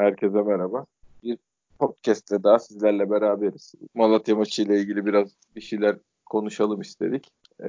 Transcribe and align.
Herkese 0.00 0.42
merhaba. 0.42 0.86
Bir 1.22 1.38
podcast'te 1.78 2.42
daha 2.42 2.58
sizlerle 2.58 3.10
beraberiz. 3.10 3.74
Malatya 3.94 4.36
maçı 4.36 4.62
ile 4.62 4.80
ilgili 4.80 5.06
biraz 5.06 5.28
bir 5.56 5.60
şeyler 5.60 5.96
konuşalım 6.26 6.80
istedik. 6.80 7.28
Ee, 7.62 7.66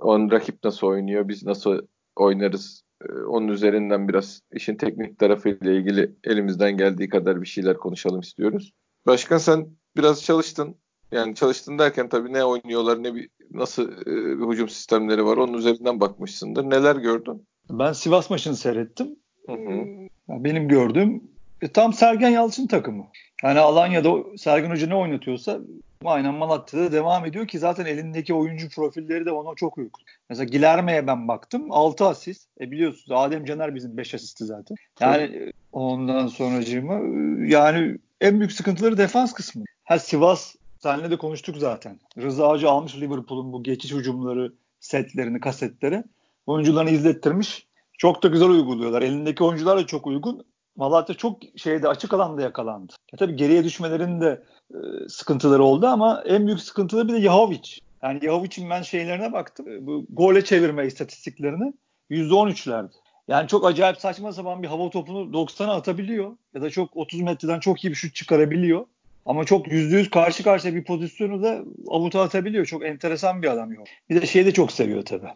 onun 0.00 0.30
rakip 0.30 0.64
nasıl 0.64 0.86
oynuyor, 0.86 1.28
biz 1.28 1.46
nasıl 1.46 1.80
oynarız, 2.16 2.82
ee, 3.02 3.12
onun 3.12 3.48
üzerinden 3.48 4.08
biraz 4.08 4.40
işin 4.52 4.76
teknik 4.76 5.18
tarafıyla 5.18 5.72
ilgili 5.72 6.14
elimizden 6.24 6.76
geldiği 6.76 7.08
kadar 7.08 7.42
bir 7.42 7.46
şeyler 7.46 7.76
konuşalım 7.76 8.20
istiyoruz. 8.20 8.72
Başkan 9.06 9.38
sen 9.38 9.66
biraz 9.96 10.24
çalıştın. 10.24 10.76
Yani 11.12 11.34
çalıştın 11.34 11.78
derken 11.78 12.08
tabii 12.08 12.32
ne 12.32 12.44
oynuyorlar, 12.44 13.02
ne 13.02 13.14
bir 13.14 13.28
nasıl 13.50 13.92
e, 13.92 14.06
bir 14.38 14.52
hücum 14.52 14.68
sistemleri 14.68 15.24
var 15.24 15.36
onun 15.36 15.54
üzerinden 15.54 16.00
bakmışsındır. 16.00 16.64
Neler 16.64 16.96
gördün? 16.96 17.46
Ben 17.70 17.92
Sivas 17.92 18.30
maçını 18.30 18.56
seyrettim. 18.56 19.16
Hı 19.46 19.52
hı. 19.52 20.08
Benim 20.28 20.68
gördüğüm 20.68 21.37
e, 21.62 21.68
tam 21.68 21.92
Sergen 21.92 22.30
Yalçın 22.30 22.66
takımı. 22.66 23.06
Yani 23.42 23.58
Alanya'da 23.58 24.36
Sergen 24.36 24.70
Hoca 24.70 24.86
ne 24.86 24.94
oynatıyorsa 24.94 25.60
aynen 26.04 26.34
Malatya'da 26.34 26.92
devam 26.92 27.26
ediyor 27.26 27.46
ki 27.46 27.58
zaten 27.58 27.86
elindeki 27.86 28.34
oyuncu 28.34 28.68
profilleri 28.68 29.26
de 29.26 29.32
ona 29.32 29.54
çok 29.54 29.78
uygun. 29.78 30.00
Mesela 30.28 30.44
Gilerme'ye 30.44 31.06
ben 31.06 31.28
baktım 31.28 31.66
6 31.70 32.06
asist. 32.06 32.48
E 32.60 32.70
biliyorsunuz 32.70 33.10
Adem 33.10 33.44
Caner 33.44 33.74
bizim 33.74 33.96
5 33.96 34.14
asisti 34.14 34.44
zaten. 34.44 34.76
Yani 35.00 35.30
evet. 35.36 35.54
ondan 35.72 36.26
sonracığıma 36.26 36.94
e, 36.94 37.48
yani 37.48 37.98
en 38.20 38.38
büyük 38.38 38.52
sıkıntıları 38.52 38.98
defans 38.98 39.32
kısmı. 39.32 39.64
Ha 39.84 39.98
Sivas 39.98 40.54
senle 40.82 41.10
de 41.10 41.18
konuştuk 41.18 41.56
zaten. 41.56 42.00
Rıza 42.18 42.48
Hoca 42.48 42.70
almış 42.70 42.96
Liverpool'un 42.96 43.52
bu 43.52 43.62
geçiş 43.62 43.92
hücumları 43.92 44.52
setlerini, 44.80 45.40
kasetleri. 45.40 46.04
Oyuncularını 46.46 46.90
izlettirmiş. 46.90 47.66
Çok 47.98 48.22
da 48.22 48.28
güzel 48.28 48.48
uyguluyorlar. 48.48 49.02
Elindeki 49.02 49.44
oyuncular 49.44 49.78
da 49.78 49.86
çok 49.86 50.06
uygun. 50.06 50.44
Malatya 50.78 51.14
çok 51.14 51.38
şeyde 51.56 51.88
açık 51.88 52.14
alanda 52.14 52.42
yakalandı. 52.42 52.92
Ya 53.12 53.16
tabii 53.18 53.36
geriye 53.36 53.64
düşmelerin 53.64 54.20
de 54.20 54.42
e, 54.70 55.08
sıkıntıları 55.08 55.62
oldu 55.62 55.86
ama 55.86 56.22
en 56.26 56.46
büyük 56.46 56.60
sıkıntıları 56.60 57.08
bir 57.08 57.12
de 57.12 57.18
Yahovic. 57.18 57.78
Yani 58.02 58.24
Yahovic'in 58.24 58.70
ben 58.70 58.82
şeylerine 58.82 59.32
baktım. 59.32 59.66
Bu 59.80 60.06
gole 60.10 60.44
çevirme 60.44 60.86
istatistiklerini 60.86 61.72
%13'lerdi. 62.10 62.90
Yani 63.28 63.48
çok 63.48 63.66
acayip 63.66 63.96
saçma 63.96 64.32
sapan 64.32 64.62
bir 64.62 64.68
hava 64.68 64.90
topunu 64.90 65.18
90'a 65.18 65.74
atabiliyor. 65.74 66.36
Ya 66.54 66.62
da 66.62 66.70
çok 66.70 66.96
30 66.96 67.20
metreden 67.20 67.60
çok 67.60 67.84
iyi 67.84 67.90
bir 67.90 67.94
şut 67.94 68.14
çıkarabiliyor. 68.14 68.86
Ama 69.26 69.44
çok 69.44 69.66
%100 69.66 70.10
karşı 70.10 70.42
karşıya 70.42 70.74
bir 70.74 70.84
pozisyonu 70.84 71.42
da 71.42 71.58
avuta 71.88 72.22
atabiliyor. 72.22 72.66
Çok 72.66 72.84
enteresan 72.84 73.42
bir 73.42 73.48
adam 73.48 73.72
yok. 73.72 73.86
Bir 74.10 74.22
de 74.22 74.26
şeyi 74.26 74.46
de 74.46 74.52
çok 74.52 74.72
seviyor 74.72 75.04
tabii. 75.04 75.28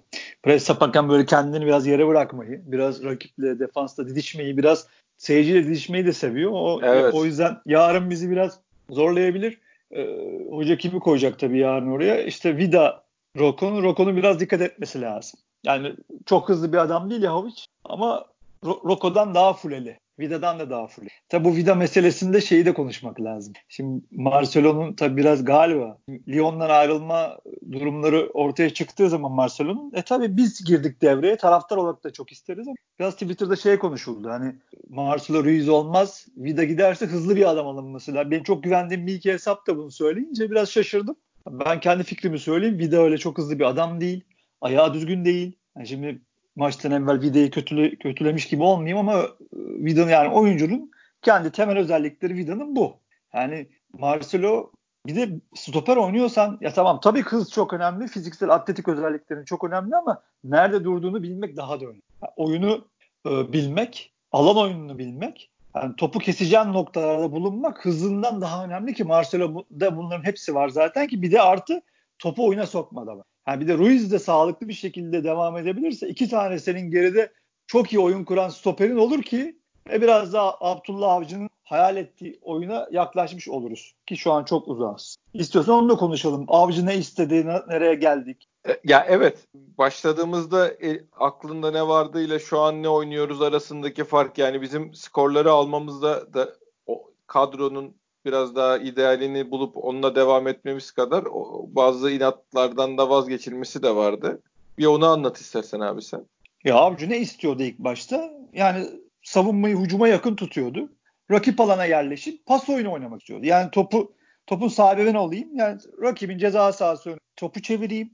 Pres 0.42 0.68
yaparken 0.68 1.08
böyle 1.08 1.26
kendini 1.26 1.66
biraz 1.66 1.86
yere 1.86 2.06
bırakmayı, 2.06 2.62
biraz 2.66 3.04
rakiple 3.04 3.58
defansta 3.58 4.08
didişmeyi, 4.08 4.56
biraz 4.56 4.86
seyirciyle 5.22 5.64
didişmeyi 5.66 6.06
de 6.06 6.12
seviyor. 6.12 6.50
O, 6.54 6.80
evet. 6.82 7.14
o 7.14 7.24
yüzden 7.24 7.58
yarın 7.66 8.10
bizi 8.10 8.30
biraz 8.30 8.58
zorlayabilir. 8.90 9.58
Ee, 9.90 10.06
hoca 10.50 10.78
kimi 10.78 11.00
koyacak 11.00 11.38
tabii 11.38 11.58
yarın 11.58 11.90
oraya? 11.90 12.22
İşte 12.22 12.56
Vida 12.56 13.04
Rokon'un 13.38 13.82
Rokon'un 13.82 14.16
biraz 14.16 14.40
dikkat 14.40 14.60
etmesi 14.60 15.00
lazım. 15.00 15.40
Yani 15.64 15.92
çok 16.26 16.48
hızlı 16.48 16.72
bir 16.72 16.78
adam 16.78 17.10
değil 17.10 17.22
Yahovic 17.22 17.54
ama 17.84 18.24
Roko'dan 18.64 19.34
daha 19.34 19.52
fuleli. 19.52 19.98
Vida'dan 20.18 20.58
da 20.58 20.70
daha 20.70 20.86
full. 20.86 21.06
Tabi 21.28 21.44
bu 21.44 21.56
Vida 21.56 21.74
meselesinde 21.74 22.40
şeyi 22.40 22.66
de 22.66 22.74
konuşmak 22.74 23.20
lazım. 23.20 23.52
Şimdi 23.68 24.04
Marcelo'nun 24.10 24.92
tabi 24.94 25.16
biraz 25.16 25.44
galiba 25.44 25.98
Lyon'dan 26.28 26.70
ayrılma 26.70 27.38
durumları 27.72 28.30
ortaya 28.34 28.70
çıktığı 28.70 29.08
zaman 29.08 29.32
Marcelo'nun 29.32 29.92
e 29.94 30.02
tabi 30.02 30.36
biz 30.36 30.64
girdik 30.64 31.02
devreye 31.02 31.36
taraftar 31.36 31.76
olarak 31.76 32.04
da 32.04 32.12
çok 32.12 32.32
isteriz 32.32 32.68
ama 32.68 32.76
biraz 32.98 33.12
Twitter'da 33.14 33.56
şey 33.56 33.78
konuşuldu. 33.78 34.28
Hani 34.30 34.54
Marcelo 34.88 35.44
Ruiz 35.44 35.68
olmaz. 35.68 36.26
Vida 36.36 36.64
giderse 36.64 37.06
hızlı 37.06 37.36
bir 37.36 37.50
adam 37.50 37.66
alınması 37.66 38.14
lazım. 38.14 38.30
Benim 38.30 38.42
çok 38.42 38.64
güvendiğim 38.64 39.06
bir 39.06 39.14
iki 39.14 39.32
hesap 39.32 39.66
da 39.66 39.76
bunu 39.76 39.90
söyleyince 39.90 40.50
biraz 40.50 40.70
şaşırdım. 40.70 41.16
Ben 41.50 41.80
kendi 41.80 42.02
fikrimi 42.04 42.38
söyleyeyim. 42.38 42.78
Vida 42.78 42.96
öyle 42.96 43.18
çok 43.18 43.38
hızlı 43.38 43.58
bir 43.58 43.64
adam 43.64 44.00
değil. 44.00 44.24
Ayağı 44.60 44.94
düzgün 44.94 45.24
değil. 45.24 45.58
Yani 45.76 45.86
şimdi 45.86 46.22
maçtan 46.56 46.92
evvel 46.92 47.20
Vida'yı 47.20 47.50
kötüle, 47.50 47.94
kötülemiş 47.94 48.48
gibi 48.48 48.62
olmayayım 48.62 49.08
ama 49.08 49.22
e, 49.22 49.26
Vida'nın 49.56 50.10
yani 50.10 50.28
oyuncunun 50.28 50.90
kendi 51.22 51.52
temel 51.52 51.78
özellikleri 51.78 52.34
Vida'nın 52.34 52.76
bu. 52.76 52.96
Yani 53.34 53.66
Marcelo 53.92 54.70
bir 55.06 55.16
de 55.16 55.40
stoper 55.54 55.96
oynuyorsan 55.96 56.58
ya 56.60 56.72
tamam 56.72 57.00
tabii 57.00 57.22
hız 57.22 57.50
çok 57.50 57.72
önemli. 57.72 58.08
Fiziksel 58.08 58.50
atletik 58.50 58.88
özelliklerin 58.88 59.44
çok 59.44 59.64
önemli 59.64 59.96
ama 59.96 60.22
nerede 60.44 60.84
durduğunu 60.84 61.22
bilmek 61.22 61.56
daha 61.56 61.80
da 61.80 61.84
önemli. 61.84 62.02
Yani 62.22 62.32
oyunu 62.36 62.84
e, 63.26 63.52
bilmek, 63.52 64.12
alan 64.32 64.56
oyununu 64.56 64.98
bilmek, 64.98 65.50
yani 65.76 65.96
topu 65.96 66.18
keseceğin 66.18 66.72
noktalarda 66.72 67.32
bulunmak 67.32 67.84
hızından 67.84 68.40
daha 68.40 68.64
önemli 68.64 68.94
ki 68.94 69.04
Marcelo'da 69.04 69.96
bunların 69.96 70.24
hepsi 70.24 70.54
var 70.54 70.68
zaten 70.68 71.06
ki 71.06 71.22
bir 71.22 71.32
de 71.32 71.42
artı 71.42 71.82
topu 72.18 72.46
oyuna 72.46 72.66
sokmada 72.66 73.16
var. 73.16 73.26
Yani 73.48 73.60
bir 73.60 73.68
de 73.68 73.78
Ruiz 73.78 74.12
de 74.12 74.18
sağlıklı 74.18 74.68
bir 74.68 74.72
şekilde 74.72 75.24
devam 75.24 75.56
edebilirse 75.56 76.08
iki 76.08 76.28
tane 76.28 76.58
senin 76.58 76.90
geride 76.90 77.32
çok 77.66 77.92
iyi 77.92 77.98
oyun 77.98 78.24
kuran 78.24 78.48
stoperin 78.48 78.96
olur 78.96 79.22
ki 79.22 79.58
e 79.90 80.02
biraz 80.02 80.32
daha 80.32 80.56
Abdullah 80.60 81.12
Avcı'nın 81.12 81.48
hayal 81.64 81.96
ettiği 81.96 82.38
oyuna 82.42 82.88
yaklaşmış 82.90 83.48
oluruz. 83.48 83.94
Ki 84.06 84.16
şu 84.16 84.32
an 84.32 84.44
çok 84.44 84.68
uzağız. 84.68 85.16
İstiyorsan 85.34 85.74
onu 85.74 85.88
da 85.88 85.94
konuşalım. 85.94 86.44
Avcı 86.48 86.86
ne 86.86 86.96
istedi, 86.96 87.46
nereye 87.68 87.94
geldik? 87.94 88.48
E, 88.68 88.80
ya 88.84 89.06
evet 89.08 89.48
başladığımızda 89.54 90.68
e, 90.68 91.04
aklında 91.12 91.70
ne 91.70 91.88
vardığıyla 91.88 92.38
şu 92.38 92.60
an 92.60 92.82
ne 92.82 92.88
oynuyoruz 92.88 93.42
arasındaki 93.42 94.04
fark 94.04 94.38
yani 94.38 94.62
bizim 94.62 94.94
skorları 94.94 95.52
almamızda 95.52 96.34
da 96.34 96.56
o 96.86 97.10
kadronun 97.26 97.94
biraz 98.24 98.56
daha 98.56 98.78
idealini 98.78 99.50
bulup 99.50 99.76
onunla 99.76 100.14
devam 100.14 100.48
etmemiz 100.48 100.90
kadar 100.90 101.24
bazı 101.66 102.10
inatlardan 102.10 102.98
da 102.98 103.10
vazgeçilmesi 103.10 103.82
de 103.82 103.96
vardı. 103.96 104.42
Bir 104.78 104.86
onu 104.86 105.06
anlat 105.06 105.36
istersen 105.36 105.80
abi 105.80 106.02
sen. 106.02 106.26
Ya 106.64 106.74
Avcı 106.74 107.10
ne 107.10 107.18
istiyordu 107.18 107.62
ilk 107.62 107.78
başta? 107.78 108.30
Yani 108.52 108.86
savunmayı 109.22 109.78
hücuma 109.78 110.08
yakın 110.08 110.36
tutuyordu. 110.36 110.88
Rakip 111.30 111.60
alana 111.60 111.84
yerleşip 111.84 112.46
pas 112.46 112.68
oyunu 112.68 112.92
oynamak 112.92 113.20
istiyordu. 113.20 113.46
Yani 113.46 113.70
topu 113.70 114.12
topun 114.46 114.68
sahibi 114.68 115.06
ben 115.06 115.14
olayım. 115.14 115.48
Yani 115.56 115.80
rakibin 116.02 116.38
ceza 116.38 116.72
sahası 116.72 117.10
önü 117.10 117.18
topu 117.36 117.62
çevireyim. 117.62 118.10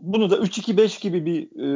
Bunu 0.00 0.30
da 0.30 0.36
3-2-5 0.36 1.02
gibi 1.02 1.26
bir 1.26 1.42
e, 1.42 1.68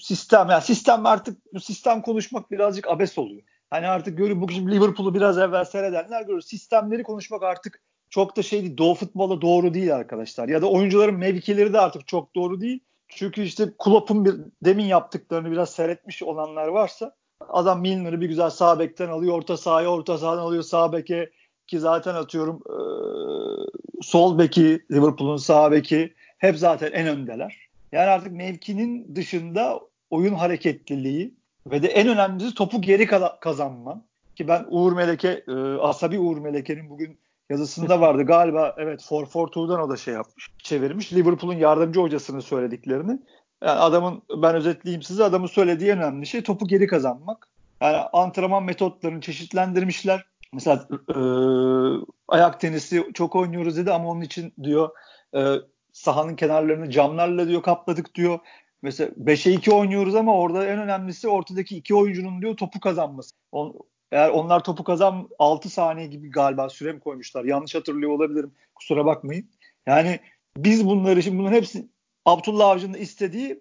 sistem. 0.00 0.48
Yani 0.50 0.62
sistem 0.62 1.06
artık 1.06 1.54
bu 1.54 1.60
sistem 1.60 2.02
konuşmak 2.02 2.50
birazcık 2.50 2.88
abes 2.88 3.18
oluyor. 3.18 3.42
Hani 3.70 3.88
artık 3.88 4.18
görün 4.18 4.40
bugün 4.40 4.68
Liverpool'u 4.68 5.14
biraz 5.14 5.38
evvel 5.38 5.64
seyredenler 5.64 6.22
görür. 6.22 6.40
Sistemleri 6.40 7.02
konuşmak 7.02 7.42
artık 7.42 7.82
çok 8.10 8.36
da 8.36 8.42
şey 8.42 8.62
değil. 8.62 8.76
Doğu 8.76 8.94
futbola 8.94 9.40
doğru 9.40 9.74
değil 9.74 9.94
arkadaşlar. 9.94 10.48
Ya 10.48 10.62
da 10.62 10.70
oyuncuların 10.70 11.14
mevkileri 11.14 11.72
de 11.72 11.80
artık 11.80 12.08
çok 12.08 12.34
doğru 12.34 12.60
değil. 12.60 12.80
Çünkü 13.08 13.42
işte 13.42 13.72
Klopp'un 13.78 14.24
bir, 14.24 14.34
demin 14.64 14.84
yaptıklarını 14.84 15.50
biraz 15.50 15.70
seyretmiş 15.70 16.22
olanlar 16.22 16.68
varsa 16.68 17.14
adam 17.48 17.80
Milner'ı 17.80 18.20
bir 18.20 18.28
güzel 18.28 18.50
sağ 18.50 18.78
bekten 18.78 19.08
alıyor. 19.08 19.34
Orta 19.34 19.56
sahaya 19.56 19.88
orta 19.88 20.18
sahadan 20.18 20.42
alıyor 20.42 20.62
sağ 20.62 20.92
beke 20.92 21.30
ki 21.66 21.78
zaten 21.78 22.14
atıyorum 22.14 22.62
e, 22.66 22.76
sol 24.02 24.38
beki 24.38 24.86
Liverpool'un 24.90 25.36
sağ 25.36 25.72
beki 25.72 26.14
hep 26.38 26.58
zaten 26.58 26.92
en 26.92 27.06
öndeler. 27.06 27.68
Yani 27.92 28.10
artık 28.10 28.32
mevkinin 28.32 29.16
dışında 29.16 29.80
oyun 30.10 30.34
hareketliliği 30.34 31.34
ve 31.70 31.82
de 31.82 31.88
en 31.88 32.08
önemlisi 32.08 32.54
topu 32.54 32.80
geri 32.82 33.06
kazanma. 33.40 34.02
Ki 34.36 34.48
ben 34.48 34.66
Uğur 34.68 34.92
Meleke, 34.92 35.44
e, 35.48 35.52
Asabi 35.80 36.18
Uğur 36.18 36.38
Meleke'nin 36.38 36.90
bugün 36.90 37.18
yazısında 37.50 38.00
vardı. 38.00 38.22
Galiba 38.22 38.74
evet 38.78 39.00
4-4-2'dan 39.00 39.80
o 39.80 39.90
da 39.90 39.96
şey 39.96 40.14
yapmış, 40.14 40.50
çevirmiş. 40.58 41.12
Liverpool'un 41.12 41.56
yardımcı 41.56 42.00
hocasının 42.00 42.40
söylediklerini. 42.40 43.18
Yani 43.62 43.80
adamın 43.80 44.22
ben 44.42 44.54
özetleyeyim 44.54 45.02
size 45.02 45.24
adamın 45.24 45.46
söylediği 45.46 45.90
en 45.90 45.98
önemli 45.98 46.26
şey 46.26 46.42
topu 46.42 46.66
geri 46.66 46.86
kazanmak. 46.86 47.48
Yani 47.80 47.96
antrenman 47.96 48.64
metotlarını 48.64 49.20
çeşitlendirmişler. 49.20 50.24
Mesela 50.52 50.88
e, 51.08 51.18
ayak 52.28 52.60
tenisi 52.60 53.10
çok 53.14 53.36
oynuyoruz 53.36 53.76
dedi 53.76 53.92
ama 53.92 54.08
onun 54.08 54.20
için 54.20 54.52
diyor 54.62 54.90
e, 55.34 55.54
sahanın 55.92 56.36
kenarlarını 56.36 56.90
camlarla 56.90 57.48
diyor 57.48 57.62
kapladık 57.62 58.14
diyor. 58.14 58.38
Mesela 58.82 59.10
5'e 59.24 59.52
2 59.52 59.72
oynuyoruz 59.72 60.14
ama 60.14 60.38
orada 60.38 60.66
en 60.66 60.78
önemlisi 60.78 61.28
ortadaki 61.28 61.76
iki 61.76 61.94
oyuncunun 61.94 62.42
diyor 62.42 62.56
topu 62.56 62.80
kazanması. 62.80 63.34
On, 63.52 63.74
eğer 64.12 64.30
onlar 64.30 64.64
topu 64.64 64.84
kazan 64.84 65.28
6 65.38 65.70
saniye 65.70 66.06
gibi 66.06 66.30
galiba 66.30 66.68
süre 66.68 66.92
mi 66.92 67.00
koymuşlar? 67.00 67.44
Yanlış 67.44 67.74
hatırlıyor 67.74 68.10
olabilirim. 68.10 68.52
Kusura 68.74 69.04
bakmayın. 69.04 69.50
Yani 69.86 70.20
biz 70.56 70.86
bunları 70.86 71.22
şimdi 71.22 71.38
bunların 71.38 71.56
hepsi 71.56 71.88
Abdullah 72.24 72.68
Avcı'nın 72.68 72.98
istediği 72.98 73.60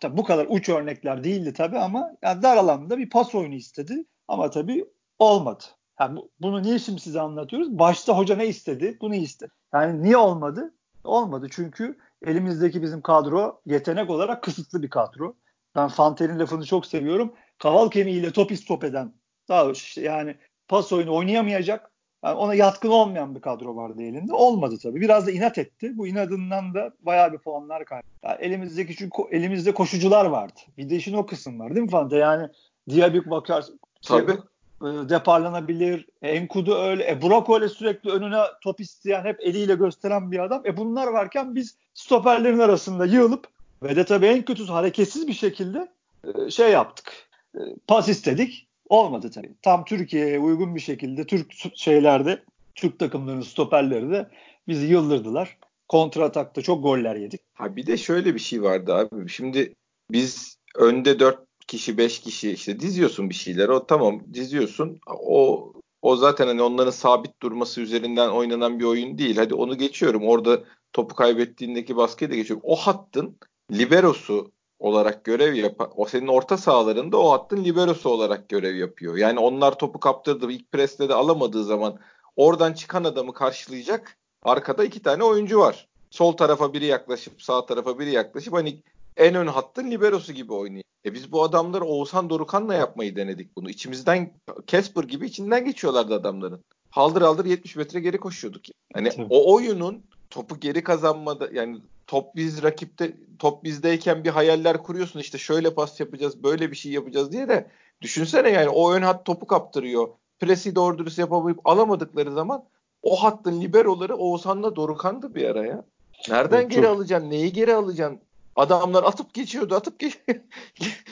tabii 0.00 0.16
bu 0.16 0.24
kadar 0.24 0.46
uç 0.50 0.68
örnekler 0.68 1.24
değildi 1.24 1.52
tabii 1.52 1.78
ama 1.78 2.16
yani 2.22 2.42
dar 2.42 2.56
alanda 2.56 2.98
bir 2.98 3.10
pas 3.10 3.34
oyunu 3.34 3.54
istedi. 3.54 4.04
Ama 4.28 4.50
tabii 4.50 4.84
olmadı. 5.18 5.64
Yani 6.00 6.16
bu, 6.16 6.30
bunu 6.40 6.62
niye 6.62 6.78
şimdi 6.78 7.00
size 7.00 7.20
anlatıyoruz? 7.20 7.78
Başta 7.78 8.18
hoca 8.18 8.36
ne 8.36 8.46
istedi? 8.46 8.98
Bunu 9.00 9.14
istedi. 9.14 9.50
Yani 9.74 10.02
niye 10.02 10.16
olmadı? 10.16 10.74
Olmadı 11.04 11.46
çünkü 11.50 11.98
elimizdeki 12.26 12.82
bizim 12.82 13.02
kadro 13.02 13.60
yetenek 13.66 14.10
olarak 14.10 14.42
kısıtlı 14.42 14.82
bir 14.82 14.90
kadro. 14.90 15.36
Ben 15.74 15.88
Fanter'in 15.88 16.38
lafını 16.38 16.64
çok 16.64 16.86
seviyorum. 16.86 17.32
Kaval 17.58 17.90
kemiğiyle 17.90 18.32
top 18.32 18.52
istop 18.52 18.84
eden 18.84 19.12
Daha 19.48 19.70
işte 19.70 20.00
yani 20.00 20.36
pas 20.68 20.92
oyunu 20.92 21.14
oynayamayacak. 21.14 21.90
Yani 22.24 22.34
ona 22.34 22.54
yatkın 22.54 22.88
olmayan 22.88 23.34
bir 23.34 23.40
kadro 23.40 23.76
vardı 23.76 24.02
elinde. 24.02 24.32
Olmadı 24.32 24.78
tabii. 24.82 25.00
Biraz 25.00 25.26
da 25.26 25.30
inat 25.30 25.58
etti. 25.58 25.98
Bu 25.98 26.06
inadından 26.06 26.74
da 26.74 26.92
bayağı 27.00 27.32
bir 27.32 27.38
puanlar 27.38 27.84
kaybetti. 27.84 28.18
Yani 28.22 28.36
elimizdeki 28.40 28.96
çünkü 28.96 29.22
elimizde 29.30 29.74
koşucular 29.74 30.24
vardı. 30.24 30.60
Bir 30.76 30.90
de 30.90 30.96
işin 30.96 31.14
o 31.14 31.26
kısım 31.26 31.60
var 31.60 31.74
değil 31.74 31.84
mi 31.84 31.90
Fante? 31.90 32.16
Yani 32.16 32.48
Diaby 32.90 33.18
bakar 33.30 33.64
tabii. 34.02 34.38
Deparlanabilir. 34.82 36.06
Enkudu 36.22 36.74
öyle. 36.74 37.10
E 37.10 37.22
Burak 37.22 37.50
öyle 37.50 37.68
sürekli 37.68 38.10
önüne 38.10 38.40
top 38.62 38.80
isteyen 38.80 39.24
hep 39.24 39.40
eliyle 39.40 39.74
gösteren 39.74 40.32
bir 40.32 40.38
adam. 40.38 40.62
E 40.66 40.76
bunlar 40.76 41.06
varken 41.06 41.54
biz 41.54 41.76
stoperlerin 41.94 42.58
arasında 42.58 43.06
yığılıp 43.06 43.48
ve 43.82 43.96
de 43.96 44.04
tabii 44.04 44.26
en 44.26 44.44
kötüsü 44.44 44.72
hareketsiz 44.72 45.28
bir 45.28 45.32
şekilde 45.32 45.88
e, 46.24 46.50
şey 46.50 46.70
yaptık. 46.70 47.12
E, 47.54 47.60
pas 47.86 48.08
istedik. 48.08 48.68
Olmadı 48.88 49.30
tabii. 49.30 49.54
Tam 49.62 49.84
Türkiye'ye 49.84 50.38
uygun 50.38 50.74
bir 50.74 50.80
şekilde 50.80 51.26
Türk 51.26 51.52
şeylerde 51.74 52.42
Türk 52.74 52.98
takımlarının 52.98 53.42
stoperleri 53.42 54.10
de 54.10 54.28
bizi 54.68 54.86
yıldırdılar. 54.86 55.58
Kontra 55.88 56.24
atakta 56.24 56.62
çok 56.62 56.82
goller 56.82 57.16
yedik. 57.16 57.40
Ha 57.54 57.76
bir 57.76 57.86
de 57.86 57.96
şöyle 57.96 58.34
bir 58.34 58.40
şey 58.40 58.62
vardı 58.62 58.94
abi. 58.94 59.28
Şimdi 59.28 59.74
biz 60.10 60.58
önde 60.76 61.20
4 61.20 61.47
kişi 61.68 61.98
5 61.98 62.20
kişi 62.20 62.50
işte 62.52 62.80
diziyorsun 62.80 63.30
bir 63.30 63.34
şeyler. 63.34 63.68
O 63.68 63.86
tamam 63.86 64.20
diziyorsun. 64.34 65.00
O 65.06 65.72
o 66.02 66.16
zaten 66.16 66.46
hani 66.46 66.62
onların 66.62 66.90
sabit 66.90 67.42
durması 67.42 67.80
üzerinden 67.80 68.28
oynanan 68.28 68.78
bir 68.78 68.84
oyun 68.84 69.18
değil. 69.18 69.36
Hadi 69.36 69.54
onu 69.54 69.78
geçiyorum. 69.78 70.28
Orada 70.28 70.60
topu 70.92 71.14
kaybettiğindeki 71.14 71.96
baskıyı 71.96 72.30
da 72.30 72.34
geçiyorum. 72.34 72.62
O 72.66 72.76
hattın 72.76 73.38
liberosu 73.72 74.52
olarak 74.78 75.24
görev 75.24 75.54
yapan, 75.54 75.90
o 75.96 76.06
senin 76.06 76.26
orta 76.26 76.56
sahalarında 76.56 77.16
o 77.16 77.30
hattın 77.32 77.64
liberosu 77.64 78.08
olarak 78.08 78.48
görev 78.48 78.76
yapıyor. 78.76 79.16
Yani 79.16 79.38
onlar 79.38 79.78
topu 79.78 80.00
kaptırdı, 80.00 80.52
ilk 80.52 80.72
presle 80.72 81.08
de 81.08 81.14
alamadığı 81.14 81.64
zaman 81.64 81.98
oradan 82.36 82.72
çıkan 82.72 83.04
adamı 83.04 83.32
karşılayacak 83.32 84.18
arkada 84.42 84.84
iki 84.84 85.02
tane 85.02 85.24
oyuncu 85.24 85.58
var. 85.58 85.88
Sol 86.10 86.32
tarafa 86.32 86.72
biri 86.72 86.86
yaklaşıp 86.86 87.42
sağ 87.42 87.66
tarafa 87.66 87.98
biri 87.98 88.10
yaklaşıp 88.10 88.54
hani 88.54 88.82
en 89.18 89.34
ön 89.34 89.46
hattın 89.46 89.90
liberosu 89.90 90.32
gibi 90.32 90.52
oynuyor. 90.52 90.82
E 91.04 91.14
biz 91.14 91.32
bu 91.32 91.42
adamları 91.42 91.84
Oğuzhan 91.84 92.30
Dorukan'la 92.30 92.74
yapmayı 92.74 93.16
denedik 93.16 93.56
bunu. 93.56 93.70
İçimizden 93.70 94.32
Casper 94.66 95.04
gibi 95.04 95.26
içinden 95.26 95.64
geçiyorlardı 95.64 96.14
adamların. 96.14 96.64
Haldır 96.90 97.22
haldır 97.22 97.44
70 97.44 97.76
metre 97.76 98.00
geri 98.00 98.18
koşuyorduk. 98.18 98.62
Hani 98.94 99.10
Tabii. 99.10 99.26
o 99.30 99.54
oyunun 99.54 100.02
topu 100.30 100.60
geri 100.60 100.84
kazanmada 100.84 101.48
yani 101.52 101.78
top 102.06 102.36
biz 102.36 102.62
rakipte 102.62 103.16
top 103.38 103.64
bizdeyken 103.64 104.24
bir 104.24 104.30
hayaller 104.30 104.82
kuruyorsun 104.82 105.20
işte 105.20 105.38
şöyle 105.38 105.74
pas 105.74 106.00
yapacağız 106.00 106.42
böyle 106.42 106.70
bir 106.70 106.76
şey 106.76 106.92
yapacağız 106.92 107.32
diye 107.32 107.48
de 107.48 107.66
düşünsene 108.02 108.50
yani 108.50 108.68
o 108.68 108.92
ön 108.92 109.02
hat 109.02 109.24
topu 109.24 109.46
kaptırıyor. 109.46 110.08
Presi 110.40 110.74
doğru 110.74 110.98
dürüst 110.98 111.18
yapamayıp 111.18 111.60
alamadıkları 111.64 112.32
zaman 112.32 112.64
o 113.02 113.16
hattın 113.16 113.60
liberoları 113.60 114.16
Oğuzhan'la 114.16 114.76
Dorukan'dı 114.76 115.34
bir 115.34 115.44
ara 115.44 115.66
ya. 115.66 115.84
Nereden 116.28 116.60
evet, 116.60 116.70
geri 116.70 116.82
çok... 116.82 116.96
alacaksın? 116.96 117.30
Neyi 117.30 117.52
geri 117.52 117.74
alacaksın? 117.74 118.20
Adamlar 118.58 119.02
atıp 119.02 119.34
geçiyordu, 119.34 119.74
atıp 119.74 119.98
geçiyordu. 119.98 120.42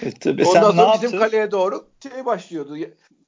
E, 0.03 0.11
tabii, 0.11 0.45
Ondan 0.45 0.71
sonra 0.71 1.03
bizim 1.03 1.19
kaleye 1.19 1.51
doğru 1.51 1.89
şey 2.03 2.27
başlıyordu. 2.27 2.77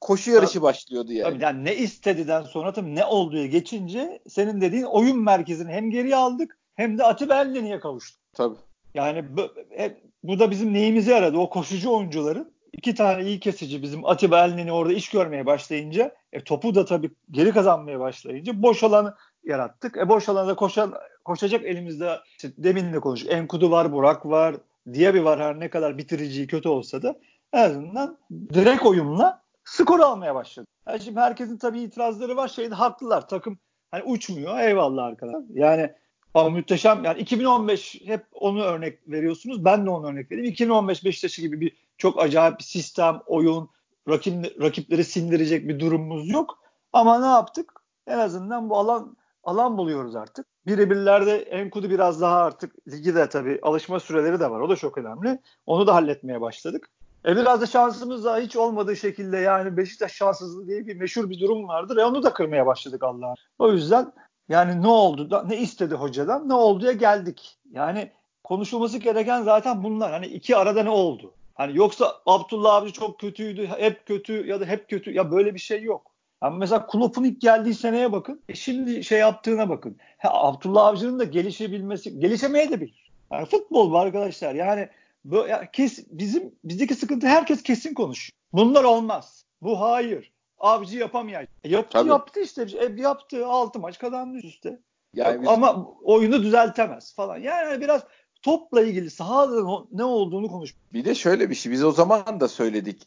Koşu 0.01 0.31
yarışı 0.31 0.63
başlıyordu 0.63 1.13
yani. 1.13 1.33
Tabii 1.33 1.43
yani 1.43 1.65
ne 1.65 1.77
istediden 1.77 2.43
sonra 2.43 2.73
tabii 2.73 2.95
ne 2.95 3.05
olduğu 3.05 3.47
geçince 3.47 4.19
senin 4.29 4.61
dediğin 4.61 4.85
oyun 4.85 5.19
merkezini 5.19 5.73
hem 5.73 5.91
geriye 5.91 6.17
aldık 6.17 6.59
hem 6.75 6.99
de 6.99 7.05
Atib 7.05 7.31
Elneni'ye 7.31 7.81
kavuştuk. 7.81 8.21
Tabii. 8.33 8.57
Yani 8.95 9.37
bu, 9.37 9.43
hep, 9.71 10.03
bu 10.23 10.39
da 10.39 10.51
bizim 10.51 10.75
neyimize 10.75 11.15
yaradı. 11.15 11.39
O 11.39 11.51
koşucu 11.51 11.91
oyuncuların 11.91 12.53
iki 12.73 12.95
tane 12.95 13.25
iyi 13.25 13.41
kesici 13.41 13.83
bizim 13.83 14.07
Atiba 14.07 14.45
Elneni 14.45 14.73
orada 14.73 14.93
iş 14.93 15.09
görmeye 15.11 15.47
başlayınca 15.47 16.15
e, 16.33 16.45
topu 16.45 16.75
da 16.75 16.85
tabii 16.85 17.11
geri 17.31 17.53
kazanmaya 17.53 18.01
başlayınca 18.01 18.63
boş 18.63 18.83
alanı 18.83 19.15
yarattık. 19.45 19.97
E 19.97 20.09
boş 20.09 20.29
alanda 20.29 20.57
koşan, 20.57 20.95
koşacak 21.29 21.65
elimizde 21.65 22.21
işte 22.31 22.51
demin 22.59 22.93
de 22.93 23.01
konuştuk. 23.01 23.33
Enkudu 23.33 23.71
var, 23.71 23.93
Burak 23.93 24.27
var, 24.27 24.57
Diaby 24.95 25.25
var 25.25 25.41
her 25.41 25.61
ne 25.61 25.71
kadar 25.71 25.99
bitirici 25.99 26.47
kötü 26.47 26.69
olsa 26.69 27.03
da 27.03 27.19
en 27.53 27.65
azından 27.65 28.19
direkt 28.31 28.87
oyunla 28.87 29.43
skor 29.65 30.01
almaya 30.01 30.35
başladı. 30.35 30.67
Yani 30.87 31.01
şimdi 31.01 31.21
herkesin 31.21 31.57
tabii 31.57 31.81
itirazları 31.81 32.37
var. 32.37 32.49
Şeyde 32.49 32.75
haklılar. 32.75 33.29
Takım 33.29 33.59
hani 33.91 34.03
uçmuyor. 34.03 34.59
Eyvallah 34.59 35.05
arkadaşlar. 35.05 35.43
Yani 35.55 35.93
ama 36.35 36.51
muhteşem 36.51 37.05
yani 37.05 37.21
2015 37.21 38.01
hep 38.05 38.27
onu 38.33 38.63
örnek 38.63 39.09
veriyorsunuz. 39.09 39.65
Ben 39.65 39.87
de 39.87 39.91
onu 39.91 40.07
örnek 40.07 40.31
vereyim. 40.31 40.51
2015 40.51 41.05
Beşiktaş'ı 41.05 41.41
gibi 41.41 41.61
bir 41.61 41.73
çok 41.99 42.23
acayip 42.23 42.59
bir 42.59 42.65
sistem, 42.65 43.21
oyun, 43.27 43.71
rakip, 44.09 44.63
rakipleri 44.63 45.05
sindirecek 45.05 45.69
bir 45.69 45.81
durumumuz 45.81 46.29
yok. 46.29 46.59
Ama 46.93 47.21
ne 47.21 47.27
yaptık? 47.27 47.73
En 48.07 48.19
azından 48.19 48.71
bu 48.71 48.77
alan 48.77 49.17
alan 49.45 49.79
buluyoruz 49.79 50.17
artık. 50.17 50.47
Birebirlerde 50.69 51.39
Enkudu 51.39 51.91
biraz 51.91 52.21
daha 52.21 52.37
artık 52.37 52.89
ligi 52.89 53.15
de 53.15 53.29
tabii 53.29 53.59
alışma 53.63 54.01
süreleri 54.01 54.41
de 54.41 54.51
var. 54.51 54.61
O 54.61 54.69
da 54.69 54.77
çok 54.77 54.99
önemli. 54.99 55.39
Onu 55.67 55.87
da 55.87 55.95
halletmeye 55.95 56.41
başladık. 56.41 56.91
E 57.27 57.37
biraz 57.37 57.61
da 57.61 57.67
şansımız 57.67 58.25
da 58.25 58.39
hiç 58.39 58.57
olmadığı 58.57 58.97
şekilde 58.97 59.37
yani 59.37 59.77
Beşiktaş 59.77 60.13
şanssızlığı 60.13 60.67
diye 60.67 60.87
bir 60.87 60.97
meşhur 60.97 61.31
bir 61.31 61.41
durum 61.41 61.69
vardır. 61.69 61.97
E 61.97 62.05
onu 62.05 62.23
da 62.23 62.33
kırmaya 62.33 62.67
başladık 62.67 63.03
Allah'a. 63.03 63.35
O 63.59 63.73
yüzden 63.73 64.13
yani 64.49 64.83
ne 64.83 64.89
oldu 64.89 65.31
da 65.31 65.43
ne 65.43 65.57
istedi 65.57 65.95
hocadan 65.95 66.49
ne 66.49 66.55
olduya 66.55 66.93
geldik. 66.93 67.59
Yani 67.73 68.13
konuşulması 68.45 68.99
gereken 68.99 69.43
zaten 69.43 69.85
bunlar. 69.85 70.13
Hani 70.13 70.27
iki 70.27 70.57
arada 70.57 70.83
ne 70.83 70.91
oldu? 70.91 71.35
Hani 71.55 71.77
yoksa 71.77 72.15
Abdullah 72.27 72.75
Avcı 72.75 72.93
çok 72.93 73.21
kötüydü, 73.21 73.67
hep 73.67 74.07
kötü 74.07 74.47
ya 74.47 74.61
da 74.61 74.65
hep 74.65 74.89
kötü. 74.89 75.13
Ya 75.13 75.31
böyle 75.31 75.55
bir 75.55 75.61
şey 75.61 75.83
yok. 75.83 76.08
Ama 76.41 76.57
mesela 76.57 76.87
Klopp'un 76.87 77.25
ilk 77.25 77.41
geldiği 77.41 77.75
seneye 77.75 78.13
bakın. 78.13 78.41
E 78.49 78.55
şimdi 78.55 79.05
şey 79.05 79.19
yaptığına 79.19 79.69
bakın. 79.69 79.97
Ha, 80.19 80.31
Abdullah 80.33 80.87
Avcı'nın 80.87 81.19
da 81.19 81.25
gelişebilmesi, 81.25 82.19
gelişemeye 82.19 82.71
de 82.71 82.81
bilir. 82.81 83.11
Yani 83.33 83.47
futbol 83.47 83.91
bu 83.91 83.99
arkadaşlar. 83.99 84.55
Yani 84.55 84.89
bu 85.25 85.37
ya 85.37 85.71
kes, 85.71 86.05
bizim 86.11 86.55
bizdeki 86.65 86.95
sıkıntı 86.95 87.27
herkes 87.27 87.63
kesin 87.63 87.95
konuşuyor. 87.95 88.39
Bunlar 88.53 88.85
olmaz. 88.85 89.45
Bu 89.63 89.81
hayır. 89.81 90.33
Avcı 90.59 90.99
yapamayacak. 90.99 91.49
E 91.65 91.69
yaptı 91.69 91.93
Tabii. 91.93 92.09
yaptı 92.09 92.41
işte. 92.41 92.63
E, 92.63 93.01
yaptı. 93.01 93.47
Altı 93.47 93.79
maç 93.79 93.99
kazandı 93.99 94.39
üstte. 94.39 94.81
Yani 95.15 95.43
biz... 95.43 95.49
Ama 95.49 95.87
oyunu 96.03 96.43
düzeltemez 96.43 97.15
falan. 97.15 97.39
Yani 97.39 97.81
biraz 97.81 98.03
topla 98.43 98.83
ilgili 98.83 99.11
sahada 99.11 99.85
ne 99.93 100.05
olduğunu 100.05 100.49
konuş. 100.49 100.75
Bir 100.93 101.05
de 101.05 101.15
şöyle 101.15 101.51
bir 101.51 101.55
şey. 101.55 101.73
Biz 101.73 101.85
o 101.85 101.93
zaman 101.93 102.41
da 102.41 102.49
söyledik. 102.49 103.03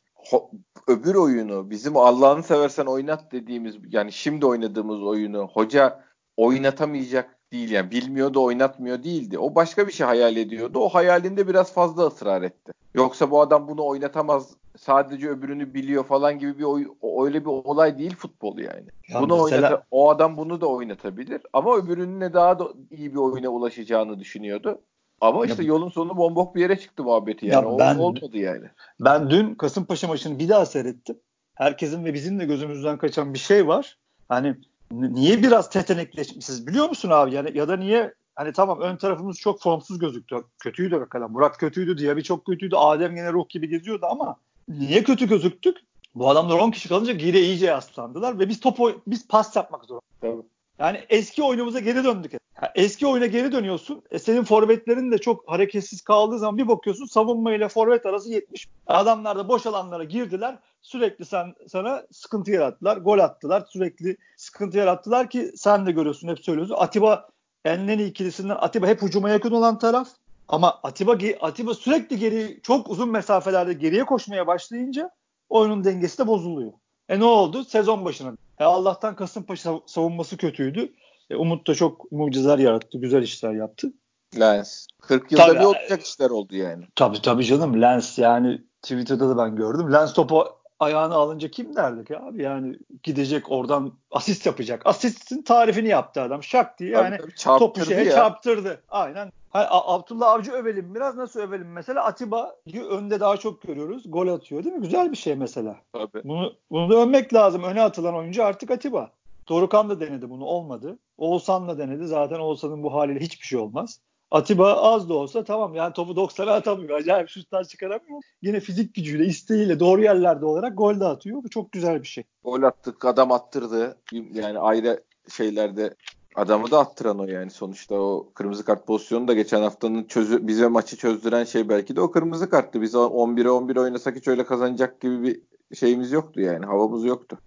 Öbür 0.87 1.15
oyunu 1.15 1.69
bizim 1.69 1.97
Allah'ını 1.97 2.43
seversen 2.43 2.85
oynat 2.85 3.31
dediğimiz 3.31 3.75
yani 3.89 4.11
şimdi 4.11 4.45
oynadığımız 4.45 5.03
oyunu 5.03 5.47
hoca 5.53 6.03
oynatamayacak 6.37 7.37
değil 7.51 7.71
yani 7.71 7.91
bilmiyordu 7.91 8.43
oynatmıyor 8.43 9.03
değildi. 9.03 9.39
O 9.39 9.55
başka 9.55 9.87
bir 9.87 9.91
şey 9.91 10.07
hayal 10.07 10.35
ediyordu. 10.37 10.79
O 10.79 10.89
hayalinde 10.89 11.47
biraz 11.47 11.73
fazla 11.73 12.07
ısrar 12.07 12.41
etti. 12.41 12.71
Yoksa 12.93 13.31
bu 13.31 13.41
adam 13.41 13.67
bunu 13.67 13.85
oynatamaz 13.85 14.55
sadece 14.77 15.29
öbürünü 15.29 15.73
biliyor 15.73 16.03
falan 16.03 16.39
gibi 16.39 16.57
bir 16.59 16.63
oy, 16.63 16.87
öyle 17.25 17.41
bir 17.41 17.49
olay 17.49 17.97
değil 17.97 18.15
futbol 18.15 18.57
yani. 18.57 18.85
Ya 19.09 19.21
bunu 19.21 19.43
mesela... 19.43 19.67
oynata, 19.67 19.83
o 19.91 20.09
adam 20.09 20.37
bunu 20.37 20.61
da 20.61 20.67
oynatabilir 20.67 21.41
ama 21.53 21.77
öbürünün 21.77 22.33
daha 22.33 22.59
da 22.59 22.67
iyi 22.91 23.11
bir 23.11 23.17
oyuna 23.17 23.49
ulaşacağını 23.49 24.19
düşünüyordu. 24.19 24.81
Ama 25.21 25.45
işte 25.45 25.63
ya, 25.63 25.67
yolun 25.67 25.89
sonu 25.89 26.17
bombok 26.17 26.55
bir 26.55 26.61
yere 26.61 26.79
çıktı 26.79 27.03
muhabbeti 27.03 27.45
yani. 27.45 27.71
Ya 27.71 27.79
ben, 27.79 27.97
olmadı 27.97 28.37
yani. 28.37 28.65
Ben 28.99 29.29
dün 29.29 29.55
Kasımpaşa 29.55 30.07
maçını 30.07 30.39
bir 30.39 30.49
daha 30.49 30.65
seyrettim. 30.65 31.17
Herkesin 31.55 32.05
ve 32.05 32.13
bizim 32.13 32.39
de 32.39 32.45
gözümüzden 32.45 32.97
kaçan 32.97 33.33
bir 33.33 33.39
şey 33.39 33.67
var. 33.67 33.97
Hani 34.29 34.55
niye 34.91 35.43
biraz 35.43 35.69
tetenekleşmişiz 35.69 36.67
biliyor 36.67 36.89
musun 36.89 37.09
abi? 37.09 37.33
Yani 37.33 37.57
ya 37.57 37.67
da 37.67 37.77
niye 37.77 38.13
hani 38.35 38.53
tamam 38.53 38.79
ön 38.79 38.97
tarafımız 38.97 39.37
çok 39.37 39.61
formsuz 39.61 39.99
gözüktü. 39.99 40.35
Kötüydü 40.59 40.95
hakikaten. 40.95 41.31
Murat 41.31 41.57
kötüydü, 41.57 41.97
Diaby 41.97 42.21
çok 42.21 42.45
kötüydü. 42.45 42.75
Adem 42.75 43.15
yine 43.15 43.33
ruh 43.33 43.49
gibi 43.49 43.69
geziyordu 43.69 44.05
ama 44.09 44.35
niye 44.67 45.03
kötü 45.03 45.27
gözüktük? 45.27 45.77
Bu 46.15 46.29
adamlar 46.29 46.59
10 46.59 46.71
kişi 46.71 46.89
kalınca 46.89 47.13
geri 47.13 47.39
iyice 47.39 47.65
yaslandılar 47.65 48.39
ve 48.39 48.49
biz 48.49 48.59
top 48.59 48.79
biz 49.07 49.27
pas 49.27 49.55
yapmak 49.55 49.85
zorundayız. 49.85 50.45
Yani 50.81 50.99
eski 51.09 51.43
oyunumuza 51.43 51.79
geri 51.79 52.03
döndük. 52.03 52.33
Yani 52.33 52.71
eski 52.75 53.07
oyuna 53.07 53.25
geri 53.25 53.51
dönüyorsun. 53.51 54.03
E 54.11 54.19
senin 54.19 54.43
forvetlerin 54.43 55.11
de 55.11 55.17
çok 55.17 55.49
hareketsiz 55.51 56.01
kaldığı 56.01 56.39
zaman 56.39 56.57
bir 56.57 56.67
bakıyorsun 56.67 57.05
savunma 57.05 57.53
ile 57.53 57.67
forvet 57.67 58.05
arası 58.05 58.29
70. 58.29 58.67
Adamlar 58.87 59.37
da 59.37 59.49
boş 59.49 59.65
alanlara 59.65 60.03
girdiler. 60.03 60.59
Sürekli 60.81 61.25
sen 61.25 61.53
sana 61.67 62.03
sıkıntı 62.11 62.51
yarattılar. 62.51 62.97
Gol 62.97 63.19
attılar. 63.19 63.63
Sürekli 63.69 64.17
sıkıntı 64.37 64.77
yarattılar 64.77 65.29
ki 65.29 65.51
sen 65.55 65.85
de 65.85 65.91
görüyorsun 65.91 66.27
hep 66.27 66.39
söylüyorsun. 66.39 66.75
Atiba 66.77 67.29
Enleni 67.65 68.03
ikilisinden 68.03 68.57
Atiba 68.59 68.87
hep 68.87 69.01
hücuma 69.01 69.29
yakın 69.29 69.51
olan 69.51 69.79
taraf. 69.79 70.07
Ama 70.47 70.79
Atiba 70.83 71.17
Atiba 71.41 71.73
sürekli 71.73 72.19
geri 72.19 72.59
çok 72.63 72.89
uzun 72.89 73.09
mesafelerde 73.09 73.73
geriye 73.73 74.03
koşmaya 74.03 74.47
başlayınca 74.47 75.11
oyunun 75.49 75.83
dengesi 75.83 76.17
de 76.17 76.27
bozuluyor. 76.27 76.71
E 77.09 77.19
ne 77.19 77.25
oldu? 77.25 77.63
Sezon 77.63 78.05
başına. 78.05 78.33
E 78.59 78.63
Allah'tan 78.63 79.15
Kasımpaşa 79.15 79.73
savunması 79.85 80.37
kötüydü. 80.37 80.93
E 81.29 81.35
Umut 81.35 81.67
da 81.67 81.75
çok 81.75 82.11
mucizeler 82.11 82.59
yarattı. 82.59 82.97
Güzel 82.97 83.21
işler 83.21 83.51
yaptı. 83.51 83.93
Lens. 84.39 84.87
40 85.01 85.31
yılda 85.31 85.45
tabii, 85.45 85.59
bir 85.59 85.65
olacak 85.65 86.01
işler 86.01 86.29
oldu 86.29 86.55
yani. 86.55 86.85
Tabii 86.95 87.21
tabii 87.21 87.45
canım. 87.45 87.81
Lens 87.81 88.19
yani 88.19 88.61
Twitter'da 88.81 89.29
da 89.29 89.37
ben 89.37 89.55
gördüm. 89.55 89.93
Lens 89.93 90.13
topu 90.13 90.47
ayağını 90.79 91.13
alınca 91.13 91.51
kim 91.51 91.75
derdik 91.75 92.09
ya 92.09 92.19
abi 92.19 92.43
yani 92.43 92.75
gidecek 93.03 93.51
oradan 93.51 93.93
asist 94.11 94.45
yapacak. 94.45 94.81
Asistin 94.85 95.41
tarifini 95.41 95.87
yaptı 95.87 96.21
adam. 96.21 96.43
Şak 96.43 96.79
diye 96.79 96.91
yani 96.91 97.17
tabii, 97.17 97.33
tabii, 97.39 97.59
topu 97.59 97.85
şeye 97.85 98.03
ya. 98.03 98.11
çarptırdı. 98.11 98.81
Aynen. 98.89 99.31
Hani 99.51 99.65
Abdullah 99.69 100.29
Avcı 100.29 100.51
övelim 100.51 100.95
biraz 100.95 101.17
nasıl 101.17 101.39
övelim 101.39 101.71
mesela 101.71 102.03
Atiba'yı 102.03 102.83
önde 102.83 103.19
daha 103.19 103.37
çok 103.37 103.61
görüyoruz. 103.61 104.03
Gol 104.05 104.27
atıyor 104.27 104.63
değil 104.63 104.75
mi? 104.75 104.81
Güzel 104.81 105.11
bir 105.11 105.17
şey 105.17 105.35
mesela. 105.35 105.75
Tabii. 105.93 106.23
Bunu, 106.23 106.53
bunu 106.71 106.89
da 106.89 106.95
övmek 106.95 107.33
lazım. 107.33 107.63
Öne 107.63 107.81
atılan 107.81 108.15
oyuncu 108.15 108.43
artık 108.43 108.71
Atiba. 108.71 109.11
Dorukan 109.49 109.89
da 109.89 109.99
denedi 109.99 110.29
bunu 110.29 110.45
olmadı. 110.45 110.99
Oğuzhan 111.17 111.67
da 111.67 111.77
denedi. 111.77 112.07
Zaten 112.07 112.39
Oğuzhan'ın 112.39 112.83
bu 112.83 112.93
haliyle 112.93 113.19
hiçbir 113.19 113.45
şey 113.45 113.59
olmaz. 113.59 113.99
Atiba 114.31 114.73
az 114.73 115.09
da 115.09 115.13
olsa 115.13 115.43
tamam 115.43 115.75
yani 115.75 115.93
topu 115.93 116.11
90'a 116.11 116.53
atamıyor. 116.53 116.99
Acayip 116.99 117.29
şutlar 117.29 117.63
çıkaramıyor. 117.63 118.21
Yine 118.41 118.59
fizik 118.59 118.95
gücüyle, 118.95 119.25
isteğiyle 119.25 119.79
doğru 119.79 120.03
yerlerde 120.03 120.45
olarak 120.45 120.77
gol 120.77 120.99
de 120.99 121.05
atıyor. 121.05 121.43
Bu 121.43 121.49
çok 121.49 121.71
güzel 121.71 122.01
bir 122.01 122.07
şey. 122.07 122.23
Gol 122.43 122.63
attık, 122.63 123.05
adam 123.05 123.31
attırdı. 123.31 123.97
Yani 124.33 124.59
ayrı 124.59 125.03
şeylerde 125.29 125.95
adamı 126.35 126.71
da 126.71 126.79
attıran 126.79 127.19
o 127.19 127.25
yani 127.25 127.51
sonuçta 127.51 127.95
o 127.95 128.29
kırmızı 128.33 128.65
kart 128.65 128.87
pozisyonu 128.87 129.27
da 129.27 129.33
geçen 129.33 129.61
haftanın 129.61 130.03
çözü, 130.03 130.47
bize 130.47 130.67
maçı 130.67 130.97
çözdüren 130.97 131.43
şey 131.43 131.69
belki 131.69 131.95
de 131.95 132.01
o 132.01 132.11
kırmızı 132.11 132.49
karttı. 132.49 132.81
Biz 132.81 132.93
11'e 132.93 133.49
11 133.49 133.75
oynasak 133.75 134.15
hiç 134.15 134.27
öyle 134.27 134.45
kazanacak 134.45 135.01
gibi 135.01 135.23
bir 135.23 135.41
şeyimiz 135.75 136.11
yoktu 136.11 136.41
yani 136.41 136.65
havamız 136.65 137.05
yoktu. 137.05 137.37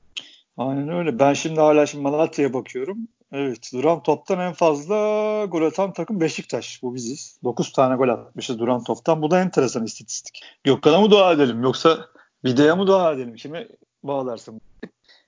Aynen 0.56 0.88
öyle. 0.88 1.18
Ben 1.18 1.32
şimdi 1.32 1.60
hala 1.60 1.86
şimdi 1.86 2.02
Malatya'ya 2.02 2.54
bakıyorum. 2.54 2.98
Evet. 3.32 3.70
Duran 3.72 4.02
toptan 4.02 4.40
en 4.40 4.52
fazla 4.52 4.94
gol 5.44 5.62
atan 5.62 5.92
takım 5.92 6.20
Beşiktaş. 6.20 6.82
Bu 6.82 6.94
biziz. 6.94 7.38
9 7.44 7.72
tane 7.72 7.96
gol 7.96 8.08
atmışız 8.08 8.58
duran 8.58 8.84
toptan. 8.84 9.22
Bu 9.22 9.30
da 9.30 9.40
enteresan 9.40 9.84
istatistik. 9.84 10.40
Gökhan'a 10.64 11.00
mı 11.00 11.10
dua 11.10 11.32
edelim 11.32 11.62
yoksa 11.62 11.98
Vide'ye 12.44 12.74
mı 12.74 12.86
dua 12.86 13.12
edelim? 13.12 13.38
Şimdi 13.38 13.68
bağlarsın. 14.02 14.60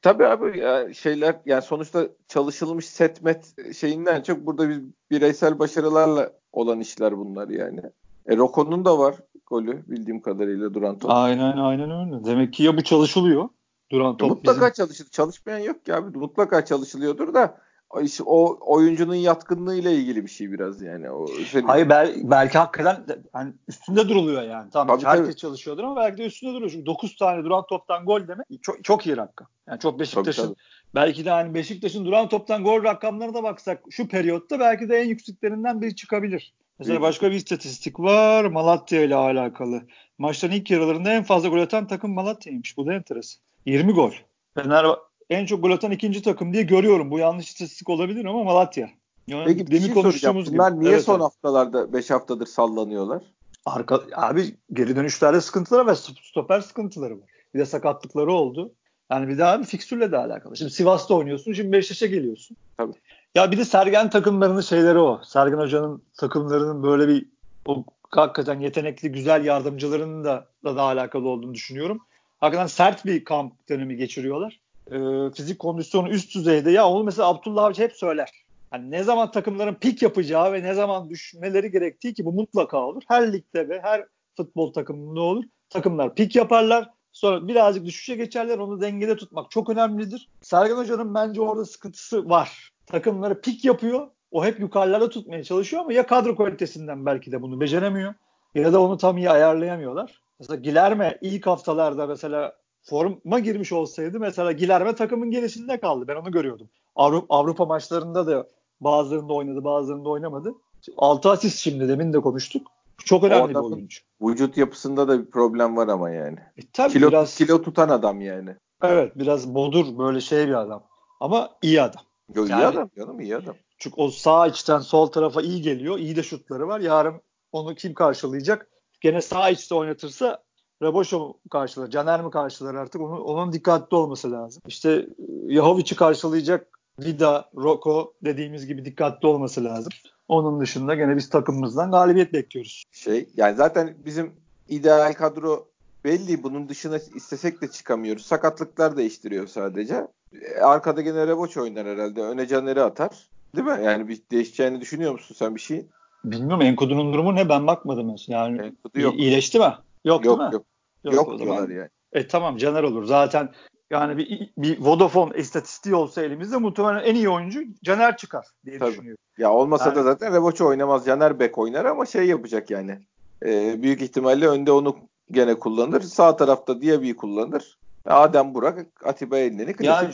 Tabii 0.06 0.26
abi 0.26 0.58
ya 0.58 0.94
şeyler 0.94 1.36
yani 1.46 1.62
sonuçta 1.62 2.08
çalışılmış 2.28 2.86
setmet 2.86 3.54
şeyinden 3.76 4.22
çok 4.22 4.46
burada 4.46 4.68
biz 4.68 4.78
bireysel 5.10 5.58
başarılarla 5.58 6.32
olan 6.52 6.80
işler 6.80 7.18
bunlar 7.18 7.48
yani. 7.48 7.80
E 8.26 8.36
Roko'nun 8.36 8.84
da 8.84 8.98
var 8.98 9.14
golü 9.46 9.82
bildiğim 9.86 10.20
kadarıyla 10.20 10.74
duran 10.74 10.98
top. 10.98 11.10
Aynen 11.10 11.56
aynen 11.56 11.90
öyle. 11.90 12.24
Demek 12.24 12.52
ki 12.52 12.62
ya 12.62 12.76
bu 12.76 12.82
çalışılıyor 12.82 13.48
duran 13.90 14.16
top. 14.16 14.30
Mutlaka 14.30 14.60
bizim... 14.60 14.72
çalışır. 14.72 15.08
Çalışmayan 15.10 15.58
yok 15.58 15.84
ki 15.84 15.94
abi. 15.94 16.18
Mutlaka 16.18 16.64
çalışılıyordur 16.64 17.34
da 17.34 17.58
işte 18.02 18.22
o 18.26 18.58
oyuncunun 18.60 19.14
yatkınlığıyla 19.14 19.90
ilgili 19.90 20.24
bir 20.24 20.30
şey 20.30 20.52
biraz 20.52 20.82
yani. 20.82 21.10
O 21.10 21.24
özellikle... 21.24 21.60
Hayır 21.60 21.88
bel, 21.88 22.14
belki 22.22 22.58
hakikaten 22.58 23.04
yani 23.34 23.52
üstünde 23.68 24.08
duruluyor 24.08 24.42
yani. 24.42 24.70
Tamam 24.72 24.98
tabii, 24.98 25.08
herkes 25.08 25.26
tabii. 25.26 25.36
çalışıyordur 25.36 25.84
ama 25.84 25.96
belki 25.96 26.18
de 26.18 26.26
üstünde 26.26 26.54
duruyor. 26.54 26.70
Çünkü 26.70 26.86
9 26.86 27.16
tane 27.16 27.44
duran 27.44 27.66
toptan 27.66 28.04
gol 28.04 28.28
demek 28.28 28.46
çok, 28.62 28.84
çok 28.84 29.06
iyi 29.06 29.16
rakam. 29.16 29.48
Yani 29.68 29.80
çok 29.80 30.00
Beşiktaş'ın 30.00 30.56
belki 30.94 31.24
de 31.24 31.30
hani 31.30 31.54
Beşiktaş'ın 31.54 32.04
duran 32.04 32.28
toptan 32.28 32.64
gol 32.64 32.84
rakamlarına 32.84 33.34
da 33.34 33.42
baksak 33.42 33.82
şu 33.90 34.08
periyotta 34.08 34.60
belki 34.60 34.88
de 34.88 34.96
en 34.96 35.08
yükseklerinden 35.08 35.82
biri 35.82 35.96
çıkabilir. 35.96 36.54
Mesela 36.78 37.00
başka 37.00 37.30
bir 37.30 37.36
istatistik 37.36 38.00
var 38.00 38.44
Malatya 38.44 39.02
ile 39.02 39.14
alakalı. 39.14 39.82
Maçların 40.18 40.52
ilk 40.52 40.70
yarılarında 40.70 41.12
en 41.12 41.22
fazla 41.22 41.48
gol 41.48 41.58
atan 41.58 41.86
takım 41.86 42.14
Malatya'ymış. 42.14 42.76
Bu 42.76 42.86
da 42.86 42.94
enteresan. 42.94 43.42
20 43.66 43.92
gol. 43.92 44.12
Fener 44.54 44.86
en 45.30 45.46
çok 45.46 45.62
gol 45.62 45.70
atan 45.70 45.90
ikinci 45.90 46.22
takım 46.22 46.52
diye 46.52 46.62
görüyorum. 46.62 47.10
Bu 47.10 47.18
yanlış 47.18 47.48
istatistik 47.48 47.88
olabilir 47.88 48.24
ama 48.24 48.44
Malatya. 48.44 48.90
Yani 49.26 49.44
Peki 49.46 49.66
bir 49.70 49.80
şey. 49.80 50.34
Bunlar 50.34 50.72
gibi. 50.72 50.80
niye 50.80 50.92
evet, 50.92 51.04
son 51.04 51.14
evet. 51.14 51.22
haftalarda 51.22 51.92
5 51.92 52.10
haftadır 52.10 52.46
sallanıyorlar? 52.46 53.22
Arka, 53.66 54.00
abi 54.14 54.54
geri 54.72 54.96
dönüşlerde 54.96 55.40
sıkıntıları 55.40 55.86
ve 55.86 55.94
stoper 55.94 56.60
sıkıntıları 56.60 57.14
var. 57.14 57.28
Bir 57.54 57.58
de 57.58 57.66
sakatlıkları 57.66 58.32
oldu. 58.32 58.72
Yani 59.10 59.28
bir 59.28 59.38
daha 59.38 59.60
bir 59.60 59.64
fikstürle 59.64 60.12
de 60.12 60.18
alakalı. 60.18 60.56
Şimdi 60.56 60.70
Sivas'ta 60.70 61.14
oynuyorsun, 61.14 61.52
şimdi 61.52 61.72
Beşiktaş'a 61.72 62.06
geliyorsun. 62.06 62.56
Tabii. 62.76 62.92
Ya 63.34 63.52
bir 63.52 63.58
de 63.58 63.64
Sergen 63.64 64.10
takımlarının 64.10 64.60
şeyleri 64.60 64.98
o. 64.98 65.20
Sergen 65.24 65.58
Hoca'nın 65.58 66.02
takımlarının 66.16 66.82
böyle 66.82 67.08
bir 67.08 67.26
o 67.66 67.84
hakikaten 68.10 68.60
yetenekli, 68.60 69.12
güzel 69.12 69.44
yardımcılarının 69.44 70.24
da, 70.24 70.46
da, 70.64 70.76
da 70.76 70.82
alakalı 70.82 71.28
olduğunu 71.28 71.54
düşünüyorum. 71.54 72.00
Hakikaten 72.38 72.66
sert 72.66 73.04
bir 73.06 73.24
kamp 73.24 73.68
dönemi 73.68 73.96
geçiriyorlar 73.96 74.60
e, 74.90 74.96
fizik 75.34 75.58
kondisyonu 75.58 76.08
üst 76.08 76.34
düzeyde. 76.34 76.70
Ya 76.70 76.88
onu 76.88 77.04
mesela 77.04 77.28
Abdullah 77.28 77.64
Avcı 77.64 77.82
hep 77.82 77.92
söyler. 77.92 78.30
Yani 78.72 78.90
ne 78.90 79.02
zaman 79.02 79.30
takımların 79.30 79.74
pik 79.74 80.02
yapacağı 80.02 80.52
ve 80.52 80.62
ne 80.62 80.74
zaman 80.74 81.10
düşmeleri 81.10 81.70
gerektiği 81.70 82.14
ki 82.14 82.24
bu 82.24 82.32
mutlaka 82.32 82.78
olur. 82.78 83.02
Her 83.08 83.32
ligde 83.32 83.68
ve 83.68 83.80
her 83.80 84.04
futbol 84.36 84.72
takımında 84.72 85.20
olur. 85.20 85.44
Takımlar 85.70 86.14
pik 86.14 86.36
yaparlar. 86.36 86.90
Sonra 87.12 87.48
birazcık 87.48 87.84
düşüşe 87.84 88.16
geçerler. 88.16 88.58
Onu 88.58 88.80
dengede 88.80 89.16
tutmak 89.16 89.50
çok 89.50 89.70
önemlidir. 89.70 90.28
Sergen 90.42 90.76
Hoca'nın 90.76 91.14
bence 91.14 91.40
orada 91.40 91.64
sıkıntısı 91.64 92.28
var. 92.28 92.70
Takımları 92.86 93.40
pik 93.40 93.64
yapıyor. 93.64 94.08
O 94.30 94.44
hep 94.44 94.60
yukarılarda 94.60 95.08
tutmaya 95.08 95.44
çalışıyor 95.44 95.82
ama 95.82 95.92
ya 95.92 96.06
kadro 96.06 96.36
kalitesinden 96.36 97.06
belki 97.06 97.32
de 97.32 97.42
bunu 97.42 97.60
beceremiyor 97.60 98.14
ya 98.54 98.72
da 98.72 98.82
onu 98.82 98.96
tam 98.96 99.18
iyi 99.18 99.30
ayarlayamıyorlar. 99.30 100.20
Mesela 100.40 100.60
Gilerme 100.60 101.18
ilk 101.20 101.46
haftalarda 101.46 102.06
mesela 102.06 102.56
forma 102.86 103.38
girmiş 103.38 103.72
olsaydı 103.72 104.20
mesela 104.20 104.52
Gilerme 104.52 104.94
takımın 104.94 105.30
gerisinde 105.30 105.80
kaldı. 105.80 106.04
Ben 106.08 106.16
onu 106.16 106.30
görüyordum. 106.30 106.68
Avrupa, 106.96 107.36
Avrupa 107.36 107.64
maçlarında 107.64 108.26
da 108.26 108.48
bazılarında 108.80 109.32
oynadı 109.32 109.64
bazılarında 109.64 110.08
oynamadı. 110.08 110.54
6 110.96 111.30
asist 111.30 111.58
şimdi 111.58 111.88
demin 111.88 112.12
de 112.12 112.20
konuştuk. 112.20 112.66
Çok 113.04 113.24
önemli 113.24 113.50
bir 113.50 113.54
oyuncu. 113.54 114.00
Vücut 114.20 114.56
yapısında 114.56 115.08
da 115.08 115.20
bir 115.20 115.30
problem 115.30 115.76
var 115.76 115.88
ama 115.88 116.10
yani. 116.10 116.38
E, 116.56 116.62
tabii 116.72 116.92
kilo, 116.92 117.08
biraz, 117.08 117.36
kilo 117.36 117.62
tutan 117.62 117.88
adam 117.88 118.20
yani. 118.20 118.56
Evet 118.82 119.18
biraz 119.18 119.54
bodur 119.54 119.98
böyle 119.98 120.20
şey 120.20 120.48
bir 120.48 120.54
adam. 120.54 120.82
Ama 121.20 121.50
iyi 121.62 121.82
adam. 121.82 122.02
Yo, 122.34 122.46
yani, 122.46 122.62
iyi 122.62 122.66
adam 122.66 122.90
canım 122.96 123.20
iyi 123.20 123.36
adam. 123.36 123.54
Çünkü 123.78 124.00
o 124.00 124.10
sağ 124.10 124.46
içten 124.46 124.78
sol 124.78 125.06
tarafa 125.06 125.42
iyi 125.42 125.62
geliyor. 125.62 125.98
İyi 125.98 126.16
de 126.16 126.22
şutları 126.22 126.68
var. 126.68 126.80
Yarın 126.80 127.20
onu 127.52 127.74
kim 127.74 127.94
karşılayacak? 127.94 128.68
Gene 129.00 129.22
sağ 129.22 129.50
içte 129.50 129.74
oynatırsa 129.74 130.42
Raboşo 130.82 131.34
karşılar, 131.50 131.90
Caner 131.90 132.22
mi 132.22 132.30
karşılar 132.30 132.74
artık 132.74 133.00
onun, 133.00 133.20
onun 133.20 133.52
dikkatli 133.52 133.96
olması 133.96 134.32
lazım. 134.32 134.62
İşte 134.66 134.90
e, 134.92 135.06
Yahovic'i 135.54 135.96
karşılayacak 135.96 136.66
Vida, 137.00 137.50
Roko 137.56 138.12
dediğimiz 138.24 138.66
gibi 138.66 138.84
dikkatli 138.84 139.28
olması 139.28 139.64
lazım. 139.64 139.92
Onun 140.28 140.60
dışında 140.60 140.94
gene 140.94 141.16
biz 141.16 141.30
takımımızdan 141.30 141.90
galibiyet 141.90 142.32
bekliyoruz. 142.32 142.84
Şey 142.92 143.28
yani 143.36 143.56
zaten 143.56 143.94
bizim 144.04 144.32
ideal 144.68 145.12
kadro 145.12 145.66
belli. 146.04 146.42
Bunun 146.42 146.68
dışına 146.68 146.98
istesek 147.14 147.62
de 147.62 147.68
çıkamıyoruz. 147.68 148.26
Sakatlıklar 148.26 148.96
değiştiriyor 148.96 149.46
sadece. 149.46 150.06
E, 150.42 150.60
arkada 150.60 151.00
gene 151.00 151.26
Reboç 151.26 151.56
oynar 151.56 151.86
herhalde. 151.86 152.22
Öne 152.22 152.46
Caner'i 152.46 152.82
atar. 152.82 153.10
Değil 153.56 153.66
mi? 153.66 153.84
Yani 153.84 154.08
bir 154.08 154.20
değişeceğini 154.30 154.80
düşünüyor 154.80 155.12
musun 155.12 155.36
sen 155.38 155.54
bir 155.54 155.60
şey? 155.60 155.86
Bilmiyorum 156.24 156.62
Enkudu'nun 156.62 157.12
durumu 157.12 157.34
ne 157.34 157.48
ben 157.48 157.66
bakmadım. 157.66 158.16
Yani 158.26 158.62
Enkudu 158.62 159.00
yok. 159.00 159.18
İyileşti 159.18 159.58
mi? 159.58 159.72
Yok, 160.06 160.24
yok 160.24 160.38
değil 160.38 160.48
mi? 160.48 160.54
Yok. 160.54 160.66
Yok, 161.04 161.14
yok 161.14 161.38
diyorlar 161.38 161.68
yani. 161.68 161.88
E 162.12 162.28
tamam 162.28 162.56
Caner 162.56 162.82
olur. 162.82 163.04
Zaten 163.04 163.52
yani 163.90 164.16
bir, 164.16 164.52
bir 164.58 164.80
Vodafone 164.80 165.38
istatistiği 165.38 165.94
olsa 165.94 166.22
elimizde 166.22 166.56
muhtemelen 166.56 167.04
en 167.04 167.14
iyi 167.14 167.28
oyuncu 167.28 167.60
Caner 167.84 168.16
çıkar 168.16 168.46
diye 168.64 168.78
Tabii. 168.78 168.90
düşünüyorum. 168.90 169.22
Ya 169.38 169.52
olmasa 169.52 169.84
yani, 169.84 169.96
da 169.96 170.02
zaten 170.02 170.32
Revoç'u 170.32 170.66
oynamaz. 170.66 171.06
Caner 171.06 171.38
bek 171.38 171.58
oynar 171.58 171.84
ama 171.84 172.06
şey 172.06 172.26
yapacak 172.26 172.70
yani. 172.70 172.98
E, 173.46 173.82
büyük 173.82 174.02
ihtimalle 174.02 174.48
önde 174.48 174.72
onu 174.72 174.96
gene 175.30 175.54
kullanır. 175.54 176.00
Sağ 176.00 176.36
tarafta 176.36 176.82
Diaby'i 176.82 177.16
kullanır. 177.16 177.78
Adem 178.04 178.54
Burak, 178.54 178.86
Atiba 179.04 179.38
Elneni 179.38 179.74
yani, 179.80 180.10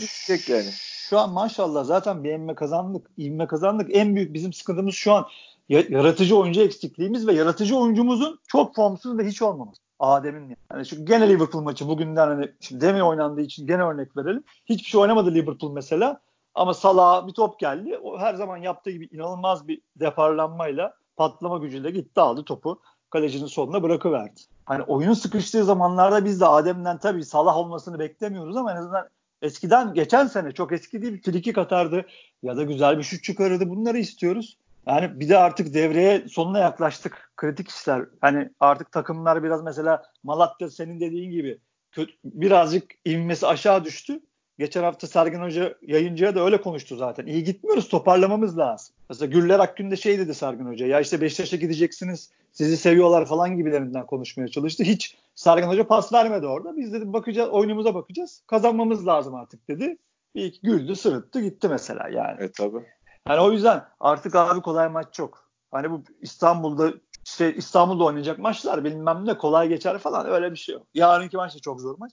yani. 0.48 0.70
Şu 1.08 1.18
an 1.18 1.32
maşallah 1.32 1.84
zaten 1.84 2.24
bir 2.24 2.30
emme 2.30 2.54
kazandık. 2.54 3.06
İvme 3.16 3.46
kazandık. 3.46 3.96
En 3.96 4.16
büyük 4.16 4.34
bizim 4.34 4.52
sıkıntımız 4.52 4.94
şu 4.94 5.12
an 5.12 5.26
yaratıcı 5.68 6.36
oyuncu 6.36 6.60
eksikliğimiz 6.60 7.26
ve 7.26 7.32
yaratıcı 7.32 7.76
oyuncumuzun 7.76 8.40
çok 8.48 8.74
formsuz 8.74 9.18
ve 9.18 9.26
hiç 9.26 9.42
olmaması. 9.42 9.81
Adem'in 10.02 10.56
yani 10.72 10.86
şu 10.86 11.04
gene 11.04 11.28
Liverpool 11.28 11.62
maçı 11.62 11.88
bugünden 11.88 12.28
hani 12.28 12.52
şimdi 12.60 12.80
demin 12.80 13.00
oynandığı 13.00 13.40
için 13.40 13.66
gene 13.66 13.82
örnek 13.82 14.16
verelim. 14.16 14.44
Hiçbir 14.66 14.88
şey 14.88 15.00
oynamadı 15.00 15.34
Liverpool 15.34 15.72
mesela. 15.72 16.20
Ama 16.54 16.74
Salah'a 16.74 17.26
bir 17.26 17.32
top 17.32 17.58
geldi. 17.58 17.98
O 18.02 18.18
her 18.18 18.34
zaman 18.34 18.56
yaptığı 18.56 18.90
gibi 18.90 19.08
inanılmaz 19.12 19.68
bir 19.68 19.80
deparlanmayla 19.96 20.94
patlama 21.16 21.58
gücüyle 21.58 21.90
gitti 21.90 22.20
aldı 22.20 22.44
topu. 22.44 22.80
Kalecinin 23.10 23.46
soluna 23.46 23.82
bırakıverdi. 23.82 24.40
Hani 24.64 24.82
oyun 24.82 25.12
sıkıştığı 25.12 25.64
zamanlarda 25.64 26.24
biz 26.24 26.40
de 26.40 26.46
Adem'den 26.46 26.98
tabii 26.98 27.24
Salah 27.24 27.56
olmasını 27.56 27.98
beklemiyoruz 27.98 28.56
ama 28.56 28.72
en 28.72 28.76
azından 28.76 29.08
eskiden 29.42 29.94
geçen 29.94 30.26
sene 30.26 30.52
çok 30.52 30.72
eski 30.72 31.02
değil 31.02 31.22
frikik 31.22 31.58
atardı 31.58 32.06
ya 32.42 32.56
da 32.56 32.62
güzel 32.62 32.98
bir 32.98 33.02
şut 33.02 33.24
çıkarırdı. 33.24 33.68
Bunları 33.68 33.98
istiyoruz. 33.98 34.58
Yani 34.86 35.20
bir 35.20 35.28
de 35.28 35.38
artık 35.38 35.74
devreye 35.74 36.28
sonuna 36.28 36.58
yaklaştık. 36.58 37.32
Kritik 37.36 37.68
işler. 37.68 38.04
Hani 38.20 38.50
artık 38.60 38.92
takımlar 38.92 39.42
biraz 39.42 39.62
mesela 39.62 40.02
Malatya 40.22 40.70
senin 40.70 41.00
dediğin 41.00 41.30
gibi 41.30 41.58
kötü, 41.92 42.12
birazcık 42.24 42.84
ivmesi 43.06 43.46
aşağı 43.46 43.84
düştü. 43.84 44.20
geçen 44.58 44.82
hafta 44.82 45.06
Sergen 45.06 45.40
Hoca 45.40 45.74
yayıncıya 45.82 46.34
da 46.34 46.44
öyle 46.44 46.60
konuştu 46.60 46.96
zaten. 46.96 47.26
İyi 47.26 47.44
gitmiyoruz 47.44 47.88
toparlamamız 47.88 48.58
lazım. 48.58 48.94
Mesela 49.10 49.30
Güller 49.32 49.60
Akgün'de 49.60 49.96
şey 49.96 50.18
dedi 50.18 50.34
Sergen 50.34 50.66
Hoca. 50.66 50.86
Ya 50.86 51.00
işte 51.00 51.20
Beşiktaş'a 51.20 51.56
gideceksiniz 51.56 52.30
sizi 52.52 52.76
seviyorlar 52.76 53.26
falan 53.26 53.56
gibilerinden 53.56 54.06
konuşmaya 54.06 54.48
çalıştı. 54.48 54.84
Hiç 54.84 55.16
Sergen 55.34 55.68
Hoca 55.68 55.86
pas 55.86 56.12
vermedi 56.12 56.46
orada. 56.46 56.76
Biz 56.76 56.92
dedi 56.92 57.12
bakacağız 57.12 57.50
oyunumuza 57.50 57.94
bakacağız. 57.94 58.42
Kazanmamız 58.46 59.06
lazım 59.06 59.34
artık 59.34 59.68
dedi. 59.68 59.96
Bir 60.34 60.44
iki 60.44 60.60
güldü 60.60 60.96
sırıttı 60.96 61.40
gitti 61.40 61.68
mesela 61.68 62.08
yani. 62.08 62.36
Evet 62.38 62.54
tabii. 62.54 62.86
Yani 63.28 63.40
o 63.40 63.52
yüzden 63.52 63.84
artık 64.00 64.34
abi 64.34 64.60
kolay 64.60 64.88
maç 64.88 65.06
çok. 65.12 65.48
Hani 65.70 65.90
bu 65.90 66.02
İstanbul'da 66.20 66.92
şey 67.24 67.54
İstanbul'da 67.56 68.04
oynayacak 68.04 68.38
maçlar 68.38 68.84
bilmem 68.84 69.26
ne 69.26 69.38
kolay 69.38 69.68
geçer 69.68 69.98
falan 69.98 70.26
öyle 70.26 70.52
bir 70.52 70.56
şey 70.56 70.74
yok. 70.74 70.86
Yarınki 70.94 71.36
maç 71.36 71.54
da 71.54 71.58
çok 71.58 71.80
zor 71.80 71.98
maç. 71.98 72.12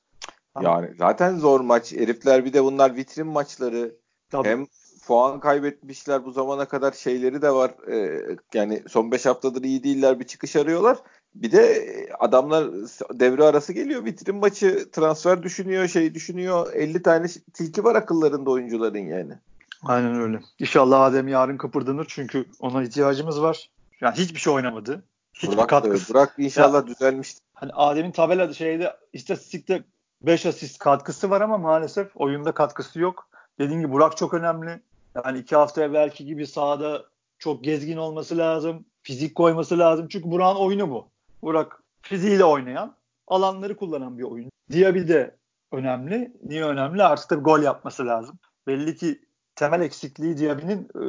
Yani 0.62 0.96
zaten 0.98 1.38
zor 1.38 1.60
maç. 1.60 1.92
Herifler 1.92 2.46
bir 2.46 2.54
de 2.54 2.64
bunlar 2.64 2.96
vitrin 2.96 3.28
maçları. 3.28 3.96
Tabii. 4.30 4.48
Hem 4.48 4.66
puan 5.08 5.40
kaybetmişler 5.40 6.26
bu 6.26 6.32
zamana 6.32 6.66
kadar 6.66 6.92
şeyleri 6.92 7.42
de 7.42 7.52
var. 7.52 7.72
Ee, 7.92 8.38
yani 8.54 8.84
son 8.88 9.12
5 9.12 9.26
haftadır 9.26 9.64
iyi 9.64 9.84
değiller 9.84 10.20
bir 10.20 10.28
çıkış 10.28 10.56
arıyorlar. 10.56 10.98
Bir 11.36 11.52
de 11.52 11.86
adamlar 12.20 12.68
devre 13.14 13.44
arası 13.44 13.74
geliyor. 13.74 14.06
Vitrin 14.06 14.36
maçı 14.36 14.92
transfer 14.92 15.44
düşünüyor, 15.44 15.88
şey 15.88 16.14
düşünüyor. 16.14 16.74
50 16.74 17.02
tane 17.02 17.28
tilki 17.54 17.84
var 17.84 17.96
akıllarında 17.96 18.50
oyuncuların 18.50 19.08
yani. 19.08 19.34
Aynen 19.84 20.22
öyle. 20.22 20.40
İnşallah 20.60 21.02
Adem 21.02 21.28
yarın 21.28 21.58
kıpırdanır 21.58 22.06
çünkü 22.10 22.46
ona 22.60 22.84
ihtiyacımız 22.84 23.42
var. 23.42 23.70
Yani 24.02 24.16
hiçbir 24.16 24.40
şey 24.40 24.54
oynamadı. 24.54 25.04
Hiçbir 25.34 25.58
Burak, 25.58 25.70
katkısı. 25.70 26.14
Burak 26.14 26.36
inşallah 26.38 26.78
ya, 26.78 26.88
düzelmiştir. 26.88 27.42
Hani 27.54 27.72
Adem'in 27.74 28.12
tabela 28.12 28.54
şeyde 28.54 28.98
istatistikte 29.14 29.84
5 30.22 30.46
asist 30.46 30.80
katkısı 30.80 31.30
var 31.30 31.42
ama 31.42 31.58
maalesef 31.58 32.12
oyunda 32.16 32.52
katkısı 32.52 33.00
yok. 33.00 33.30
Dediğim 33.60 33.82
gibi 33.82 33.92
Burak 33.92 34.18
çok 34.18 34.34
önemli. 34.34 34.82
Yani 35.26 35.40
iki 35.40 35.56
hafta 35.56 35.84
evvelki 35.84 36.26
gibi 36.26 36.48
sahada 36.48 37.06
çok 37.40 37.64
gezgin 37.64 37.98
olması 37.98 38.38
lazım. 38.38 38.86
Fizik 39.02 39.36
koyması 39.36 39.80
lazım. 39.80 40.08
Çünkü 40.08 40.32
Burak'ın 40.32 40.60
oyunu 40.60 40.90
bu. 40.90 41.08
Burak 41.42 41.84
fiziğiyle 42.02 42.44
oynayan, 42.44 42.96
alanları 43.28 43.76
kullanan 43.76 44.18
bir 44.18 44.24
oyun. 44.24 44.52
Diaby 44.72 45.08
de 45.08 45.36
önemli. 45.72 46.34
Niye 46.44 46.64
önemli? 46.64 47.04
Artık 47.04 47.30
tabii 47.30 47.44
gol 47.44 47.62
yapması 47.62 48.06
lazım. 48.06 48.40
Belli 48.68 48.96
ki 48.96 49.22
temel 49.60 49.82
eksikliği 49.82 50.38
Diaby'nin 50.38 50.80
e, 50.80 51.02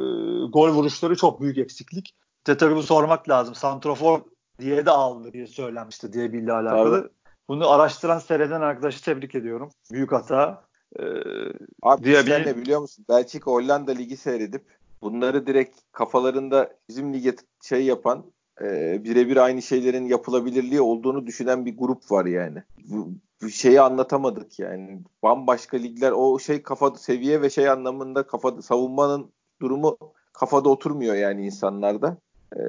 gol 0.47 0.69
vuruşları 0.69 1.15
çok 1.15 1.41
büyük 1.41 1.57
eksiklik. 1.57 2.15
De 2.47 2.57
tabii 2.57 2.75
bu 2.75 2.83
sormak 2.83 3.29
lazım. 3.29 3.55
Santrofor 3.55 4.21
diye 4.59 4.85
de 4.85 4.91
aldı 4.91 5.33
diye 5.33 5.47
söylenmişti 5.47 6.13
Diaby 6.13 6.37
ile 6.37 6.53
alakalı. 6.53 7.01
Tabii. 7.01 7.11
Bunu 7.47 7.69
araştıran 7.69 8.19
seyreden 8.19 8.61
arkadaşı 8.61 9.03
tebrik 9.03 9.35
ediyorum. 9.35 9.69
Büyük 9.91 10.11
hata. 10.11 10.65
Ee, 10.99 11.03
Abi 11.83 12.03
Diaby... 12.03 12.29
sen 12.29 12.45
ne 12.45 12.57
biliyor 12.57 12.79
musun? 12.79 13.05
Belçika 13.09 13.51
Hollanda 13.51 13.91
ligi 13.91 14.17
seyredip 14.17 14.65
bunları 15.01 15.47
direkt 15.47 15.79
kafalarında 15.91 16.73
bizim 16.89 17.13
lige 17.13 17.35
şey 17.63 17.85
yapan 17.85 18.25
e, 18.61 19.03
birebir 19.03 19.37
aynı 19.37 19.61
şeylerin 19.61 20.05
yapılabilirliği 20.05 20.81
olduğunu 20.81 21.27
düşünen 21.27 21.65
bir 21.65 21.77
grup 21.77 22.11
var 22.11 22.25
yani. 22.25 22.63
Bu, 22.89 23.09
bu 23.41 23.49
şeyi 23.49 23.81
anlatamadık 23.81 24.59
yani. 24.59 24.99
Bambaşka 25.23 25.77
ligler 25.77 26.11
o 26.11 26.39
şey 26.39 26.63
kafa 26.63 26.95
seviye 26.95 27.41
ve 27.41 27.49
şey 27.49 27.69
anlamında 27.69 28.27
kafa 28.27 28.61
savunmanın 28.61 29.31
durumu 29.61 29.97
kafada 30.33 30.69
oturmuyor 30.69 31.15
yani 31.15 31.45
insanlarda. 31.45 32.17
Ee, 32.55 32.59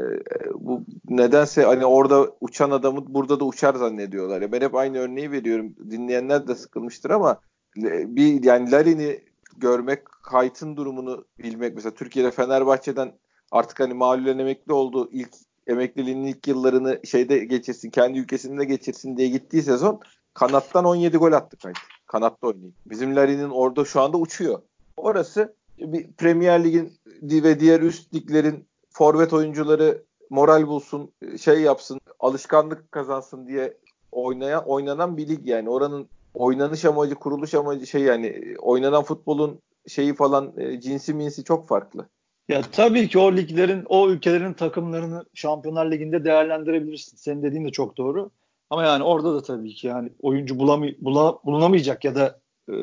bu 0.55 0.85
nedense 1.09 1.62
hani 1.62 1.87
orada 1.87 2.27
uçan 2.41 2.71
adamı 2.71 3.15
burada 3.15 3.41
da 3.41 3.45
uçar 3.45 3.75
zannediyorlar. 3.75 4.43
Ya 4.43 4.53
ben 4.53 4.61
hep 4.61 4.75
aynı 4.75 4.99
örneği 4.99 5.33
veriyorum. 5.33 5.75
Dinleyenler 5.91 6.49
de 6.49 6.55
sıkılmıştır 6.55 7.11
ama 7.11 7.41
e, 7.77 8.17
bir 8.17 8.45
yani 8.45 8.71
Larin'i 8.71 9.21
görmek, 9.57 10.05
Kayt'ın 10.05 10.77
durumunu 10.77 11.25
bilmek 11.39 11.75
mesela 11.75 11.95
Türkiye'de 11.95 12.31
Fenerbahçe'den 12.31 13.12
artık 13.51 13.81
hani 13.81 13.95
mahallen 13.95 14.39
emekli 14.39 14.73
oldu. 14.73 15.09
ilk 15.12 15.35
emekliliğinin 15.66 16.26
ilk 16.26 16.49
yıllarını 16.49 17.00
şeyde 17.04 17.38
geçirsin, 17.38 17.90
kendi 17.90 18.19
ülkesinde 18.19 18.64
geçirsin 18.64 19.16
diye 19.16 19.28
gittiği 19.28 19.62
sezon 19.62 20.00
kanattan 20.35 20.85
17 20.85 21.16
gol 21.16 21.33
attı 21.33 21.57
Kayt. 21.57 21.76
Kanatta 22.07 22.47
oynayıp. 22.47 22.75
Bizim 22.87 23.16
Larin'in 23.16 23.50
orada 23.50 23.85
şu 23.85 24.00
anda 24.00 24.16
uçuyor. 24.16 24.62
Orası 24.97 25.54
bir 25.78 26.12
Premier 26.12 26.64
Lig'in 26.64 26.92
ve 27.23 27.61
diğer 27.61 27.80
üst 27.80 28.15
liglerin 28.15 28.67
forvet 28.91 29.32
oyuncuları 29.32 30.02
moral 30.30 30.67
bulsun, 30.67 31.13
şey 31.41 31.60
yapsın, 31.60 32.00
alışkanlık 32.21 32.93
kazansın 32.93 33.47
diye 33.47 33.78
oynayan 34.13 34.65
oynanan 34.69 35.17
bir 35.17 35.28
lig 35.28 35.47
yani. 35.47 35.71
Oranın 35.71 36.08
oynanış 36.34 36.84
amacı, 36.84 37.15
kuruluş 37.15 37.54
amacı 37.54 37.87
şey 37.87 38.02
yani 38.02 38.54
oynanan 38.58 39.02
futbolun 39.02 39.60
şeyi 39.87 40.15
falan 40.15 40.52
e, 40.56 40.80
cinsi 40.80 41.15
minsi 41.15 41.45
çok 41.45 41.69
farklı. 41.69 42.08
Ya 42.52 42.62
tabii 42.62 43.08
ki 43.08 43.19
o 43.19 43.36
liglerin, 43.36 43.84
o 43.88 44.10
ülkelerin 44.10 44.52
takımlarını 44.52 45.25
Şampiyonlar 45.34 45.91
Ligi'nde 45.91 46.25
değerlendirebilirsin. 46.25 47.17
Senin 47.17 47.43
dediğin 47.43 47.65
de 47.65 47.71
çok 47.71 47.97
doğru. 47.97 48.30
Ama 48.71 48.84
yani 48.84 49.02
orada 49.04 49.34
da 49.34 49.43
tabii 49.43 49.75
ki 49.75 49.86
yani 49.86 50.10
oyuncu 50.21 50.58
bulamay 50.58 50.95
bula, 51.00 51.38
bulunamayacak 51.45 52.04
ya 52.04 52.15
da 52.15 52.41
e, 52.69 52.76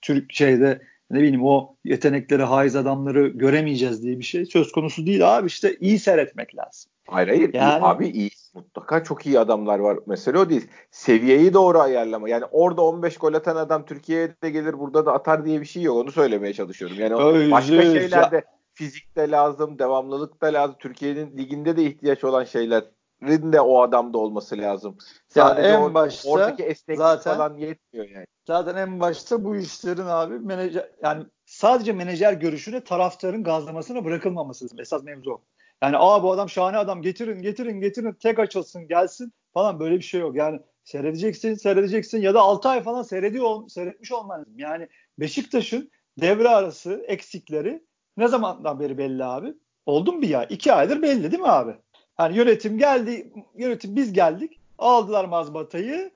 Türk 0.00 0.32
şeyde 0.32 0.82
ne 1.10 1.18
bileyim 1.18 1.44
o 1.44 1.74
yetenekleri, 1.84 2.42
haiz 2.42 2.76
adamları 2.76 3.28
göremeyeceğiz 3.28 4.02
diye 4.02 4.18
bir 4.18 4.24
şey 4.24 4.46
söz 4.46 4.72
konusu 4.72 5.06
değil 5.06 5.38
abi 5.38 5.46
işte 5.46 5.76
iyi 5.80 5.98
seyretmek 5.98 6.56
lazım. 6.56 6.92
Hayır 7.10 7.28
hayır 7.28 7.54
yani, 7.54 7.84
abi 7.84 8.08
iyi 8.08 8.30
mutlaka 8.54 9.04
çok 9.04 9.26
iyi 9.26 9.40
adamlar 9.40 9.78
var 9.78 9.98
mesele 10.06 10.38
o 10.38 10.48
değil. 10.48 10.68
Seviyeyi 10.90 11.54
doğru 11.54 11.78
ayarlama. 11.78 12.28
Yani 12.28 12.44
orada 12.50 12.82
15 12.82 13.18
gol 13.18 13.34
atan 13.34 13.56
adam 13.56 13.84
Türkiye'ye 13.84 14.34
de 14.42 14.50
gelir 14.50 14.78
burada 14.78 15.06
da 15.06 15.12
atar 15.12 15.44
diye 15.44 15.60
bir 15.60 15.66
şey 15.66 15.82
yok. 15.82 15.96
Onu 15.96 16.12
söylemeye 16.12 16.54
çalışıyorum. 16.54 16.96
Yani 17.00 17.50
başka 17.50 17.82
şeylerde 17.82 18.44
fizik 18.74 19.16
de 19.16 19.30
lazım, 19.30 19.78
devamlılık 19.78 20.42
da 20.42 20.46
lazım. 20.46 20.76
Türkiye'nin 20.78 21.38
liginde 21.38 21.76
de 21.76 21.84
ihtiyaç 21.84 22.24
olan 22.24 22.44
şeyler 22.44 22.84
de 23.22 23.60
o 23.60 23.82
adamda 23.82 24.18
olması 24.18 24.58
lazım. 24.58 24.96
Sadece 25.28 25.68
ya 25.68 25.74
en 25.74 25.94
başta 25.94 26.30
oradaki 26.30 26.62
esneklik 26.62 26.98
zaten, 26.98 27.36
falan 27.36 27.54
yetmiyor 27.54 28.08
yani. 28.08 28.26
Zaten 28.46 28.76
en 28.76 29.00
başta 29.00 29.44
bu 29.44 29.56
işlerin 29.56 30.06
abi 30.06 30.38
menajer 30.38 30.90
yani 31.02 31.24
sadece 31.46 31.92
menajer 31.92 32.32
görüşüne 32.32 32.84
taraftarın 32.84 33.44
gazlamasına 33.44 34.04
bırakılmaması 34.04 34.64
lazım. 34.64 34.80
Esas 34.80 35.04
mevzu 35.04 35.40
Yani 35.82 35.96
aa 35.98 36.22
bu 36.22 36.32
adam 36.32 36.48
şahane 36.48 36.76
adam 36.76 37.02
getirin 37.02 37.42
getirin 37.42 37.80
getirin 37.80 38.12
tek 38.12 38.38
açılsın 38.38 38.88
gelsin 38.88 39.32
falan 39.54 39.80
böyle 39.80 39.96
bir 39.96 40.02
şey 40.02 40.20
yok. 40.20 40.36
Yani 40.36 40.60
seyredeceksin 40.84 41.54
seyredeceksin 41.54 42.22
ya 42.22 42.34
da 42.34 42.40
6 42.40 42.68
ay 42.68 42.82
falan 42.82 43.02
seyrediyor 43.02 43.68
seyretmiş 43.68 44.12
olman 44.12 44.40
lazım. 44.40 44.58
Yani 44.58 44.88
Beşiktaş'ın 45.18 45.90
devre 46.20 46.48
arası 46.48 47.04
eksikleri 47.06 47.82
ne 48.16 48.28
zamandan 48.28 48.80
beri 48.80 48.98
belli 48.98 49.24
abi? 49.24 49.54
Oldu 49.86 50.12
mu 50.12 50.22
bir 50.22 50.28
ya? 50.28 50.44
İki 50.44 50.72
aydır 50.72 51.02
belli 51.02 51.30
değil 51.30 51.42
mi 51.42 51.48
abi? 51.48 51.76
Hani 52.14 52.36
yönetim 52.36 52.78
geldi, 52.78 53.32
yönetim 53.54 53.96
biz 53.96 54.12
geldik, 54.12 54.60
aldılar 54.78 55.24
mazbatayı. 55.24 56.10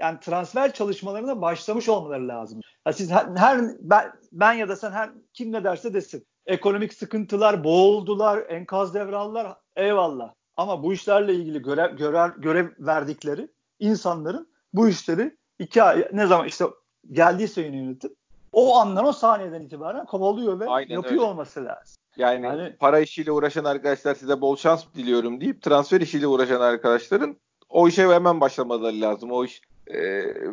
Yani 0.00 0.20
transfer 0.20 0.72
çalışmalarına 0.72 1.40
başlamış 1.40 1.88
olmaları 1.88 2.28
lazım. 2.28 2.60
Yani 2.86 2.96
siz 2.96 3.10
her, 3.10 3.26
her 3.36 3.60
ben, 3.80 4.12
ben 4.32 4.52
ya 4.52 4.68
da 4.68 4.76
sen 4.76 4.90
her 4.90 5.10
kim 5.32 5.52
ne 5.52 5.64
derse 5.64 5.94
desin. 5.94 6.26
Ekonomik 6.48 6.94
sıkıntılar, 6.94 7.64
boğuldular, 7.64 8.44
enkaz 8.48 8.94
devraldılar. 8.94 9.56
Eyvallah. 9.76 10.32
Ama 10.56 10.82
bu 10.82 10.92
işlerle 10.92 11.34
ilgili 11.34 11.62
görev, 11.62 11.96
görev, 11.96 12.30
görev 12.38 12.68
verdikleri 12.78 13.48
insanların 13.78 14.48
bu 14.72 14.88
işleri 14.88 15.36
iki 15.58 15.82
ay 15.82 16.08
ne 16.12 16.26
zaman 16.26 16.46
işte 16.46 16.64
geldiyse 17.12 17.62
yönetim 17.62 18.14
o 18.52 18.76
andan 18.76 19.04
o 19.04 19.12
saniyeden 19.12 19.60
itibaren 19.60 20.06
kovalıyor 20.06 20.60
ve 20.60 20.68
Aynen 20.68 20.94
yapıyor 20.94 21.12
öyle. 21.12 21.22
olması 21.22 21.64
lazım. 21.64 21.96
Yani, 22.16 22.46
yani 22.46 22.76
para 22.76 23.00
işiyle 23.00 23.32
uğraşan 23.32 23.64
arkadaşlar 23.64 24.14
size 24.14 24.40
bol 24.40 24.56
şans 24.56 24.84
diliyorum 24.94 25.40
deyip 25.40 25.62
transfer 25.62 26.00
işiyle 26.00 26.26
uğraşan 26.26 26.60
arkadaşların 26.60 27.36
o 27.68 27.88
işe 27.88 28.08
hemen 28.08 28.40
başlamaları 28.40 29.00
lazım. 29.00 29.32
O 29.32 29.44
iş 29.44 29.60
e, 29.86 29.98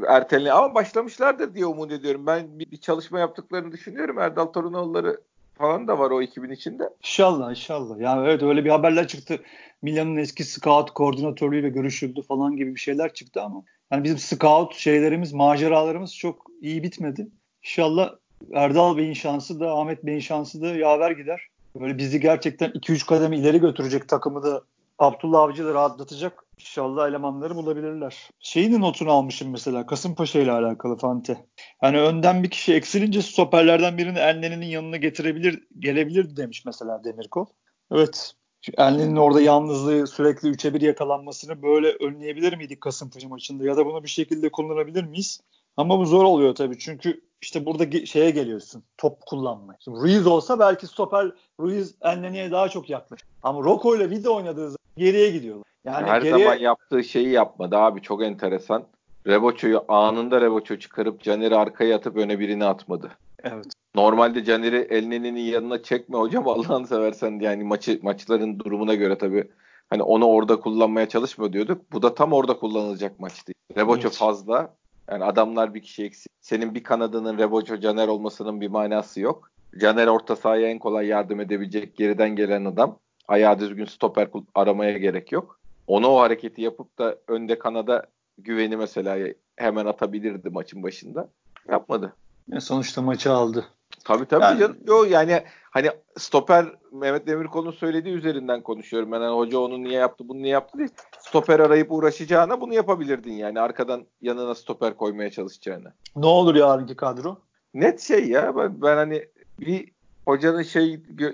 ertelene 0.08 0.54
ama 0.54 0.76
başlamışlardır 0.76 1.54
diye 1.54 1.66
umut 1.66 1.92
ediyorum. 1.92 2.28
Ben 2.28 2.60
bir, 2.60 2.72
bir 2.72 2.78
çalışma 2.78 3.20
yaptıklarını 3.20 3.72
düşünüyorum. 3.72 4.20
Erdal 4.20 4.46
Torunoğulları 4.46 5.22
falan 5.58 5.88
da 5.88 6.00
var 6.00 6.12
o 6.12 6.22
ekibin 6.22 6.50
içinde. 6.50 6.90
İnşallah 7.00 7.50
inşallah. 7.50 8.00
Yani 8.00 8.28
evet 8.28 8.44
öyle 8.44 8.66
bir 8.66 8.70
haberler 8.70 9.08
çıktı. 9.08 9.40
Milan'ın 9.82 10.18
eski 10.18 10.44
scout 10.44 10.92
koordinatörüyle 10.92 11.70
görüşüldü 11.70 12.22
falan 12.22 12.56
gibi 12.56 12.76
bir 12.76 12.80
şeyler 12.80 13.14
çıktı 13.14 13.42
ama 13.42 13.64
yani 13.92 14.04
bizim 14.04 14.18
scout 14.18 14.76
şeylerimiz, 14.76 15.34
maceralarımız 15.34 16.16
çok 16.16 16.46
iyi 16.62 16.84
bitmedi. 16.84 17.28
İnşallah 17.64 18.16
Erdal 18.54 18.98
Bey'in 18.98 19.14
şansı 19.14 19.60
da 19.60 19.72
Ahmet 19.78 20.06
Bey'in 20.06 20.20
şansı 20.20 20.62
da 20.62 20.68
yaver 20.68 21.12
gider. 21.12 21.48
Böyle 21.80 21.98
bizi 21.98 22.20
gerçekten 22.20 22.70
2-3 22.70 23.06
kademe 23.06 23.38
ileri 23.38 23.60
götürecek 23.60 24.10
takımı 24.10 24.44
da 24.44 24.62
Abdullah 25.00 25.40
Avcı 25.40 25.66
da 25.66 25.74
rahatlatacak. 25.74 26.45
İnşallah 26.60 27.08
elemanları 27.08 27.56
bulabilirler. 27.56 28.30
Şeyinin 28.40 28.82
notunu 28.82 29.12
almışım 29.12 29.52
mesela 29.52 29.86
Kasımpaşa 29.86 30.40
ile 30.40 30.52
alakalı 30.52 30.98
Fante. 30.98 31.46
Hani 31.82 32.00
önden 32.00 32.44
bir 32.44 32.50
kişi 32.50 32.74
eksilince 32.74 33.22
stoperlerden 33.22 33.98
birini 33.98 34.20
Enne'nin 34.20 34.66
yanına 34.66 34.98
getirebilir, 34.98 35.64
gelebilirdi 35.80 36.38
demiş 36.38 36.66
mesela 36.66 37.04
Demirkol. 37.04 37.46
Evet. 37.92 38.34
Enne'nin 38.78 39.16
orada 39.16 39.42
yalnızlığı 39.42 40.08
sürekli 40.08 40.50
3'e 40.50 40.74
1 40.74 40.82
yakalanmasını 40.82 41.62
böyle 41.62 41.92
önleyebilir 41.92 42.58
miydik 42.58 42.82
Kasımpaşa 42.82 43.28
maçında 43.30 43.66
ya 43.66 43.78
da 43.78 43.86
bunu 43.86 44.04
bir 44.04 44.10
şekilde 44.10 44.50
kullanabilir 44.50 45.04
miyiz? 45.04 45.40
Ama 45.78 46.00
bu 46.00 46.06
zor 46.06 46.24
oluyor 46.24 46.56
tabii 46.56 46.80
çünkü 46.80 47.22
işte 47.42 47.66
burada 47.66 48.06
şeye 48.06 48.32
geliyorsun. 48.32 48.84
Top 48.98 49.22
kullanmaya. 49.26 49.78
Şimdi 49.84 49.98
Ruiz 49.98 50.28
olsa 50.28 50.60
belki 50.60 50.88
stoper 50.88 51.32
Ruiz 51.60 51.96
Enleni'ye 52.02 52.52
daha 52.52 52.70
çok 52.70 52.90
yaklaşır. 52.90 53.28
Ama 53.44 53.60
Rocco 53.64 53.96
ile 53.96 54.10
Vida 54.10 54.30
oynadığı 54.30 54.66
zaman 54.66 54.78
geriye 54.98 55.30
gidiyorlar. 55.30 55.75
Yani 55.86 56.08
her 56.08 56.22
geriye... 56.22 56.46
zaman 56.46 56.60
yaptığı 56.60 57.04
şeyi 57.04 57.30
yapmadı 57.30 57.78
abi 57.78 58.02
çok 58.02 58.24
enteresan. 58.24 58.84
Reboço'yu 59.28 59.82
anında 59.88 60.42
Reboço 60.42 60.78
çıkarıp 60.78 61.22
Caner'i 61.22 61.56
arkaya 61.56 61.96
atıp 61.96 62.18
öne 62.18 62.40
birini 62.40 62.66
atmadı. 62.66 63.12
Evet. 63.44 63.66
Normalde 63.96 64.44
Caner'i 64.44 64.78
Elneni'nin 64.78 65.40
yanına 65.40 65.84
çekme 65.84 66.18
hocam 66.18 66.48
Allah'ını 66.48 66.88
seversen 66.88 67.40
yani 67.40 67.64
maçı 67.64 68.00
maçların 68.02 68.60
durumuna 68.60 68.94
göre 68.94 69.18
tabii 69.18 69.48
hani 69.90 70.04
onu 70.04 70.26
orada 70.26 70.60
kullanmaya 70.60 71.10
çalışmıyor 71.10 71.54
diyorduk. 71.54 71.92
Bu 71.92 72.02
da 72.02 72.16
tam 72.16 72.34
orada 72.34 72.60
kullanılacak 72.60 73.20
maçtı. 73.20 73.54
Reboço 73.78 74.08
evet. 74.08 74.18
fazla. 74.18 74.74
Yani 75.12 75.24
adamlar 75.24 75.74
bir 75.74 75.82
kişi 75.82 76.04
eksik. 76.04 76.32
Senin 76.42 76.76
bir 76.76 76.84
kanadının 76.84 77.38
Reboço 77.38 77.80
Caner 77.80 78.08
olmasının 78.08 78.62
bir 78.62 78.68
manası 78.68 79.22
yok. 79.22 79.52
Caner 79.82 80.08
orta 80.08 80.36
sahaya 80.36 80.68
en 80.68 80.80
kolay 80.80 81.08
yardım 81.08 81.40
edebilecek 81.40 81.96
geriden 81.96 82.36
gelen 82.36 82.66
adam. 82.66 83.00
Ayağı 83.28 83.60
düzgün 83.60 83.86
stoper 83.86 84.30
aramaya 84.56 84.98
gerek 84.98 85.32
yok. 85.32 85.60
Onu 85.88 86.08
o 86.08 86.20
hareketi 86.20 86.62
yapıp 86.62 86.98
da 86.98 87.18
önde 87.28 87.60
kanada 87.60 88.06
güveni 88.38 88.78
mesela 88.78 89.34
hemen 89.56 89.86
atabilirdi 89.86 90.50
maçın 90.50 90.84
başında. 90.84 91.30
Yapmadı. 91.70 92.14
Ya 92.48 92.62
sonuçta 92.62 93.02
maçı 93.02 93.32
aldı. 93.32 93.66
Tabii 94.04 94.26
tabii 94.26 94.44
yani, 94.44 94.60
canım. 94.60 94.78
Yo, 94.88 95.04
yani 95.04 95.44
hani 95.72 95.90
stoper 96.18 96.66
Mehmet 96.92 97.28
Demirkol'un 97.28 97.72
söylediği 97.72 98.16
üzerinden 98.16 98.62
konuşuyorum. 98.62 99.12
Ben 99.12 99.20
yani 99.20 99.36
hoca 99.36 99.60
onu 99.60 99.84
niye 99.84 100.00
yaptı 100.00 100.30
bunu 100.30 100.38
niye 100.38 100.54
yaptı 100.54 100.78
değil. 100.78 100.90
Stoper 101.20 101.60
arayıp 101.60 101.92
uğraşacağına 101.92 102.62
bunu 102.62 102.74
yapabilirdin 102.74 103.34
yani. 103.34 103.60
Arkadan 103.60 104.06
yanına 104.22 104.56
stoper 104.56 104.98
koymaya 104.98 105.32
çalışacağına. 105.32 105.94
Ne 106.16 106.26
olur 106.26 106.56
yarınki 106.56 106.96
kadro? 106.96 107.38
Net 107.74 108.02
şey 108.02 108.30
ya 108.30 108.56
ben, 108.56 108.82
ben 108.82 108.96
hani 108.96 109.26
bir 109.60 109.92
hocanın 110.26 110.62
şey 110.62 110.94
e, 110.94 111.30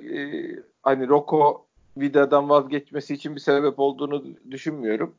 hani 0.83 1.07
Roko 1.07 1.67
Vida'dan 1.97 2.49
vazgeçmesi 2.49 3.13
için 3.13 3.35
bir 3.35 3.39
sebep 3.39 3.79
olduğunu 3.79 4.23
düşünmüyorum. 4.51 5.15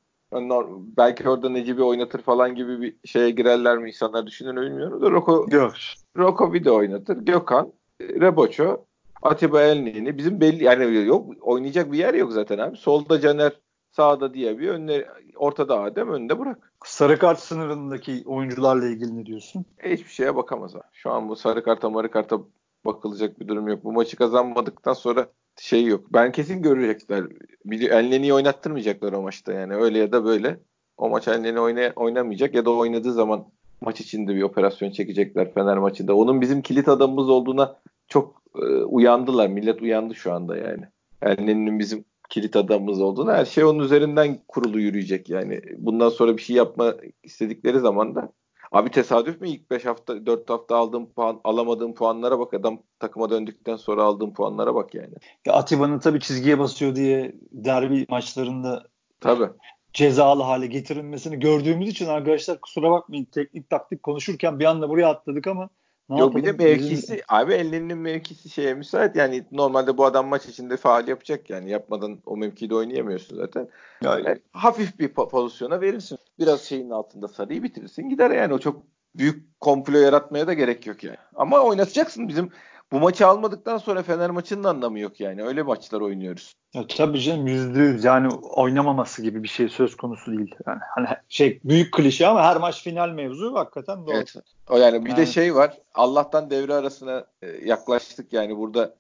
belki 0.97 1.29
orada 1.29 1.49
Necip'i 1.49 1.83
oynatır 1.83 2.23
falan 2.23 2.55
gibi 2.55 2.81
bir 2.81 2.97
şeye 3.05 3.31
girerler 3.31 3.79
mi 3.79 3.89
insanlar 3.89 4.27
düşünür 4.27 4.63
bilmiyorum 4.63 5.03
da 5.03 5.11
Roko, 5.11 5.47
Yok. 5.51 5.73
Roko 6.17 6.53
Vida 6.53 6.73
oynatır. 6.73 7.17
Gökhan, 7.17 7.73
Reboço, 8.01 8.85
Atiba 9.23 9.63
Elnini 9.63 10.19
bizim 10.19 10.41
belli 10.41 10.65
yani 10.65 11.07
yok 11.07 11.31
oynayacak 11.41 11.93
bir 11.93 11.99
yer 11.99 12.15
yok 12.15 12.33
zaten 12.33 12.59
abi. 12.59 12.77
Solda 12.77 13.21
Caner, 13.21 13.53
sağda 13.91 14.35
diye 14.35 14.59
bir 14.59 14.69
önde 14.69 15.09
ortada 15.37 15.81
Adem 15.81 16.09
önde 16.09 16.39
bırak. 16.39 16.73
Sarı 16.85 17.19
kart 17.19 17.39
sınırındaki 17.39 18.23
oyuncularla 18.27 18.87
ilgili 18.87 19.19
ne 19.19 19.27
diyorsun? 19.27 19.65
E, 19.83 19.93
hiçbir 19.93 20.11
şeye 20.11 20.37
bakamaz 20.37 20.77
abi. 20.77 20.83
Şu 20.93 21.11
an 21.11 21.29
bu 21.29 21.37
sarı 21.37 21.63
karta 21.63 21.91
marı 21.91 22.11
karta 22.11 22.39
bakılacak 22.85 23.41
bir 23.41 23.49
durum 23.49 23.69
yok. 23.69 23.85
Bu 23.85 23.93
maçı 23.93 24.17
kazanmadıktan 24.17 24.93
sonra 24.93 25.27
şey 25.61 25.85
yok. 25.85 26.13
Ben 26.13 26.33
kesin 26.33 26.63
görecekler. 26.63 27.25
Elneni'yi 27.71 28.35
oynattırmayacaklar 28.35 29.13
o 29.13 29.23
maçta 29.23 29.53
yani. 29.53 29.75
Öyle 29.75 29.99
ya 29.99 30.13
da 30.13 30.25
böyle. 30.25 30.61
O 30.97 31.09
maç 31.09 31.29
Elneni 31.29 31.61
oyna, 31.61 31.93
oynamayacak 31.97 32.55
ya 32.55 32.65
da 32.65 32.71
oynadığı 32.71 33.13
zaman 33.13 33.47
maç 33.81 34.01
içinde 34.01 34.35
bir 34.35 34.43
operasyon 34.43 34.91
çekecekler 34.91 35.55
Fener 35.55 35.79
maçında. 35.79 36.17
Onun 36.17 36.41
bizim 36.41 36.63
kilit 36.63 36.89
adamımız 36.89 37.29
olduğuna 37.29 37.77
çok 38.09 38.43
e, 38.57 38.65
uyandılar. 38.67 39.49
Millet 39.49 39.83
uyandı 39.83 40.15
şu 40.15 40.33
anda 40.33 40.57
yani. 40.57 40.85
Elneni'nin 41.23 41.79
bizim 41.79 42.05
kilit 42.31 42.57
adamımız 42.57 43.01
olduğuna 43.01 43.37
her 43.37 43.45
şey 43.45 43.65
onun 43.65 43.79
üzerinden 43.79 44.39
kurulu 44.49 44.81
yürüyecek 44.81 45.29
yani. 45.29 45.61
Bundan 45.79 46.09
sonra 46.09 46.37
bir 46.37 46.43
şey 46.43 46.57
yapma 46.57 46.95
istedikleri 47.23 47.81
zaman 47.81 48.15
da 48.15 48.33
Abi 48.73 48.91
tesadüf 48.91 49.41
mü? 49.41 49.49
İlk 49.49 49.71
5 49.71 49.85
hafta 49.85 50.27
4 50.27 50.51
hafta 50.51 50.77
aldığım 50.77 51.13
puan 51.13 51.41
alamadığım 51.45 51.95
puanlara 51.95 52.39
bak. 52.39 52.55
Adam 52.55 52.83
takıma 52.99 53.31
döndükten 53.31 53.77
sonra 53.77 54.03
aldığım 54.03 54.35
puanlara 54.35 54.75
bak 54.75 54.95
yani. 54.95 55.15
Ya 55.47 55.53
Atiba'nın 55.53 55.99
tabii 55.99 56.21
çizgiye 56.21 56.59
basıyor 56.59 56.95
diye 56.95 57.35
derbi 57.53 58.07
maçlarında 58.09 58.85
tabii. 59.21 59.49
cezalı 59.93 60.43
hale 60.43 60.67
getirilmesini 60.67 61.39
gördüğümüz 61.39 61.89
için 61.89 62.07
arkadaşlar 62.07 62.61
kusura 62.61 62.91
bakmayın 62.91 63.25
teknik 63.25 63.71
taktik 63.71 64.03
konuşurken 64.03 64.61
bir 64.61 64.65
anda 64.65 64.89
buraya 64.89 65.09
atladık 65.09 65.47
ama 65.47 65.69
ne 66.13 66.21
Yok 66.21 66.37
bir 66.37 66.45
de 66.45 66.53
mevkisi 66.53 67.13
Bizim... 67.13 67.25
abi 67.29 67.53
ellerinin 67.53 67.99
mevkisi 67.99 68.51
şeye 68.51 68.75
müsait 68.75 69.17
yani 69.17 69.45
normalde 69.53 69.99
bu 69.99 70.05
adam 70.05 70.27
maç 70.27 70.47
içinde 70.47 70.77
faal 70.77 71.09
yapacak 71.09 71.51
yani 71.51 71.71
yapmadan 71.71 72.19
o 72.27 72.37
mevkide 72.37 72.75
oynayamıyorsun 72.75 73.37
zaten. 73.37 73.69
Yani, 74.03 74.27
yani 74.27 74.39
hafif 74.53 74.99
bir 74.99 75.09
pozisyona 75.09 75.81
verirsin. 75.81 76.19
Biraz 76.39 76.63
şeyin 76.63 76.91
altında 76.91 77.29
sarıyı 77.29 77.63
bitirirsin 77.63 78.09
gider 78.09 78.31
yani 78.31 78.55
o 78.55 78.59
çok 78.59 78.83
büyük 79.15 79.61
komplo 79.61 79.99
yaratmaya 79.99 80.47
da 80.47 80.53
gerek 80.55 80.87
yok 80.87 81.05
yani. 81.05 81.17
Ama 81.35 81.61
oynatacaksın 81.61 82.29
bizim 82.29 82.51
bu 82.93 83.01
maçı 83.01 83.27
almadıktan 83.27 83.79
sonra 83.79 84.03
Fener 84.03 84.31
maçının 84.31 84.65
anlamı 84.65 84.99
yok 84.99 85.21
yani. 85.21 85.43
Öyle 85.43 85.63
maçlar 85.63 86.01
oynuyoruz. 86.01 86.55
Ya 86.75 86.87
tabii 86.87 87.21
canım 87.21 87.47
yüzde 87.47 87.81
yüz 87.81 88.05
yani 88.05 88.29
oynamaması 88.35 89.23
gibi 89.23 89.43
bir 89.43 89.49
şey 89.49 89.69
söz 89.69 89.97
konusu 89.97 90.33
değil. 90.33 90.55
Yani 90.67 90.81
hani 90.95 91.09
şey 91.29 91.61
büyük 91.65 91.93
klişe 91.93 92.27
ama 92.27 92.43
her 92.43 92.57
maç 92.57 92.83
final 92.83 93.09
mevzu 93.09 93.55
hakikaten 93.55 94.07
doğru. 94.07 94.17
Evet. 94.17 94.35
O 94.71 94.77
yani 94.77 95.05
bir 95.05 95.11
yani. 95.11 95.21
de 95.21 95.27
şey 95.27 95.55
var. 95.55 95.79
Allah'tan 95.95 96.51
devre 96.51 96.75
arasına 96.75 97.25
e, 97.43 97.47
yaklaştık 97.49 98.33
yani 98.33 98.57
burada 98.57 98.95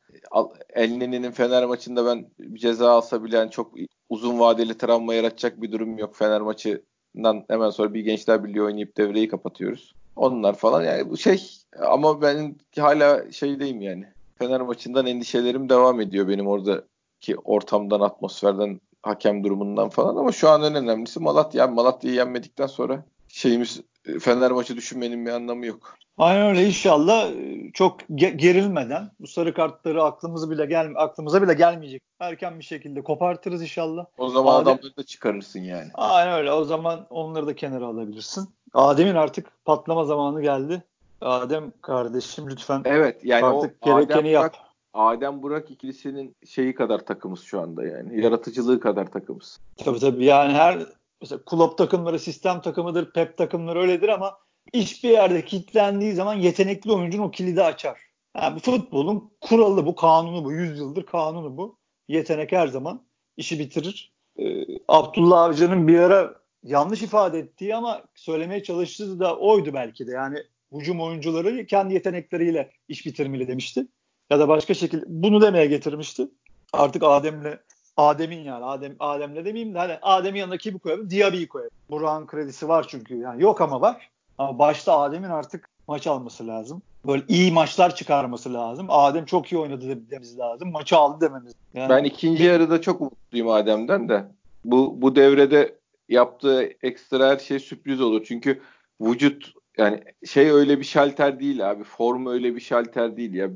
Elneni'nin 0.74 1.30
Fener 1.30 1.64
maçında 1.64 2.06
ben 2.06 2.26
ceza 2.54 2.90
alsa 2.90 3.24
bile 3.24 3.36
yani 3.36 3.50
çok 3.50 3.74
uzun 4.08 4.40
vadeli 4.40 4.78
travma 4.78 5.14
yaratacak 5.14 5.62
bir 5.62 5.72
durum 5.72 5.98
yok. 5.98 6.16
Fener 6.16 6.40
maçından 6.40 7.44
hemen 7.48 7.70
sonra 7.70 7.94
bir 7.94 8.00
Gençler 8.00 8.44
Birliği 8.44 8.62
oynayıp 8.62 8.96
devreyi 8.96 9.28
kapatıyoruz. 9.28 9.94
Onlar 10.16 10.54
falan 10.54 10.84
yani 10.84 11.10
bu 11.10 11.16
şey 11.16 11.61
ama 11.80 12.22
ben 12.22 12.56
hala 12.78 13.32
şeydeyim 13.32 13.80
yani. 13.80 14.04
Fener 14.38 14.60
maçından 14.60 15.06
endişelerim 15.06 15.68
devam 15.68 16.00
ediyor 16.00 16.28
benim 16.28 16.46
oradaki 16.46 17.36
ortamdan, 17.44 18.00
atmosferden, 18.00 18.80
hakem 19.02 19.44
durumundan 19.44 19.88
falan 19.88 20.16
ama 20.16 20.32
şu 20.32 20.48
an 20.48 20.62
en 20.62 20.74
önemlisi 20.74 21.20
Malatya. 21.20 21.66
Malatya'yı 21.66 22.16
yenmedikten 22.16 22.66
sonra 22.66 23.04
şeyimiz 23.28 23.80
Fener 24.20 24.50
maçı 24.50 24.76
düşünmenin 24.76 25.26
bir 25.26 25.30
anlamı 25.30 25.66
yok. 25.66 25.96
Aynen 26.18 26.46
öyle 26.46 26.66
inşallah 26.66 27.30
e, 27.30 27.72
çok 27.72 28.00
gerilmeden 28.16 29.10
bu 29.20 29.26
sarı 29.26 29.54
kartları 29.54 30.02
aklımıza 30.02 30.50
bile 30.50 30.66
gel 30.66 30.92
aklımıza 30.96 31.42
bile 31.42 31.54
gelmeyecek. 31.54 32.02
Erken 32.20 32.58
bir 32.58 32.64
şekilde 32.64 33.02
kopartırız 33.02 33.62
inşallah. 33.62 34.06
O 34.18 34.28
zaman 34.28 34.54
Adem, 34.54 34.62
adamları 34.62 34.96
da 34.96 35.02
çıkarırsın 35.02 35.60
yani. 35.60 35.90
Aynen 35.94 36.38
öyle. 36.38 36.52
O 36.52 36.64
zaman 36.64 37.06
onları 37.10 37.46
da 37.46 37.56
kenara 37.56 37.86
alabilirsin. 37.86 38.48
Adem'in 38.74 39.14
artık 39.14 39.64
patlama 39.64 40.04
zamanı 40.04 40.42
geldi. 40.42 40.82
Adem 41.22 41.72
kardeşim 41.82 42.50
lütfen 42.50 42.82
evet, 42.84 43.24
yani 43.24 43.44
artık 43.44 43.82
gerekeni 43.82 44.18
Adem 44.18 44.26
yap. 44.26 44.42
Burak, 44.42 44.66
Adem 44.92 45.42
Burak 45.42 45.70
ikilisinin 45.70 46.36
şeyi 46.46 46.74
kadar 46.74 46.98
takımız 46.98 47.40
şu 47.40 47.60
anda 47.60 47.86
yani. 47.86 48.20
Yaratıcılığı 48.20 48.80
kadar 48.80 49.12
takımız. 49.12 49.60
Tabii 49.76 49.98
tabii 49.98 50.24
yani 50.24 50.52
her 50.52 50.78
mesela 51.20 51.42
kulüp 51.44 51.78
takımları 51.78 52.18
sistem 52.18 52.60
takımıdır, 52.60 53.12
pep 53.12 53.36
takımları 53.36 53.80
öyledir 53.80 54.08
ama 54.08 54.38
iş 54.72 55.04
bir 55.04 55.08
yerde 55.08 55.44
kilitlendiği 55.44 56.12
zaman 56.12 56.34
yetenekli 56.34 56.92
oyuncunun 56.92 57.22
o 57.22 57.30
kilidi 57.30 57.62
açar. 57.62 58.00
Yani 58.36 58.56
bu 58.56 58.60
futbolun 58.60 59.30
kuralı 59.40 59.86
bu, 59.86 59.94
kanunu 59.94 60.44
bu. 60.44 60.52
Yüzyıldır 60.52 61.02
kanunu 61.02 61.56
bu. 61.56 61.78
Yetenek 62.08 62.52
her 62.52 62.66
zaman 62.66 63.02
işi 63.36 63.58
bitirir. 63.58 64.12
Ee, 64.38 64.64
Abdullah 64.88 65.42
Avcı'nın 65.42 65.88
bir 65.88 65.98
ara 65.98 66.34
yanlış 66.62 67.02
ifade 67.02 67.38
ettiği 67.38 67.76
ama 67.76 68.02
söylemeye 68.14 68.62
çalıştığı 68.62 69.20
da 69.20 69.36
oydu 69.36 69.70
belki 69.74 70.06
de. 70.06 70.10
Yani 70.10 70.38
hücum 70.72 71.00
oyuncuları 71.00 71.66
kendi 71.66 71.94
yetenekleriyle 71.94 72.70
iş 72.88 73.06
bitirmeli 73.06 73.48
demişti. 73.48 73.86
Ya 74.30 74.38
da 74.38 74.48
başka 74.48 74.74
şekilde 74.74 75.04
bunu 75.08 75.40
demeye 75.40 75.66
getirmişti. 75.66 76.28
Artık 76.72 77.02
Adem'le 77.02 77.58
Adem'in 77.96 78.44
yani 78.44 78.64
Adem 78.64 78.96
Adem'le 78.98 79.44
demeyeyim 79.44 79.74
de 79.74 79.78
hani 79.78 79.98
Adem'in 80.02 80.38
yanına 80.38 80.56
kimi 80.56 80.78
koyalım? 80.78 81.10
Diaby'i 81.10 81.48
koyalım. 81.48 81.72
Burak'ın 81.90 82.26
kredisi 82.26 82.68
var 82.68 82.86
çünkü. 82.88 83.16
Yani 83.16 83.42
yok 83.42 83.60
ama 83.60 83.80
var. 83.80 84.10
Ama 84.38 84.58
başta 84.58 84.98
Adem'in 84.98 85.30
artık 85.30 85.68
maç 85.88 86.06
alması 86.06 86.46
lazım. 86.46 86.82
Böyle 87.06 87.22
iyi 87.28 87.52
maçlar 87.52 87.96
çıkarması 87.96 88.54
lazım. 88.54 88.86
Adem 88.88 89.24
çok 89.24 89.52
iyi 89.52 89.58
oynadı 89.58 89.88
dememiz 89.88 90.38
lazım. 90.38 90.70
Maçı 90.70 90.96
aldı 90.96 91.26
dememiz. 91.26 91.52
Yani, 91.74 91.88
ben 91.88 92.04
ikinci 92.04 92.44
yarıda 92.44 92.80
çok 92.80 93.00
umutluyum 93.00 93.48
Adem'den 93.48 94.08
de. 94.08 94.24
Bu 94.64 95.02
bu 95.02 95.16
devrede 95.16 95.74
yaptığı 96.08 96.62
ekstra 96.82 97.28
her 97.28 97.38
şey 97.38 97.58
sürpriz 97.58 98.00
olur. 98.00 98.24
Çünkü 98.24 98.60
vücut 99.00 99.52
yani 99.78 100.00
şey 100.26 100.50
öyle 100.50 100.78
bir 100.78 100.84
şalter 100.84 101.40
değil 101.40 101.70
abi. 101.70 101.84
Form 101.84 102.26
öyle 102.26 102.54
bir 102.54 102.60
şalter 102.60 103.16
değil 103.16 103.34
ya. 103.34 103.50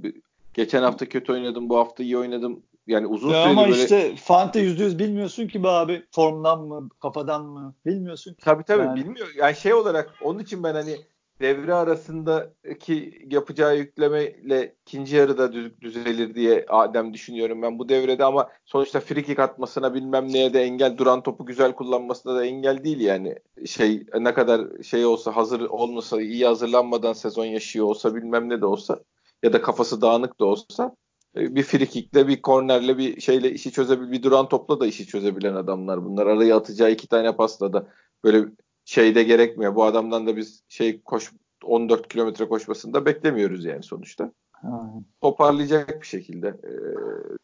Geçen 0.55 0.83
hafta 0.83 1.07
kötü 1.07 1.33
oynadım, 1.33 1.69
bu 1.69 1.79
hafta 1.79 2.03
iyi 2.03 2.19
oynadım. 2.19 2.63
Yani 2.87 3.07
uzun 3.07 3.31
ya 3.31 3.43
ama 3.43 3.69
böyle... 3.69 3.83
işte 3.83 4.17
Fante 4.17 4.61
yüz 4.61 4.99
bilmiyorsun 4.99 5.49
ki 5.49 5.63
be 5.63 5.69
abi. 5.69 6.03
Formdan 6.11 6.61
mı, 6.63 6.89
kafadan 7.03 7.45
mı 7.45 7.75
bilmiyorsun 7.87 8.35
ki. 8.35 8.41
Tabii 8.45 8.63
tabii 8.63 8.83
yani. 8.83 9.01
bilmiyor. 9.01 9.29
Yani 9.37 9.57
şey 9.57 9.75
olarak 9.75 10.15
onun 10.23 10.39
için 10.39 10.63
ben 10.63 10.75
hani 10.75 10.97
devre 11.40 11.75
arasındaki 11.75 13.27
yapacağı 13.31 13.77
yüklemeyle 13.77 14.77
ikinci 14.83 15.16
yarıda 15.16 15.53
düz, 15.53 15.81
düzelir 15.81 16.35
diye 16.35 16.66
Adem 16.68 17.14
düşünüyorum 17.14 17.62
ben 17.62 17.79
bu 17.79 17.88
devrede 17.88 18.25
ama 18.25 18.49
sonuçta 18.64 19.01
free 19.01 19.22
kick 19.22 19.38
atmasına 19.38 19.94
bilmem 19.94 20.33
neye 20.33 20.55
de 20.55 20.62
engel 20.62 20.99
duran 20.99 21.22
topu 21.22 21.46
güzel 21.46 21.72
kullanmasına 21.72 22.35
da 22.35 22.46
engel 22.46 22.85
değil 22.85 23.01
yani 23.01 23.35
şey 23.66 24.07
ne 24.20 24.35
kadar 24.35 24.83
şey 24.83 25.07
olsa 25.07 25.37
hazır 25.37 25.61
olmasa 25.61 26.22
iyi 26.22 26.46
hazırlanmadan 26.46 27.12
sezon 27.12 27.44
yaşıyor 27.44 27.87
olsa 27.87 28.14
bilmem 28.14 28.49
ne 28.49 28.61
de 28.61 28.66
olsa 28.66 29.01
ya 29.42 29.53
da 29.53 29.62
kafası 29.62 30.01
dağınık 30.01 30.40
da 30.40 30.44
olsa 30.44 30.96
e, 31.37 31.55
bir 31.55 31.62
frikikle 31.62 32.29
bir 32.29 32.42
kornerle 32.42 32.99
bir 32.99 33.20
şeyle 33.20 33.53
işi 33.53 33.72
çözebil 33.72 34.12
bir 34.12 34.22
duran 34.22 34.49
topla 34.49 34.81
da 34.81 34.87
işi 34.87 35.07
çözebilen 35.07 35.55
adamlar 35.55 36.05
bunlar. 36.05 36.27
Araya 36.27 36.57
atacağı 36.57 36.90
iki 36.90 37.09
tane 37.09 37.37
pasla 37.37 37.72
da 37.72 37.88
böyle 38.25 38.46
şeyde 38.87 39.22
gerekmiyor. 39.22 39.75
Bu 39.75 39.85
adamdan 39.85 40.27
da 40.27 40.37
biz 40.37 40.62
şey 40.68 41.03
koş 41.03 41.33
14 41.64 42.09
kilometre 42.09 42.49
koşmasını 42.49 42.94
da 42.94 43.07
beklemiyoruz 43.07 43.64
yani 43.64 43.83
sonuçta. 43.83 44.33
Aynen. 44.62 45.05
Toparlayacak 45.20 46.03
bir 46.03 46.07
şekilde. 46.07 46.49
Ee, 46.49 46.72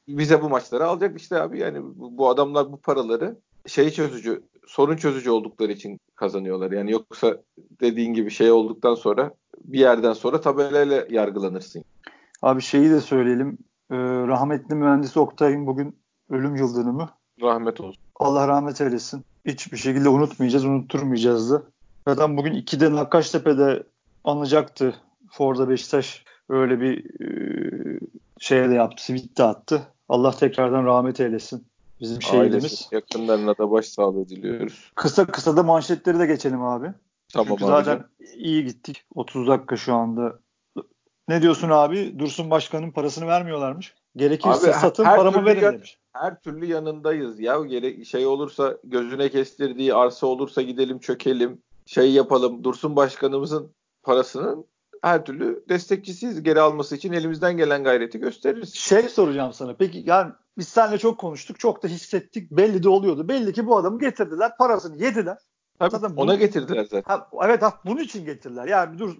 bize 0.08 0.42
bu 0.42 0.48
maçları 0.48 0.86
alacak 0.86 1.20
işte 1.20 1.42
abi 1.42 1.58
yani 1.58 1.82
bu, 1.82 2.18
bu 2.18 2.28
adamlar 2.28 2.72
bu 2.72 2.76
paraları 2.76 3.36
şey 3.66 3.90
çözücü, 3.90 4.42
sorun 4.66 4.96
çözücü 4.96 5.30
oldukları 5.30 5.72
için 5.72 6.00
kazanıyorlar. 6.14 6.70
Yani 6.70 6.90
yoksa 6.90 7.36
dediğin 7.80 8.14
gibi 8.14 8.30
şey 8.30 8.50
olduktan 8.50 8.94
sonra 8.94 9.34
bir 9.64 9.78
yerden 9.78 10.12
sonra 10.12 10.40
tabelayla 10.40 11.06
yargılanırsın. 11.10 11.84
Abi 12.42 12.62
şeyi 12.62 12.90
de 12.90 13.00
söyleyelim. 13.00 13.58
Ee, 13.90 13.96
rahmetli 14.26 14.74
mühendis 14.74 15.16
Oktay'ın 15.16 15.66
bugün 15.66 15.96
ölüm 16.30 16.56
yıl 16.56 16.76
dönümü. 16.76 17.08
Rahmet 17.42 17.80
olsun. 17.80 18.02
Allah 18.16 18.48
rahmet 18.48 18.80
eylesin. 18.80 19.24
Hiçbir 19.44 19.76
şekilde 19.76 20.08
unutmayacağız, 20.08 20.64
unutturmayacağız 20.64 21.50
da. 21.50 21.62
Zaten 22.08 22.36
bugün 22.36 22.54
2'de 22.54 22.92
Nakkaştepe'de 22.92 23.82
anacaktı. 24.24 24.94
Forza 25.30 25.68
Beşiktaş 25.68 26.24
öyle 26.48 26.80
bir 26.80 27.04
şeye 28.38 28.70
de 28.70 28.74
yaptı, 28.74 28.96
tweet 28.96 29.38
de 29.38 29.42
attı. 29.44 29.82
Allah 30.08 30.30
tekrardan 30.30 30.84
rahmet 30.84 31.20
eylesin. 31.20 31.66
Bizim 32.00 32.22
şehidimiz. 32.22 32.88
Yakınlarına 32.92 33.58
da 33.58 33.70
başsağlığı 33.70 34.28
diliyoruz. 34.28 34.92
Kısa 34.94 35.26
kısa 35.26 35.56
da 35.56 35.62
manşetleri 35.62 36.18
de 36.18 36.26
geçelim 36.26 36.62
abi. 36.62 36.92
Tamam 37.32 37.48
Çünkü 37.48 37.64
zaten 37.64 38.04
iyi 38.36 38.64
gittik. 38.64 39.04
30 39.14 39.46
dakika 39.48 39.76
şu 39.76 39.94
anda. 39.94 40.38
Ne 41.28 41.42
diyorsun 41.42 41.70
abi? 41.70 42.18
Dursun 42.18 42.50
Başkan'ın 42.50 42.90
parasını 42.90 43.26
vermiyorlarmış. 43.26 43.94
Gerekirse 44.16 44.70
abi, 44.74 44.80
satın 44.80 45.04
paramı 45.04 45.44
verin 45.44 45.60
yan, 45.60 45.74
demiş. 45.74 45.98
Her 46.12 46.40
türlü 46.40 46.66
yanındayız 46.66 47.40
ya. 47.40 47.64
Gerek 47.64 48.06
şey 48.06 48.26
olursa 48.26 48.76
gözüne 48.84 49.28
kestirdiği 49.28 49.94
arsa 49.94 50.26
olursa 50.26 50.62
gidelim 50.62 50.98
çökelim. 50.98 51.62
Şey 51.86 52.12
yapalım. 52.12 52.64
Dursun 52.64 52.96
Başkanımızın 52.96 53.72
parasının 54.02 54.66
her 55.02 55.24
türlü 55.24 55.64
destekçisiyiz. 55.68 56.42
Geri 56.42 56.60
alması 56.60 56.96
için 56.96 57.12
elimizden 57.12 57.56
gelen 57.56 57.84
gayreti 57.84 58.18
gösteririz. 58.18 58.74
Şey 58.74 59.02
soracağım 59.02 59.52
sana. 59.52 59.74
Peki 59.76 60.02
yani 60.06 60.32
biz 60.58 60.68
seninle 60.68 60.98
çok 60.98 61.18
konuştuk. 61.18 61.60
Çok 61.60 61.82
da 61.82 61.88
hissettik. 61.88 62.50
Belli 62.50 62.82
de 62.82 62.88
oluyordu. 62.88 63.28
Belli 63.28 63.52
ki 63.52 63.66
bu 63.66 63.76
adamı 63.76 63.98
getirdiler. 63.98 64.56
Parasını 64.58 65.04
yediler. 65.04 65.38
Tabii 65.78 65.90
zaten 65.90 66.06
ona 66.06 66.16
bunu, 66.16 66.38
getirdiler 66.38 66.84
zaten. 66.84 67.02
Ha, 67.06 67.28
evet 67.44 67.62
ha, 67.62 67.80
bunun 67.84 68.00
için 68.00 68.24
getirdiler. 68.24 68.66
Yani 68.66 68.98
dur 68.98 69.16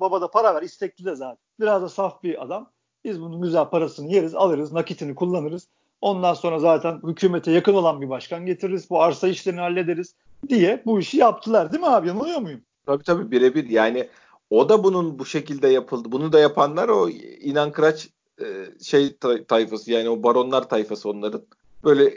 baba 0.00 0.20
da 0.20 0.30
para 0.30 0.54
ver 0.54 0.62
istekli 0.62 1.04
de 1.04 1.14
zaten. 1.14 1.38
Biraz 1.60 1.82
da 1.82 1.88
saf 1.88 2.22
bir 2.22 2.44
adam. 2.44 2.70
Biz 3.04 3.20
bunun 3.20 3.42
güzel 3.42 3.64
parasını 3.64 4.12
yeriz, 4.12 4.34
alırız, 4.34 4.72
nakitini 4.72 5.14
kullanırız. 5.14 5.68
Ondan 6.00 6.34
sonra 6.34 6.58
zaten 6.58 7.00
hükümete 7.06 7.50
yakın 7.50 7.74
olan 7.74 8.00
bir 8.00 8.08
başkan 8.08 8.46
getiririz. 8.46 8.90
Bu 8.90 9.02
arsa 9.02 9.28
işlerini 9.28 9.60
hallederiz 9.60 10.14
diye 10.48 10.82
bu 10.86 11.00
işi 11.00 11.16
yaptılar 11.16 11.72
değil 11.72 11.82
mi 11.82 11.88
abi? 11.88 12.08
Yanılıyor 12.08 12.38
muyum? 12.38 12.60
Tabii 12.86 13.04
tabii 13.04 13.30
birebir 13.30 13.68
yani 13.68 14.08
o 14.50 14.68
da 14.68 14.84
bunun 14.84 15.18
bu 15.18 15.26
şekilde 15.26 15.68
yapıldı. 15.68 16.12
Bunu 16.12 16.32
da 16.32 16.38
yapanlar 16.38 16.88
o 16.88 17.08
inan 17.40 17.72
kıraç 17.72 18.08
e, 18.40 18.44
şey 18.82 19.16
tayfası 19.48 19.90
yani 19.90 20.08
o 20.08 20.22
baronlar 20.22 20.68
tayfası 20.68 21.08
onların. 21.08 21.42
Böyle 21.84 22.14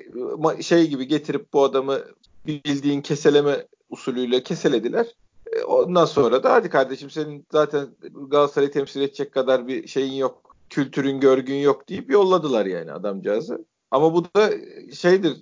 şey 0.62 0.88
gibi 0.88 1.08
getirip 1.08 1.54
bu 1.54 1.64
adamı 1.64 2.00
bildiğin 2.48 3.02
keseleme 3.02 3.68
usulüyle 3.90 4.44
keselediler. 4.44 5.06
E, 5.54 5.64
ondan 5.64 6.06
sonra 6.06 6.44
da 6.44 6.54
hadi 6.54 6.70
kardeşim 6.70 7.10
senin 7.10 7.46
zaten 7.52 7.88
Galatasaray'ı 8.28 8.72
temsil 8.72 9.02
edecek 9.02 9.32
kadar 9.32 9.68
bir 9.68 9.88
şeyin 9.88 10.14
yok, 10.14 10.47
kültürün, 10.70 11.20
görgün 11.20 11.56
yok 11.56 11.90
deyip 11.90 12.12
yolladılar 12.12 12.66
yani 12.66 12.92
adamcağızı. 12.92 13.66
Ama 13.92 14.14
bu 14.14 14.26
da 14.26 14.52
şeydir, 14.94 15.38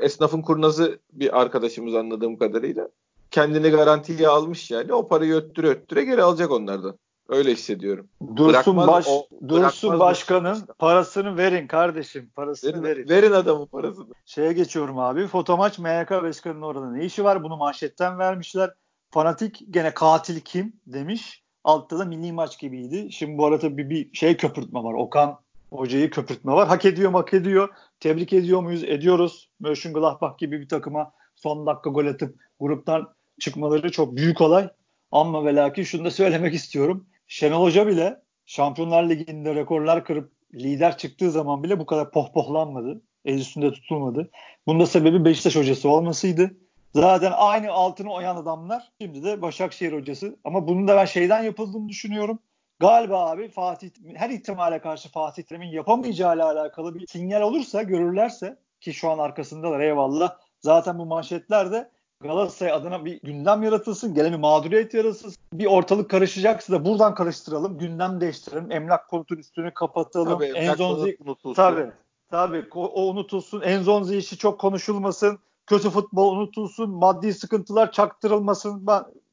esnafın 0.00 0.42
kurnazı 0.42 0.98
bir 1.12 1.40
arkadaşımız 1.40 1.94
anladığım 1.94 2.36
kadarıyla 2.36 2.88
kendini 3.30 3.68
garantiye 3.70 4.28
almış 4.28 4.70
yani. 4.70 4.92
O 4.92 5.08
parayı 5.08 5.34
öttüre 5.34 5.68
öttüre 5.68 6.04
geri 6.04 6.22
alacak 6.22 6.50
onlardan. 6.50 6.98
Öyle 7.28 7.52
hissediyorum. 7.52 8.08
Dursun 8.36 8.76
bırakmaz, 8.76 8.88
baş 8.88 9.06
o, 9.08 9.26
Dursun 9.48 10.00
başkanın 10.00 10.54
işte. 10.54 10.66
parasını 10.78 11.36
verin 11.36 11.66
kardeşim. 11.66 12.30
Parasını 12.36 12.82
verin. 12.82 12.82
Verin, 12.82 13.08
verin 13.08 13.32
adamın 13.32 13.66
parasını. 13.66 14.06
Şeye 14.24 14.52
geçiyorum 14.52 14.98
abi. 14.98 15.26
Fotomaç 15.26 15.78
MYK 15.78 16.10
başkanının 16.10 16.62
orada 16.62 16.90
ne 16.90 17.04
işi 17.04 17.24
var? 17.24 17.42
Bunu 17.42 17.56
manşetten 17.56 18.18
vermişler. 18.18 18.74
Fanatik 19.10 19.62
gene 19.70 19.94
katil 19.94 20.40
kim 20.40 20.72
demiş. 20.86 21.42
Altta 21.64 21.98
da 21.98 22.04
mini 22.04 22.32
maç 22.32 22.58
gibiydi. 22.58 23.12
Şimdi 23.12 23.38
bu 23.38 23.46
arada 23.46 23.76
bir, 23.76 23.90
bir 23.90 24.10
şey 24.12 24.36
köpürtme 24.36 24.82
var. 24.82 24.94
Okan 24.94 25.40
hocayı 25.70 26.10
köpürtme 26.10 26.52
var. 26.52 26.68
Hak 26.68 26.84
ediyor 26.84 27.12
hak 27.12 27.34
ediyor. 27.34 27.68
Tebrik 28.00 28.32
ediyor 28.32 28.60
muyuz? 28.60 28.84
Ediyoruz. 28.84 29.48
Mönchengladbach 29.60 30.38
gibi 30.38 30.60
bir 30.60 30.68
takıma 30.68 31.12
son 31.36 31.66
dakika 31.66 31.90
gol 31.90 32.06
atıp 32.06 32.36
gruptan 32.60 33.08
çıkmaları 33.40 33.92
çok 33.92 34.16
büyük 34.16 34.40
olay. 34.40 34.68
Ama 35.12 35.44
ve 35.44 35.54
lakin 35.54 35.82
şunu 35.82 36.04
da 36.04 36.10
söylemek 36.10 36.54
istiyorum. 36.54 37.06
Şenol 37.26 37.62
Hoca 37.62 37.86
bile 37.86 38.22
Şampiyonlar 38.46 39.08
Ligi'nde 39.08 39.54
rekorlar 39.54 40.04
kırıp 40.04 40.32
lider 40.54 40.98
çıktığı 40.98 41.30
zaman 41.30 41.62
bile 41.62 41.78
bu 41.78 41.86
kadar 41.86 42.10
pohpohlanmadı. 42.10 43.02
El 43.24 43.38
üstünde 43.38 43.72
tutulmadı. 43.72 44.30
Bunda 44.66 44.86
sebebi 44.86 45.24
Beşiktaş 45.24 45.56
hocası 45.56 45.88
olmasıydı. 45.88 46.50
Zaten 46.94 47.32
aynı 47.36 47.72
altını 47.72 48.12
oyan 48.12 48.36
adamlar 48.36 48.92
şimdi 49.00 49.24
de 49.24 49.42
Başakşehir 49.42 49.92
hocası. 49.92 50.36
Ama 50.44 50.68
bunun 50.68 50.88
da 50.88 50.96
ben 50.96 51.04
şeyden 51.04 51.42
yapıldığını 51.42 51.88
düşünüyorum. 51.88 52.38
Galiba 52.80 53.30
abi 53.30 53.48
Fatih 53.48 53.90
her 54.14 54.30
ihtimale 54.30 54.80
karşı 54.80 55.08
Fatih 55.08 55.42
Terim'in 55.42 55.66
yapamayacağı 55.66 56.36
ile 56.36 56.42
alakalı 56.42 56.94
bir 56.94 57.06
sinyal 57.06 57.42
olursa 57.42 57.82
görürlerse 57.82 58.58
ki 58.80 58.94
şu 58.94 59.10
an 59.10 59.18
arkasındalar 59.18 59.80
eyvallah. 59.80 60.36
Zaten 60.60 60.98
bu 60.98 61.06
manşetlerde 61.06 61.90
Galatasaray 62.20 62.72
adına 62.72 63.04
bir 63.04 63.20
gündem 63.20 63.62
yaratılsın, 63.62 64.14
gelen 64.14 64.32
bir 64.32 64.38
mağduriyet 64.38 64.94
yaratılsın. 64.94 65.34
Bir 65.52 65.66
ortalık 65.66 66.10
karışacaksa 66.10 66.72
da 66.72 66.84
buradan 66.84 67.14
karıştıralım, 67.14 67.78
gündem 67.78 68.20
değiştirelim, 68.20 68.72
emlak 68.72 69.08
konutun 69.08 69.36
üstünü 69.36 69.74
kapatalım. 69.74 70.38
Tabii, 70.38 70.44
Enzonzi 70.44 71.18
tabii, 71.56 71.90
tabii 72.30 72.66
o 72.74 73.02
unutulsun. 73.02 73.60
Enzonzi 73.60 74.16
işi 74.16 74.38
çok 74.38 74.60
konuşulmasın. 74.60 75.38
Kötü 75.68 75.90
futbol 75.90 76.36
unutulsun, 76.36 76.90
maddi 76.90 77.34
sıkıntılar 77.34 77.92
çaktırılmasın. 77.92 78.86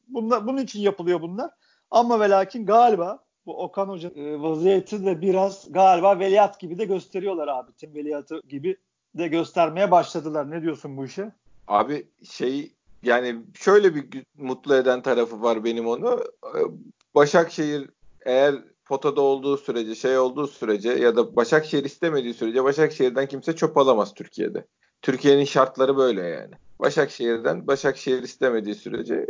Bunlar, 0.07 0.47
bunun 0.47 0.61
için 0.61 0.79
yapılıyor 0.79 1.21
bunlar. 1.21 1.51
Ama 1.91 2.19
ve 2.19 2.29
lakin 2.29 2.65
galiba 2.65 3.19
bu 3.45 3.63
Okan 3.63 3.87
Hoca 3.87 4.09
e, 4.09 4.41
vaziyeti 4.41 5.05
de 5.05 5.21
biraz 5.21 5.71
galiba 5.71 6.19
veliaht 6.19 6.59
gibi 6.59 6.77
de 6.77 6.85
gösteriyorlar 6.85 7.47
abi. 7.47 7.71
Tim 7.73 7.95
veliahtı 7.95 8.41
gibi 8.49 8.77
de 9.15 9.27
göstermeye 9.27 9.91
başladılar. 9.91 10.51
Ne 10.51 10.61
diyorsun 10.61 10.97
bu 10.97 11.05
işe? 11.05 11.31
Abi 11.67 12.07
şey 12.23 12.71
yani 13.03 13.35
şöyle 13.53 13.95
bir 13.95 14.25
mutlu 14.37 14.75
eden 14.75 15.01
tarafı 15.01 15.41
var 15.41 15.63
benim 15.63 15.87
onu. 15.87 16.23
Ee, 16.43 16.59
Başakşehir 17.15 17.89
eğer 18.25 18.55
potada 18.85 19.21
olduğu 19.21 19.57
sürece, 19.57 19.95
şey 19.95 20.17
olduğu 20.17 20.47
sürece 20.47 20.89
ya 20.89 21.15
da 21.15 21.35
Başakşehir 21.35 21.83
istemediği 21.83 22.33
sürece 22.33 22.63
Başakşehir'den 22.63 23.27
kimse 23.27 23.55
çöp 23.55 23.77
alamaz 23.77 24.13
Türkiye'de. 24.13 24.65
Türkiye'nin 25.05 25.45
şartları 25.45 25.97
böyle 25.97 26.21
yani. 26.21 26.53
Başakşehir'den 26.79 27.67
Başakşehir 27.67 28.23
istemediği 28.23 28.75
sürece 28.75 29.25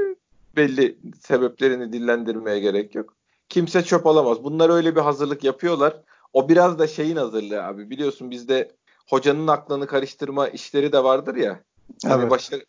belli 0.55 0.97
sebeplerini 1.19 1.93
dillendirmeye 1.93 2.59
gerek 2.59 2.95
yok. 2.95 3.13
Kimse 3.49 3.83
çöp 3.83 4.07
alamaz. 4.07 4.43
Bunlar 4.43 4.69
öyle 4.69 4.95
bir 4.95 5.01
hazırlık 5.01 5.43
yapıyorlar. 5.43 6.01
O 6.33 6.49
biraz 6.49 6.79
da 6.79 6.87
şeyin 6.87 7.15
hazırlığı 7.15 7.63
abi. 7.63 7.89
Biliyorsun 7.89 8.31
bizde 8.31 8.71
hocanın 9.09 9.47
aklını 9.47 9.87
karıştırma 9.87 10.47
işleri 10.47 10.91
de 10.91 11.03
vardır 11.03 11.35
ya. 11.35 11.59
Hani 12.03 12.23
evet. 12.23 12.65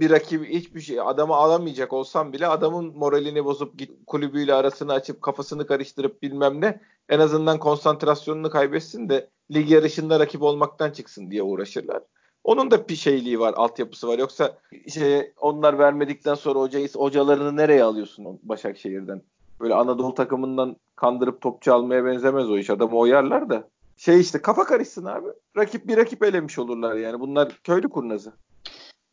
bir 0.00 0.10
rakip 0.10 0.44
hiçbir 0.44 0.80
şey 0.80 1.00
adamı 1.00 1.34
alamayacak 1.34 1.92
olsam 1.92 2.32
bile 2.32 2.46
adamın 2.46 2.98
moralini 2.98 3.44
bozup 3.44 3.78
git, 3.78 3.90
kulübüyle 4.06 4.54
arasını 4.54 4.92
açıp 4.92 5.22
kafasını 5.22 5.66
karıştırıp 5.66 6.22
bilmem 6.22 6.60
ne 6.60 6.80
en 7.08 7.18
azından 7.20 7.58
konsantrasyonunu 7.58 8.50
kaybetsin 8.50 9.08
de 9.08 9.30
lig 9.54 9.70
yarışında 9.70 10.20
rakip 10.20 10.42
olmaktan 10.42 10.90
çıksın 10.90 11.30
diye 11.30 11.42
uğraşırlar. 11.42 12.02
Onun 12.48 12.70
da 12.70 12.88
bir 12.88 12.96
şeyliği 12.96 13.40
var, 13.40 13.54
altyapısı 13.56 14.08
var. 14.08 14.18
Yoksa 14.18 14.58
şey 14.94 15.32
onlar 15.40 15.78
vermedikten 15.78 16.34
sonra 16.34 16.60
hocayı 16.60 16.88
hocalarını 16.94 17.56
nereye 17.56 17.82
alıyorsun 17.82 18.38
Başakşehir'den? 18.42 19.22
Böyle 19.60 19.74
Anadolu 19.74 20.14
takımından 20.14 20.76
kandırıp 20.96 21.40
topçu 21.40 21.74
almaya 21.74 22.04
benzemez 22.04 22.50
o 22.50 22.58
iş. 22.58 22.70
Adamı 22.70 22.96
oyarlar 22.96 23.50
da. 23.50 23.68
Şey 23.96 24.20
işte 24.20 24.42
kafa 24.42 24.64
karışsın 24.64 25.04
abi. 25.04 25.28
Rakip 25.56 25.88
bir 25.88 25.96
rakip 25.96 26.24
elemiş 26.24 26.58
olurlar 26.58 26.94
yani. 26.94 27.20
Bunlar 27.20 27.48
köylü 27.64 27.88
kurnazı. 27.88 28.32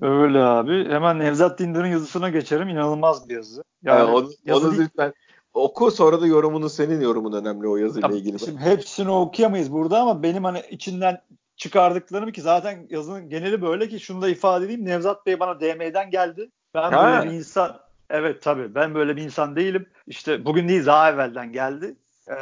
Öyle 0.01 0.39
abi. 0.39 0.89
Hemen 0.89 1.19
Nevzat 1.19 1.59
Dindar'ın 1.59 1.87
yazısına 1.87 2.29
geçerim. 2.29 2.69
İnanılmaz 2.69 3.29
bir 3.29 3.35
yazı. 3.35 3.63
Yani, 3.83 3.99
yani 3.99 4.11
onu, 4.11 4.29
yazı 4.45 4.67
onu 4.67 4.77
lütfen 4.77 5.13
oku 5.53 5.91
sonra 5.91 6.21
da 6.21 6.27
yorumunu 6.27 6.69
senin 6.69 7.01
yorumun 7.01 7.33
önemli 7.33 7.67
o 7.67 7.77
yazıyla 7.77 8.09
ya, 8.09 8.15
ilgili. 8.15 8.39
Şimdi 8.39 8.59
hepsini 8.59 9.11
okuyamayız 9.11 9.71
burada 9.71 10.01
ama 10.01 10.23
benim 10.23 10.43
hani 10.43 10.61
içinden 10.69 11.21
çıkardıklarım 11.57 12.31
ki 12.31 12.41
zaten 12.41 12.87
yazının 12.89 13.29
geneli 13.29 13.61
böyle 13.61 13.89
ki 13.89 13.99
şunu 13.99 14.21
da 14.21 14.29
ifade 14.29 14.65
edeyim. 14.65 14.85
Nevzat 14.85 15.25
Bey 15.25 15.39
bana 15.39 15.59
DM'den 15.59 16.11
geldi. 16.11 16.51
Ben 16.73 16.91
ha. 16.91 17.21
böyle 17.21 17.31
bir 17.31 17.37
insan 17.37 17.79
evet 18.09 18.41
tabii 18.41 18.75
ben 18.75 18.95
böyle 18.95 19.15
bir 19.15 19.21
insan 19.21 19.55
değilim. 19.55 19.89
İşte 20.07 20.45
bugün 20.45 20.69
değil 20.69 20.85
daha 20.85 21.11
evvelden 21.11 21.51
geldi. 21.51 21.95
Ee, 22.29 22.33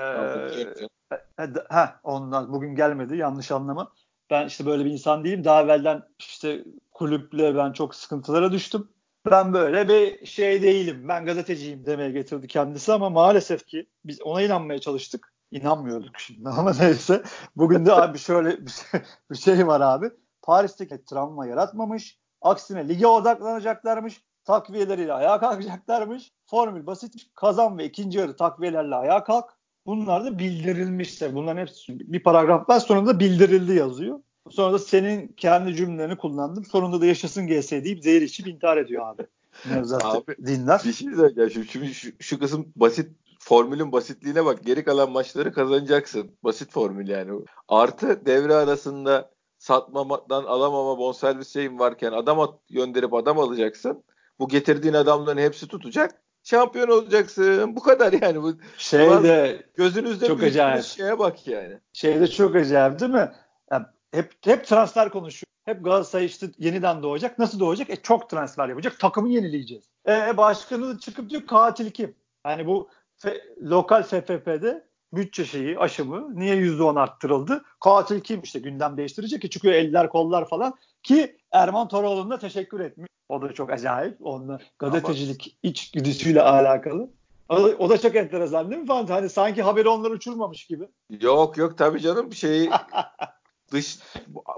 ha 1.70 2.00
ondan 2.04 2.54
bugün 2.54 2.76
gelmedi 2.76 3.18
yanlış 3.18 3.52
anlama. 3.52 3.92
Ben 4.30 4.48
işte 4.48 4.66
böyle 4.66 4.86
bir 4.86 4.92
insan 4.92 5.24
değilim. 5.24 5.44
Daha 5.44 5.62
evvelden 5.62 6.04
işte 6.20 6.64
kulüple 6.92 7.56
ben 7.56 7.72
çok 7.72 7.96
sıkıntılara 7.96 8.52
düştüm. 8.52 8.90
Ben 9.32 9.54
böyle 9.54 9.88
bir 9.88 10.26
şey 10.26 10.62
değilim. 10.62 11.08
Ben 11.08 11.26
gazeteciyim 11.26 11.86
demeye 11.86 12.12
getirdi 12.12 12.48
kendisi 12.48 12.94
ama 12.94 13.10
maalesef 13.10 13.68
ki 13.68 13.88
biz 14.06 14.22
ona 14.22 14.42
inanmaya 14.42 14.80
çalıştık. 14.80 15.34
İnanmıyorduk 15.54 16.20
şimdi 16.20 16.50
ama 16.50 16.74
neyse. 16.80 17.24
Bugün 17.56 17.86
de 17.86 17.94
abi 17.94 18.18
şöyle 18.18 18.66
bir 18.66 18.72
şey, 18.72 19.02
bir 19.32 19.38
şey 19.38 19.68
var 19.68 19.82
abi. 19.82 20.10
Paris'teki 20.42 21.06
travma 21.06 21.46
yaratmamış. 21.46 22.20
Aksine 22.42 22.90
lige 22.90 23.08
odaklanacaklarmış. 23.08 24.24
Takviyeleriyle 24.46 25.14
ayağa 25.14 25.40
kalkacaklarmış. 25.40 26.32
Formül 26.46 26.86
basitmiş. 26.86 27.28
Kazan 27.36 27.78
ve 27.78 27.86
ikinci 27.86 28.18
yarı 28.18 28.36
takviyelerle 28.36 28.96
ayağa 28.96 29.24
kalk. 29.24 29.46
Bunlar 29.86 30.26
da 30.26 30.40
bildirilmişse. 30.40 31.36
Bunların 31.36 31.62
hepsi 31.62 32.00
bir 32.00 32.24
paragraf 32.24 32.70
var. 32.70 32.80
Sonunda 32.80 33.20
bildirildi 33.20 33.74
yazıyor. 33.74 34.20
Sonra 34.50 34.74
da 34.74 34.80
senin 34.80 35.28
kendi 35.28 35.76
cümlelerini 35.76 36.18
kullandım. 36.18 36.66
Sonunda 36.66 37.02
da 37.02 37.06
yaşasın 37.06 37.48
GS 37.48 37.72
deyip 37.72 38.04
zehir 38.04 38.22
içip 38.22 38.48
intihar 38.48 38.78
ediyor 38.78 39.08
abi. 39.08 39.28
Nevzat 39.70 40.06
abi, 40.06 40.36
dinler. 40.46 40.82
Bir 40.86 40.94
şey 40.94 41.12
söyleyeceğim. 41.14 41.68
Şimdi, 41.72 41.94
şu, 41.94 42.12
şu 42.20 42.40
kısım 42.40 42.74
basit 42.76 43.12
formülün 43.44 43.92
basitliğine 43.92 44.46
bak. 44.46 44.64
Geri 44.64 44.84
kalan 44.84 45.12
maçları 45.12 45.54
kazanacaksın. 45.54 46.32
Basit 46.44 46.72
formül 46.72 47.08
yani. 47.08 47.32
Artı 47.68 48.26
devre 48.26 48.56
arasında 48.56 49.32
satmamadan 49.58 50.44
alamama 50.44 50.98
bonservis 50.98 51.54
şeyin 51.54 51.80
varken 51.80 52.12
adam 52.12 52.40
at, 52.40 52.54
gönderip 52.70 53.14
adam 53.14 53.40
alacaksın. 53.40 54.04
Bu 54.40 54.48
getirdiğin 54.48 54.94
adamların 54.94 55.38
hepsi 55.42 55.68
tutacak. 55.68 56.22
Şampiyon 56.44 56.88
olacaksın. 56.88 57.76
Bu 57.76 57.84
kadar 57.84 58.14
yani. 58.22 58.44
Bu 58.44 58.54
şeyde 58.78 59.64
gözünüzde 59.76 60.28
çok 60.28 60.44
acayip. 60.44 60.84
şeye 60.84 61.20
bak 61.20 61.48
yani. 61.48 61.80
Şeyde 61.94 62.28
çok 62.28 62.56
acayip 62.56 63.00
değil 63.00 63.12
mi? 63.12 63.32
Yani 63.72 63.86
hep 64.12 64.34
hep 64.42 64.66
transfer 64.66 65.10
konuşuyor. 65.10 65.48
Hep 65.66 65.84
Galatasaray 65.84 66.26
işte 66.26 66.48
yeniden 66.58 67.04
doğacak. 67.04 67.40
Nasıl 67.40 67.60
doğacak? 67.60 67.90
E 67.90 67.96
çok 67.96 68.30
transfer 68.30 68.70
yapacak. 68.70 69.00
Takımı 69.00 69.30
yenileyeceğiz. 69.30 69.84
E 70.08 70.38
başkanı 70.38 71.00
çıkıp 71.00 71.30
diyor 71.30 71.48
katil 71.48 71.92
kim? 71.92 72.16
Yani 72.46 72.68
bu 72.68 72.90
fe, 73.18 73.42
lokal 73.62 74.04
FFP'de 74.04 74.88
bütçe 75.14 75.46
şeyi 75.46 75.80
aşımı 75.80 76.40
niye 76.40 76.56
%10 76.56 77.00
arttırıldı? 77.00 77.64
Katil 77.80 78.20
kim 78.20 78.42
işte 78.42 78.60
gündem 78.60 78.98
değiştirecek 78.98 79.42
ki 79.42 79.50
çıkıyor 79.50 79.74
eller 79.74 80.10
kollar 80.10 80.50
falan 80.50 80.76
ki 81.04 81.38
Erman 81.52 81.88
Toroğlu'na 81.88 82.40
teşekkür 82.40 82.80
etmiş. 82.80 83.08
O 83.30 83.42
da 83.42 83.54
çok 83.54 83.72
acayip. 83.72 84.18
Onunla 84.22 84.60
gazetecilik 84.80 85.48
Ama... 85.48 85.72
iç 85.72 85.92
güdüsüyle 85.92 86.42
alakalı. 86.42 87.10
O, 87.50 87.56
o 87.56 87.90
da 87.90 87.98
çok 87.98 88.16
enteresan 88.16 88.72
değil 88.72 88.82
mi 88.82 88.88
Fanta? 88.88 89.16
Hani 89.16 89.30
sanki 89.30 89.62
haberi 89.62 89.90
onlar 89.90 90.12
uçurmamış 90.12 90.66
gibi. 90.66 90.88
Yok 91.22 91.58
yok 91.58 91.78
tabii 91.78 92.00
canım 92.00 92.34
şey 92.34 92.70
dış 93.74 94.00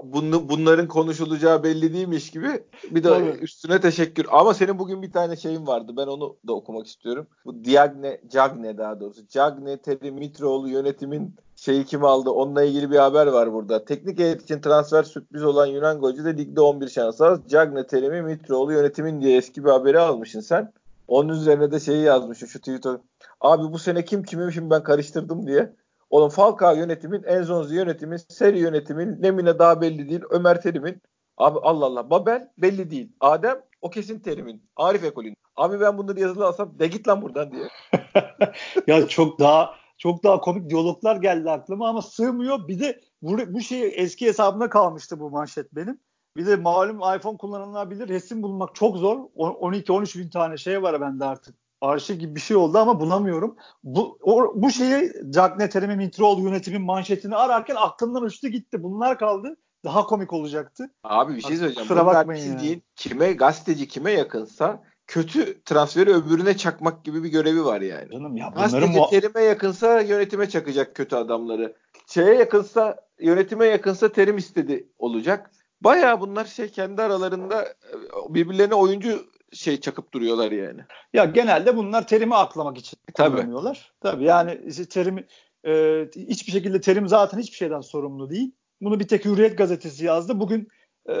bunu, 0.02 0.48
bunların 0.48 0.88
konuşulacağı 0.88 1.62
belli 1.62 1.92
değilmiş 1.92 2.30
gibi 2.30 2.64
bir 2.90 3.04
de 3.04 3.08
Tabii. 3.08 3.28
üstüne 3.28 3.80
teşekkür. 3.80 4.26
Ama 4.30 4.54
senin 4.54 4.78
bugün 4.78 5.02
bir 5.02 5.12
tane 5.12 5.36
şeyin 5.36 5.66
vardı. 5.66 5.92
Ben 5.96 6.06
onu 6.06 6.36
da 6.46 6.52
okumak 6.52 6.86
istiyorum. 6.86 7.26
Bu 7.44 7.64
Diagne, 7.64 8.20
Cagne 8.30 8.78
daha 8.78 9.00
doğrusu. 9.00 9.28
Cagne 9.28 9.76
Teddy 9.76 10.10
Mitroğlu 10.10 10.68
yönetimin 10.68 11.34
şeyi 11.56 11.84
kim 11.84 12.04
aldı? 12.04 12.30
Onunla 12.30 12.62
ilgili 12.62 12.90
bir 12.90 12.96
haber 12.96 13.26
var 13.26 13.52
burada. 13.52 13.84
Teknik 13.84 14.18
heyet 14.18 14.42
için 14.42 14.60
transfer 14.60 15.02
sürpriz 15.02 15.44
olan 15.44 15.66
Yunan 15.66 16.00
golcü 16.00 16.24
de 16.24 16.36
ligde 16.36 16.60
11 16.60 16.88
şans 16.88 17.20
az. 17.20 17.38
Cagne 17.48 17.86
Terimi 17.86 18.22
Mitroğlu 18.22 18.72
yönetimin 18.72 19.20
diye 19.20 19.36
eski 19.36 19.64
bir 19.64 19.70
haberi 19.70 19.98
almışsın 19.98 20.40
sen. 20.40 20.72
Onun 21.08 21.28
üzerine 21.28 21.72
de 21.72 21.80
şeyi 21.80 22.02
yazmış 22.02 22.38
şu 22.38 22.58
Twitter. 22.58 22.96
Abi 23.40 23.72
bu 23.72 23.78
sene 23.78 24.04
kim 24.04 24.22
kimi 24.22 24.52
şimdi 24.52 24.70
ben 24.70 24.82
karıştırdım 24.82 25.46
diye. 25.46 25.72
Oğlum 26.10 26.28
Falcao 26.28 26.74
yönetimin, 26.74 27.22
Enzonzi 27.22 27.74
yönetimin, 27.74 28.16
Seri 28.28 28.58
yönetimin, 28.58 29.22
Nemine 29.22 29.58
daha 29.58 29.80
belli 29.80 30.08
değil. 30.08 30.22
Ömer 30.30 30.60
Terim'in. 30.62 31.02
Abi 31.36 31.58
Allah 31.62 31.86
Allah. 31.86 32.10
Babel 32.10 32.52
belli 32.58 32.90
değil. 32.90 33.12
Adem 33.20 33.62
o 33.82 33.90
kesin 33.90 34.20
Terim'in. 34.20 34.62
Arif 34.76 35.04
Ekol'ün. 35.04 35.36
Abi 35.56 35.80
ben 35.80 35.98
bunları 35.98 36.20
yazılı 36.20 36.46
alsam 36.46 36.78
de 36.78 36.86
git 36.86 37.08
lan 37.08 37.22
buradan 37.22 37.52
diye. 37.52 37.68
ya 38.86 39.08
çok 39.08 39.38
daha 39.38 39.74
çok 39.98 40.24
daha 40.24 40.40
komik 40.40 40.70
diyaloglar 40.70 41.16
geldi 41.16 41.50
aklıma 41.50 41.88
ama 41.88 42.02
sığmıyor. 42.02 42.68
Bir 42.68 42.80
de 42.80 43.00
bu, 43.22 43.54
bu 43.54 43.60
şey 43.60 43.92
eski 43.96 44.26
hesabımda 44.26 44.70
kalmıştı 44.70 45.20
bu 45.20 45.30
manşet 45.30 45.74
benim. 45.74 46.00
Bir 46.36 46.46
de 46.46 46.56
malum 46.56 47.16
iPhone 47.16 47.36
kullananlar 47.36 47.90
bilir 47.90 48.08
resim 48.08 48.42
bulmak 48.42 48.74
çok 48.74 48.96
zor. 48.96 49.18
12-13 49.18 50.18
bin 50.18 50.30
tane 50.30 50.56
şey 50.56 50.82
var 50.82 51.00
bende 51.00 51.24
artık 51.24 51.65
arşiv 51.80 52.14
gibi 52.14 52.34
bir 52.34 52.40
şey 52.40 52.56
oldu 52.56 52.78
ama 52.78 53.00
bulamıyorum. 53.00 53.56
Bu 53.84 54.18
o, 54.22 54.52
bu 54.54 54.70
şeyi 54.70 55.12
Cagne 55.30 55.68
Terimi 55.68 55.96
Mitroğlu 55.96 56.40
yönetimin 56.40 56.82
manşetini 56.82 57.36
ararken 57.36 57.76
aklımdan 57.78 58.22
uçtu 58.22 58.48
gitti. 58.48 58.82
Bunlar 58.82 59.18
kaldı. 59.18 59.56
Daha 59.84 60.06
komik 60.06 60.32
olacaktı. 60.32 60.90
Abi 61.04 61.36
bir 61.36 61.40
şey 61.40 61.56
söyleyeceğim. 61.56 61.88
Kusura 61.88 62.06
bakmayın 62.06 62.52
bildiğin 62.54 62.72
yani. 62.72 62.82
kime 62.96 63.32
gazeteci 63.32 63.88
kime 63.88 64.12
yakınsa 64.12 64.82
kötü 65.06 65.62
transferi 65.64 66.10
öbürüne 66.14 66.56
çakmak 66.56 67.04
gibi 67.04 67.24
bir 67.24 67.28
görevi 67.28 67.64
var 67.64 67.80
yani. 67.80 68.12
Canım 68.12 68.36
ya 68.36 68.48
Gazeteci 68.56 68.98
mu- 68.98 69.06
terime 69.10 69.42
yakınsa 69.42 70.00
yönetime 70.00 70.48
çakacak 70.48 70.94
kötü 70.94 71.16
adamları. 71.16 71.76
Şeye 72.06 72.34
yakınsa 72.34 72.96
yönetime 73.20 73.66
yakınsa 73.66 74.12
terim 74.12 74.36
istedi 74.36 74.88
olacak. 74.98 75.50
Baya 75.80 76.20
bunlar 76.20 76.44
şey 76.44 76.68
kendi 76.68 77.02
aralarında 77.02 77.64
e, 77.64 77.74
birbirlerine 78.28 78.74
oyuncu 78.74 79.26
şey 79.52 79.80
çakıp 79.80 80.12
duruyorlar 80.12 80.52
yani. 80.52 80.80
Ya 81.12 81.24
genelde 81.24 81.76
bunlar 81.76 82.06
terimi 82.06 82.34
aklamak 82.34 82.78
için 82.78 82.98
Tabii. 83.14 83.36
kullanıyorlar. 83.36 83.92
Tabii 84.00 84.24
yani 84.24 84.60
işte 84.66 84.84
terimi 84.84 85.26
e, 85.66 86.04
hiçbir 86.16 86.52
şekilde 86.52 86.80
terim 86.80 87.08
zaten 87.08 87.38
hiçbir 87.38 87.56
şeyden 87.56 87.80
sorumlu 87.80 88.30
değil. 88.30 88.52
Bunu 88.80 89.00
bir 89.00 89.08
tek 89.08 89.24
Hürriyet 89.24 89.58
gazetesi 89.58 90.04
yazdı. 90.04 90.40
Bugün 90.40 90.68
e, 91.08 91.14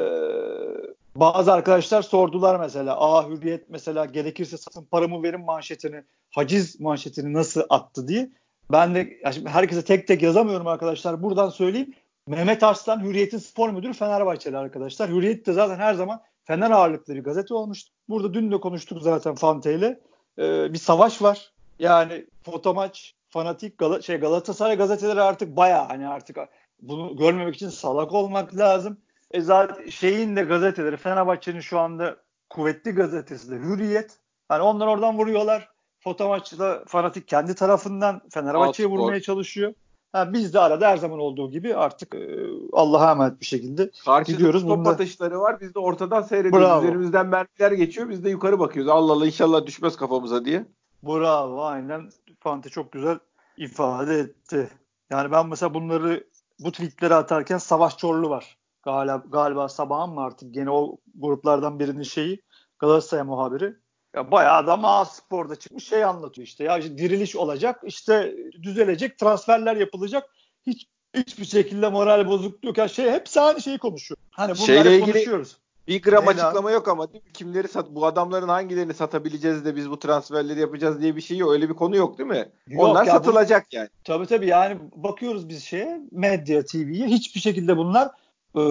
bazı 1.16 1.52
arkadaşlar 1.52 2.02
sordular 2.02 2.60
mesela. 2.60 3.00
Aa 3.00 3.28
Hürriyet 3.28 3.70
mesela 3.70 4.04
gerekirse 4.04 4.56
satın 4.56 4.84
paramı 4.84 5.22
verin 5.22 5.44
manşetini, 5.44 6.04
haciz 6.30 6.80
manşetini 6.80 7.32
nasıl 7.32 7.62
attı 7.68 8.08
diye. 8.08 8.30
Ben 8.72 8.94
de 8.94 9.20
herkese 9.46 9.84
tek 9.84 10.06
tek 10.06 10.22
yazamıyorum 10.22 10.66
arkadaşlar. 10.66 11.22
Buradan 11.22 11.48
söyleyeyim. 11.48 11.94
Mehmet 12.28 12.62
Arslan 12.62 13.04
Hürriyet'in 13.04 13.38
spor 13.38 13.70
müdürü 13.70 13.92
Fenerbahçeli 13.92 14.56
arkadaşlar. 14.56 15.10
Hürriyet 15.10 15.46
de 15.46 15.52
zaten 15.52 15.76
her 15.76 15.94
zaman 15.94 16.22
Fener 16.46 16.70
ağırlıklı 16.70 17.14
bir 17.14 17.24
gazete 17.24 17.54
olmuştu. 17.54 17.92
Burada 18.08 18.34
dün 18.34 18.52
de 18.52 18.60
konuştuk 18.60 19.02
zaten 19.02 19.34
Fante 19.34 19.74
ile. 19.74 20.00
Ee, 20.38 20.72
bir 20.72 20.78
savaş 20.78 21.22
var. 21.22 21.52
Yani 21.78 22.26
fotomaç, 22.42 23.14
fanatik 23.28 23.78
Gal 23.78 24.00
şey 24.00 24.16
Galatasaray 24.16 24.76
gazeteleri 24.76 25.22
artık 25.22 25.56
baya 25.56 25.88
hani 25.88 26.08
artık 26.08 26.38
bunu 26.82 27.16
görmemek 27.16 27.54
için 27.54 27.68
salak 27.68 28.12
olmak 28.12 28.56
lazım. 28.56 29.00
E 29.30 29.40
zaten 29.40 29.88
şeyin 29.88 30.36
de 30.36 30.42
gazeteleri 30.42 30.96
Fenerbahçe'nin 30.96 31.60
şu 31.60 31.78
anda 31.78 32.16
kuvvetli 32.50 32.90
gazetesi 32.90 33.50
de 33.50 33.54
Hürriyet. 33.54 34.18
Hani 34.48 34.62
onlar 34.62 34.86
oradan 34.86 35.18
vuruyorlar. 35.18 35.68
Fotomaçla 36.00 36.84
fanatik 36.86 37.28
kendi 37.28 37.54
tarafından 37.54 38.22
Fenerbahçe'ye 38.30 38.88
vurmaya 38.88 39.20
çalışıyor. 39.20 39.74
Ha, 40.16 40.32
biz 40.32 40.54
de 40.54 40.60
arada 40.60 40.88
her 40.88 40.96
zaman 40.96 41.18
olduğu 41.18 41.50
gibi 41.50 41.74
artık 41.76 42.14
e, 42.14 42.46
Allah'a 42.72 43.10
emanet 43.10 43.40
bir 43.40 43.46
şekilde 43.46 43.90
Karşıda 44.04 44.32
gidiyoruz. 44.36 44.62
top 44.62 44.78
Bunda... 44.78 44.90
atışları 44.90 45.40
var. 45.40 45.60
Biz 45.60 45.74
de 45.74 45.78
ortadan 45.78 46.22
seyrediyoruz. 46.22 46.68
Bravo. 46.68 46.82
Üzerimizden 46.84 47.26
mermiler 47.26 47.72
geçiyor. 47.72 48.08
Biz 48.08 48.24
de 48.24 48.30
yukarı 48.30 48.58
bakıyoruz. 48.58 48.90
Allah 48.90 49.12
Allah 49.12 49.26
inşallah 49.26 49.66
düşmez 49.66 49.96
kafamıza 49.96 50.44
diye. 50.44 50.66
Bravo 51.02 51.64
aynen. 51.64 52.10
Fante 52.40 52.68
çok 52.68 52.92
güzel 52.92 53.18
ifade 53.56 54.18
etti. 54.18 54.70
Yani 55.10 55.32
ben 55.32 55.48
mesela 55.48 55.74
bunları 55.74 56.24
bu 56.60 56.72
tweetleri 56.72 57.14
atarken 57.14 57.58
Savaş 57.58 57.96
Çorlu 57.96 58.30
var. 58.30 58.56
Galiba, 58.82 59.22
galiba 59.28 59.68
sabahın 59.68 60.14
mı 60.14 60.20
artık 60.20 60.54
gene 60.54 60.70
o 60.70 60.96
gruplardan 61.14 61.78
birinin 61.78 62.02
şeyi 62.02 62.42
Galatasaray 62.78 63.24
muhabiri. 63.24 63.76
Ya 64.16 64.30
bayağı 64.30 64.66
da 64.66 64.76
Maas 64.76 65.16
Spor'da 65.16 65.56
çıkmış 65.56 65.88
şey 65.88 66.04
anlatıyor 66.04 66.46
işte. 66.46 66.64
Ya 66.64 66.78
işte 66.78 66.98
diriliş 66.98 67.36
olacak, 67.36 67.80
işte 67.84 68.34
düzelecek, 68.62 69.18
transferler 69.18 69.76
yapılacak. 69.76 70.30
Hiç 70.66 70.86
hiçbir 71.14 71.44
şekilde 71.44 71.88
moral 71.88 72.28
bozukluğu 72.28 72.66
yok. 72.68 72.78
Yani 72.78 72.90
şey 72.90 73.10
hepsi 73.10 73.40
aynı 73.40 73.60
şeyi 73.60 73.78
konuşuyor. 73.78 74.18
Hani 74.30 74.54
bunları 74.54 74.66
Şeyle 74.66 74.96
ilgili 74.96 75.12
konuşuyoruz. 75.12 75.56
Bir 75.88 76.02
gram 76.02 76.26
Neyle 76.26 76.42
açıklama 76.42 76.70
yok 76.70 76.88
ama 76.88 77.12
değil 77.12 77.24
mi? 77.24 77.32
Kimleri 77.32 77.68
sat 77.68 77.90
bu 77.90 78.06
adamların 78.06 78.48
hangilerini 78.48 78.94
satabileceğiz 78.94 79.64
de 79.64 79.76
biz 79.76 79.90
bu 79.90 79.98
transferleri 79.98 80.60
yapacağız 80.60 81.00
diye 81.00 81.16
bir 81.16 81.20
şey 81.20 81.36
yok. 81.36 81.52
Öyle 81.52 81.68
bir 81.68 81.74
konu 81.74 81.96
yok 81.96 82.18
değil 82.18 82.28
mi? 82.28 82.48
Yok 82.68 82.84
Onlar 82.84 83.06
ya, 83.06 83.12
satılacak 83.12 83.66
bu, 83.72 83.76
yani. 83.76 83.88
Tabii 84.04 84.26
tabii 84.26 84.46
yani 84.46 84.78
bakıyoruz 84.94 85.48
biz 85.48 85.64
şeye 85.64 86.00
medya 86.10 86.64
TV'ye 86.64 87.06
hiçbir 87.06 87.40
şekilde 87.40 87.76
bunlar 87.76 88.10
e, 88.54 88.62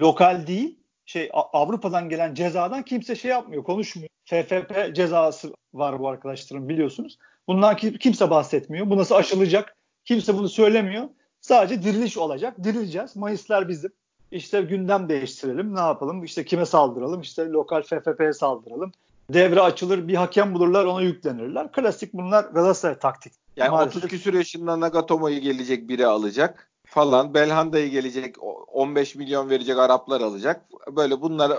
lokal 0.00 0.46
değil 0.46 0.78
şey 1.06 1.30
Avrupa'dan 1.32 2.08
gelen 2.08 2.34
cezadan 2.34 2.82
kimse 2.82 3.16
şey 3.16 3.30
yapmıyor, 3.30 3.64
konuşmuyor. 3.64 4.08
FFP 4.24 4.94
cezası 4.94 5.52
var 5.74 6.00
bu 6.00 6.08
arkadaşların 6.08 6.68
biliyorsunuz. 6.68 7.18
Bundan 7.48 7.76
kimse 7.76 8.30
bahsetmiyor. 8.30 8.90
Bu 8.90 8.96
nasıl 8.96 9.14
aşılacak? 9.14 9.76
Kimse 10.04 10.38
bunu 10.38 10.48
söylemiyor. 10.48 11.08
Sadece 11.40 11.82
diriliş 11.82 12.18
olacak. 12.18 12.64
Dirileceğiz. 12.64 13.16
Mayıslar 13.16 13.68
bizim. 13.68 13.92
İşte 14.30 14.62
gündem 14.62 15.08
değiştirelim. 15.08 15.74
Ne 15.74 15.80
yapalım? 15.80 16.24
İşte 16.24 16.44
kime 16.44 16.66
saldıralım? 16.66 17.20
İşte 17.20 17.48
lokal 17.48 17.82
FFP'ye 17.82 18.32
saldıralım. 18.32 18.92
Devre 19.30 19.60
açılır, 19.60 20.08
bir 20.08 20.14
hakem 20.14 20.54
bulurlar, 20.54 20.84
ona 20.84 21.02
yüklenirler. 21.02 21.72
Klasik 21.72 22.14
bunlar 22.14 22.44
Galatasaray 22.44 22.98
taktik. 22.98 23.32
Yani 23.56 23.70
Maalesef. 23.70 23.96
30 23.96 24.10
küsür 24.10 24.34
yaşında 24.34 24.80
Nagatomo'yu 24.80 25.40
gelecek 25.40 25.88
biri 25.88 26.06
alacak 26.06 26.70
falan. 26.86 27.34
Belhanda'yı 27.34 27.90
gelecek 27.90 28.36
15 28.72 29.14
milyon 29.14 29.50
verecek 29.50 29.78
Araplar 29.78 30.20
alacak. 30.20 30.62
Böyle 30.96 31.20
bunlar 31.20 31.52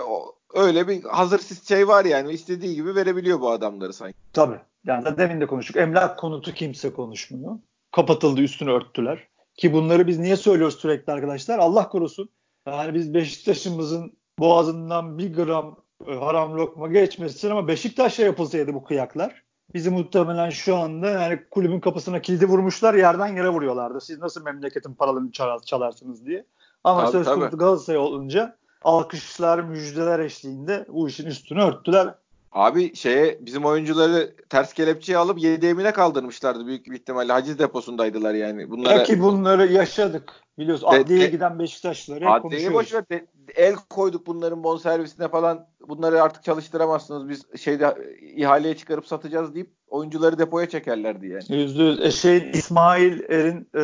öyle 0.54 0.88
bir 0.88 1.04
hazır 1.04 1.40
şey 1.68 1.88
var 1.88 2.04
yani 2.04 2.32
istediği 2.32 2.74
gibi 2.74 2.94
verebiliyor 2.94 3.40
bu 3.40 3.50
adamları 3.50 3.92
sanki. 3.92 4.18
Tabii. 4.32 4.60
Yani 4.84 5.04
da 5.04 5.18
demin 5.18 5.40
de 5.40 5.46
konuştuk. 5.46 5.76
Emlak 5.76 6.18
konutu 6.18 6.52
kimse 6.52 6.92
konuşmuyor. 6.92 7.58
Kapatıldı 7.92 8.40
üstünü 8.40 8.70
örttüler. 8.70 9.28
Ki 9.54 9.72
bunları 9.72 10.06
biz 10.06 10.18
niye 10.18 10.36
söylüyoruz 10.36 10.78
sürekli 10.78 11.12
arkadaşlar? 11.12 11.58
Allah 11.58 11.88
korusun. 11.88 12.28
Yani 12.66 12.94
biz 12.94 13.14
Beşiktaş'ımızın 13.14 14.12
boğazından 14.38 15.18
bir 15.18 15.34
gram 15.34 15.76
e, 16.06 16.14
haram 16.14 16.56
lokma 16.56 16.88
geçmesin 16.88 17.50
ama 17.50 17.68
Beşiktaş'a 17.68 18.22
yapılsaydı 18.22 18.74
bu 18.74 18.84
kıyaklar 18.84 19.46
bizi 19.74 19.90
muhtemelen 19.90 20.50
şu 20.50 20.76
anda 20.76 21.06
yani 21.06 21.40
kulübün 21.50 21.80
kapısına 21.80 22.22
kilidi 22.22 22.46
vurmuşlar 22.46 22.94
yerden 22.94 23.36
yere 23.36 23.48
vuruyorlardı. 23.48 24.00
Siz 24.00 24.18
nasıl 24.18 24.42
memleketin 24.42 24.94
paralarını 24.94 25.32
çalar, 25.32 25.58
çalarsınız 25.58 26.26
diye. 26.26 26.44
Ama 26.84 27.00
tabii, 27.00 27.12
söz 27.12 27.26
konusu 27.26 27.58
Galatasaray 27.58 28.00
olunca 28.00 28.56
alkışlar, 28.86 29.58
müjdeler 29.58 30.18
eşliğinde 30.18 30.86
bu 30.88 31.08
işin 31.08 31.26
üstünü 31.26 31.62
örttüler. 31.62 32.14
Abi 32.52 32.96
şeye 32.96 33.38
bizim 33.40 33.64
oyuncuları 33.64 34.34
ters 34.48 34.72
kelepçeye 34.72 35.18
alıp 35.18 35.38
7 35.38 35.66
emine 35.66 35.92
kaldırmışlardı 35.92 36.66
büyük 36.66 36.86
bir 36.86 36.96
ihtimalle. 36.96 37.32
Haciz 37.32 37.58
deposundaydılar 37.58 38.34
yani. 38.34 38.70
Bunlara... 38.70 38.98
Peki 38.98 39.22
bunları 39.22 39.72
yaşadık. 39.72 40.32
Biliyorsun 40.58 40.86
adliyeye 40.86 41.26
giden 41.26 41.58
Beşiktaşlıları 41.58 42.30
Adliyeyi 42.30 42.72
boş 42.72 42.94
ver. 42.94 43.08
De, 43.08 43.26
el 43.54 43.74
koyduk 43.90 44.26
bunların 44.26 44.64
bon 44.64 44.76
servisine 44.76 45.28
falan. 45.28 45.66
Bunları 45.88 46.22
artık 46.22 46.44
çalıştıramazsınız. 46.44 47.28
Biz 47.28 47.60
şeyde 47.60 48.16
ihaleye 48.20 48.76
çıkarıp 48.76 49.06
satacağız 49.06 49.54
deyip 49.54 49.70
oyuncuları 49.88 50.38
depoya 50.38 50.68
çekerlerdi 50.68 51.28
yani. 51.28 51.62
Yüzde 51.62 51.82
yüz. 51.82 52.00
E 52.00 52.10
şey 52.10 52.50
İsmail 52.52 53.20
Er'in 53.30 53.68
e, 53.76 53.82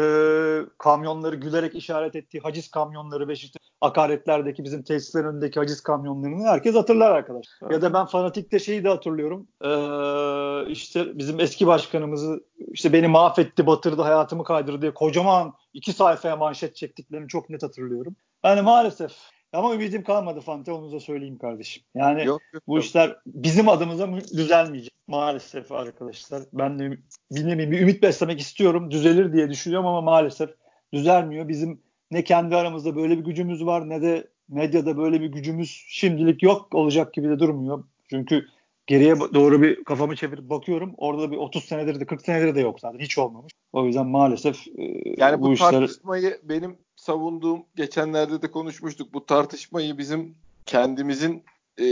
kamyonları 0.79 1.37
gülerek 1.37 1.75
işaret 1.75 2.16
ettiği 2.16 2.41
haciz 2.41 2.70
kamyonları 2.70 3.29
Beşiktaş 3.29 3.62
akaretlerdeki 3.81 4.64
bizim 4.64 4.83
tesislerin 4.83 5.27
önündeki 5.27 5.61
haciz 5.61 5.81
kamyonlarını 5.81 6.49
herkes 6.49 6.75
hatırlar 6.75 7.11
arkadaşlar. 7.11 7.59
Evet. 7.62 7.73
Ya 7.73 7.83
da 7.83 7.95
ben 7.95 8.07
fanatikte 8.07 8.59
şeyi 8.59 8.85
de 8.85 8.89
hatırlıyorum. 8.89 9.49
Ee, 9.64 10.70
işte 10.70 11.18
bizim 11.18 11.41
eski 11.41 11.66
başkanımızı 11.66 12.45
işte 12.73 12.93
beni 12.93 13.09
mahvetti, 13.09 13.67
batırdı, 13.67 14.03
hayatımı 14.03 14.45
kaydırdı 14.45 14.83
diye 14.83 14.95
kocaman 14.95 15.55
iki 15.75 15.93
sayfaya 15.93 16.37
manşet 16.37 16.77
çektiklerini 16.77 17.29
çok 17.29 17.51
net 17.51 17.63
hatırlıyorum. 17.63 18.17
Yani 18.45 18.63
maalesef 18.63 19.13
ama 19.53 19.75
ümidim 19.75 20.05
kalmadı 20.05 20.41
Fante 20.41 20.73
onu 20.73 20.93
da 20.93 21.01
söyleyeyim 21.01 21.39
kardeşim. 21.39 21.83
Yani 21.95 22.25
yok, 22.25 22.41
yok, 22.53 22.63
bu 22.67 22.77
yok. 22.77 22.85
işler 22.85 23.17
bizim 23.27 23.69
adımıza 23.69 24.09
düzelmeyecek 24.37 24.95
maalesef 25.07 25.73
arkadaşlar. 25.73 26.43
Ben 26.53 26.79
de 26.79 26.91
bir, 27.31 27.71
bir 27.71 27.81
ümit 27.81 28.03
beslemek 28.03 28.41
istiyorum. 28.41 28.91
Düzelir 28.91 29.33
diye 29.33 29.51
düşünüyorum 29.51 29.87
ama 29.87 30.01
maalesef 30.01 30.51
düzelmiyor. 30.95 31.49
Bizim 31.49 31.81
ne 32.11 32.25
kendi 32.25 32.57
aramızda 32.57 32.97
böyle 32.97 33.19
bir 33.19 33.25
gücümüz 33.25 33.67
var 33.67 33.89
ne 33.89 34.03
de 34.03 34.29
medyada 34.49 34.97
böyle 34.97 35.21
bir 35.21 35.27
gücümüz 35.27 35.85
şimdilik 35.89 36.43
yok 36.43 36.75
olacak 36.75 37.15
gibi 37.15 37.29
de 37.29 37.39
durmuyor. 37.39 37.85
Çünkü 38.11 38.47
geriye 38.87 39.16
doğru 39.35 39.62
bir 39.62 39.85
kafamı 39.85 40.16
çevirip 40.16 40.51
bakıyorum. 40.51 40.95
Orada 40.97 41.30
bir 41.30 41.37
30 41.37 41.64
senedir 41.64 42.01
de 42.01 42.07
40 42.07 42.22
senedir 42.22 42.55
de 42.55 42.61
yok 42.61 42.80
zaten. 42.80 42.99
Hiç 42.99 43.18
olmamış. 43.18 43.53
O 43.72 43.87
yüzden 43.87 44.07
maalesef 44.07 44.68
e, 44.68 45.03
yani 45.16 45.41
bu, 45.41 45.47
bu 45.47 45.53
işler... 45.53 45.70
tartışmayı 45.70 46.41
benim 46.43 46.76
savunduğum 46.97 47.66
geçenlerde 47.76 48.43
de 48.43 48.51
konuşmuştuk. 48.51 49.14
Bu 49.14 49.26
tartışmayı 49.26 49.99
bizim 49.99 50.35
kendimizin 50.66 51.45
e, 51.78 51.85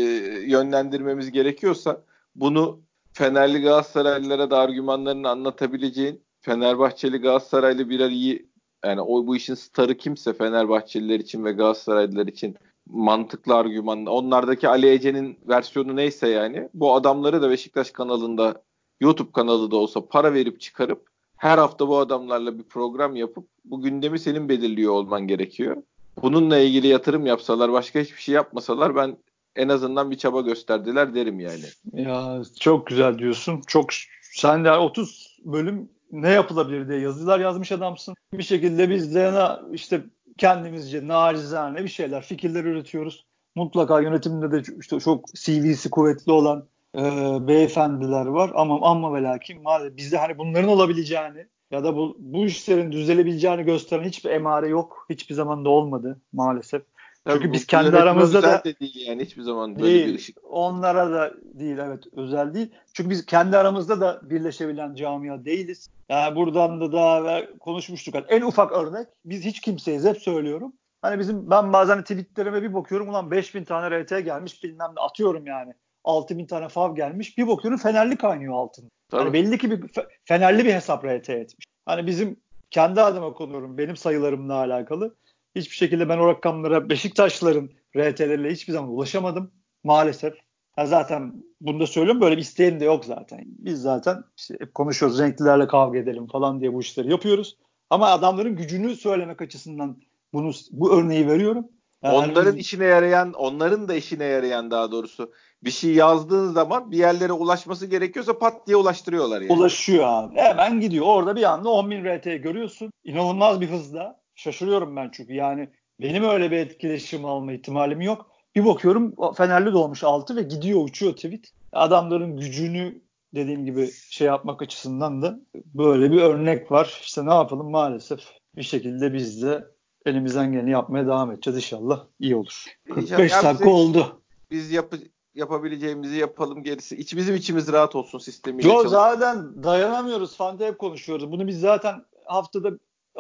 yönlendirmemiz 0.47 1.31
gerekiyorsa 1.31 2.03
bunu 2.35 2.81
Fenerli 3.13 3.63
Galatasaraylılara 3.63 4.51
da 4.51 4.59
argümanlarını 4.59 5.29
anlatabileceğin 5.29 6.23
Fenerbahçeli 6.41 7.19
Galatasaraylı 7.19 7.89
birer 7.89 8.11
iyi 8.11 8.51
yani 8.85 9.01
o 9.01 9.27
bu 9.27 9.37
işin 9.37 9.55
starı 9.55 9.97
kimse 9.97 10.33
Fenerbahçeliler 10.33 11.21
için 11.21 11.45
ve 11.45 11.53
Galatasaraylılar 11.53 12.27
için 12.27 12.57
mantıklı 12.93 13.55
argüman. 13.55 14.07
Onlardaki 14.07 14.69
Ali 14.69 14.89
Ece'nin 14.89 15.39
versiyonu 15.49 15.97
neyse 15.97 16.29
yani 16.29 16.69
bu 16.75 16.95
adamları 16.95 17.43
da 17.43 17.51
Beşiktaş 17.51 17.91
kanalında 17.91 18.63
YouTube 19.01 19.33
kanalı 19.33 19.71
da 19.71 19.77
olsa 19.77 20.07
para 20.07 20.35
verip 20.35 20.61
çıkarıp 20.61 21.07
her 21.37 21.59
hafta 21.59 21.89
bu 21.89 21.99
adamlarla 21.99 22.59
bir 22.59 22.65
program 22.65 23.17
yapıp 23.17 23.47
bu 23.65 23.83
gündemi 23.83 24.19
senin 24.19 24.49
belirliyor 24.49 24.93
olman 24.93 25.27
gerekiyor. 25.27 25.77
Bununla 26.23 26.59
ilgili 26.59 26.87
yatırım 26.87 27.27
yapsalar 27.27 27.73
başka 27.73 28.01
hiçbir 28.01 28.21
şey 28.21 28.35
yapmasalar 28.35 28.97
ben 28.97 29.17
en 29.57 29.69
azından 29.69 30.11
bir 30.11 30.19
çaba 30.19 30.41
gösterdiler 30.41 31.15
derim 31.15 31.41
yani. 31.41 31.65
Ya 31.93 32.43
çok 32.61 32.87
güzel 32.87 33.19
diyorsun. 33.19 33.63
Çok 33.67 33.87
sen 34.23 34.65
de 34.65 34.73
30 34.73 35.39
bölüm 35.45 35.89
ne 36.13 36.29
yapılabilir 36.29 36.89
diye 36.89 37.01
yazılar 37.01 37.41
yazmış 37.41 37.73
adamsın. 37.73 38.15
Bir 38.33 38.43
şekilde 38.43 38.91
biz 38.91 39.15
de 39.15 39.33
işte 39.73 40.03
kendimizce 40.39 41.09
narizane 41.09 41.85
bir 41.85 41.89
şeyler, 41.89 42.23
fikirler 42.23 42.65
üretiyoruz. 42.65 43.27
Mutlaka 43.55 44.01
yönetimde 44.01 44.53
de 44.53 44.63
işte 44.81 45.01
çok 45.01 45.27
CV'si 45.27 45.91
kuvvetli 45.91 46.33
olan 46.33 46.65
e, 46.97 47.03
beyefendiler 47.49 48.27
var 48.27 48.51
ama 48.55 48.79
ama 48.83 49.15
ve 49.15 49.23
lakin 49.23 49.63
maalesef 49.63 49.97
bizde 49.97 50.19
hani 50.19 50.39
bunların 50.39 50.69
olabileceğini 50.69 51.47
ya 51.71 51.85
da 51.85 51.97
bu, 51.97 52.17
bu 52.19 52.45
işlerin 52.45 52.93
düzelebileceğini 52.93 53.63
gösteren 53.63 54.05
hiçbir 54.05 54.31
emare 54.31 54.69
yok. 54.69 55.07
Hiçbir 55.11 55.35
zaman 55.35 55.65
da 55.65 55.69
olmadı 55.69 56.21
maalesef. 56.33 56.83
Çünkü 57.27 57.39
Tabii 57.41 57.53
biz 57.53 57.67
kendi 57.67 57.97
aramızda 57.97 58.43
da 58.43 58.65
de 58.65 58.81
değil 58.81 59.07
yani 59.07 59.25
hiçbir 59.25 59.43
zaman 59.43 59.77
böyle 59.77 59.87
değil, 59.87 60.09
bir 60.09 60.15
ışık. 60.15 60.39
Onlara 60.45 61.13
da 61.13 61.35
değil 61.55 61.79
evet 61.79 62.05
özel 62.13 62.55
değil. 62.55 62.71
Çünkü 62.93 63.11
biz 63.11 63.27
kendi 63.27 63.57
aramızda 63.57 64.01
da 64.01 64.21
birleşebilen 64.23 64.95
camia 64.95 65.45
değiliz. 65.45 65.89
Yani 66.09 66.37
buradan 66.37 66.81
da 66.81 66.93
daha 66.93 67.41
konuşmuştuk. 67.59 68.15
Yani 68.15 68.25
en 68.29 68.43
ufak 68.43 68.73
örnek 68.73 69.09
biz 69.25 69.45
hiç 69.45 69.61
kimseyiz 69.61 70.05
hep 70.05 70.19
söylüyorum. 70.19 70.73
Hani 71.03 71.19
bizim 71.19 71.51
ben 71.51 71.73
bazen 71.73 72.03
tweetlerime 72.03 72.63
bir 72.63 72.75
bakıyorum 72.75 73.09
ulan 73.09 73.31
5000 73.31 73.65
tane 73.65 74.03
RT 74.03 74.09
gelmiş 74.25 74.65
bilmem 74.65 74.91
ne 74.97 75.01
atıyorum 75.01 75.47
yani. 75.47 75.73
6000 76.05 76.47
tane 76.47 76.69
fav 76.69 76.95
gelmiş. 76.95 77.39
Bir 77.39 77.49
bakıyorum 77.49 77.79
Fenerli 77.79 78.17
kaynıyor 78.17 78.55
altın. 78.55 78.91
Yani 79.13 79.33
belli 79.33 79.59
ki 79.59 79.71
bir 79.71 79.91
Fenerli 80.25 80.65
bir 80.65 80.75
hesap 80.75 81.05
RT 81.05 81.31
etmiş. 81.31 81.67
Hani 81.87 82.07
bizim 82.07 82.41
kendi 82.71 83.01
adıma 83.01 83.33
konuyorum 83.33 83.79
benim 83.79 83.97
sayılarımla 83.97 84.55
alakalı. 84.55 85.15
Hiçbir 85.57 85.77
şekilde 85.77 86.09
ben 86.09 86.19
o 86.19 86.29
rakamlara 86.29 86.89
Beşiktaşların 86.89 87.71
RT'leriyle 87.97 88.51
hiçbir 88.51 88.73
zaman 88.73 88.91
ulaşamadım 88.91 89.51
maalesef. 89.85 90.35
Ha 90.77 90.87
zaten 90.87 91.45
bunu 91.61 91.81
da 91.81 91.87
söylüyorum 91.87 92.21
böyle 92.21 92.37
bir 92.37 92.43
isteğim 92.43 92.81
de 92.81 92.85
yok 92.85 93.05
zaten. 93.05 93.41
Biz 93.47 93.83
zaten 93.83 94.25
işte 94.37 94.55
hep 94.61 94.75
konuşuyoruz 94.75 95.19
renklilerle 95.19 95.67
kavga 95.67 95.99
edelim 95.99 96.27
falan 96.27 96.61
diye 96.61 96.75
bu 96.75 96.81
işleri 96.81 97.11
yapıyoruz. 97.11 97.57
Ama 97.91 98.07
adamların 98.07 98.57
gücünü 98.57 98.97
söylemek 98.97 99.43
açısından 99.43 99.97
bunu 100.33 100.53
bu 100.71 100.93
örneği 100.93 101.29
veriyorum. 101.29 101.69
Yani 102.03 102.17
onların 102.17 102.57
işine 102.57 102.85
yarayan, 102.85 103.33
onların 103.33 103.89
da 103.89 103.95
işine 103.95 104.25
yarayan 104.25 104.71
daha 104.71 104.93
doğrusu 104.93 105.33
bir 105.65 105.71
şey 105.71 105.95
yazdığın 105.95 106.53
zaman 106.53 106.91
bir 106.91 106.99
yerlere 106.99 107.33
ulaşması 107.33 107.87
gerekiyorsa 107.87 108.39
pat 108.39 108.67
diye 108.67 108.77
ulaştırıyorlar 108.77 109.41
yani. 109.41 109.53
Ulaşıyor 109.53 110.05
abi. 110.07 110.37
Hemen 110.37 110.81
gidiyor. 110.81 111.07
Orada 111.07 111.37
bir 111.37 111.43
anda 111.43 111.69
10.000 111.69 112.19
RT 112.19 112.43
görüyorsun. 112.43 112.93
İnanılmaz 113.05 113.61
bir 113.61 113.71
hızla. 113.71 114.20
Şaşırıyorum 114.41 114.97
ben 114.97 115.11
çünkü 115.13 115.35
yani 115.35 115.69
benim 116.01 116.25
öyle 116.25 116.51
bir 116.51 116.57
etkileşim 116.57 117.25
alma 117.25 117.53
ihtimalim 117.53 118.01
yok. 118.01 118.31
Bir 118.57 118.65
bakıyorum 118.65 119.15
Fenerli 119.35 119.73
doğmuş 119.73 120.05
altı 120.05 120.37
ve 120.37 120.43
gidiyor 120.43 120.85
uçuyor 120.85 121.13
tweet. 121.13 121.53
Adamların 121.73 122.37
gücünü 122.37 123.03
dediğim 123.35 123.65
gibi 123.65 123.91
şey 124.11 124.27
yapmak 124.27 124.63
açısından 124.63 125.23
da 125.23 125.41
böyle 125.55 126.13
bir 126.13 126.21
örnek 126.21 126.73
var. 126.73 127.01
İşte 127.03 127.27
ne 127.27 127.35
yapalım 127.35 127.71
maalesef 127.71 128.21
bir 128.57 128.63
şekilde 128.63 129.13
biz 129.13 129.43
de 129.43 129.65
elimizden 130.07 130.53
geleni 130.53 130.71
yapmaya 130.71 131.07
devam 131.07 131.33
edeceğiz 131.33 131.57
inşallah 131.57 132.07
iyi 132.21 132.37
olur. 132.37 132.65
45 132.95 133.33
dakika 133.33 133.71
oldu. 133.71 134.23
Biz 134.51 134.73
yap 134.73 134.95
yapabileceğimizi 135.35 136.17
yapalım 136.17 136.63
gerisi. 136.63 136.97
İç, 136.97 137.17
bizim 137.17 137.35
içimiz 137.35 137.73
rahat 137.73 137.97
olsun 137.97 138.19
sistemiyle. 138.19 138.69
Yok 138.69 138.89
zaten 138.89 139.63
dayanamıyoruz. 139.63 140.37
Fante 140.37 140.67
hep 140.67 140.79
konuşuyoruz. 140.79 141.33
Bunu 141.33 141.47
biz 141.47 141.61
zaten 141.61 142.05
haftada 142.25 142.71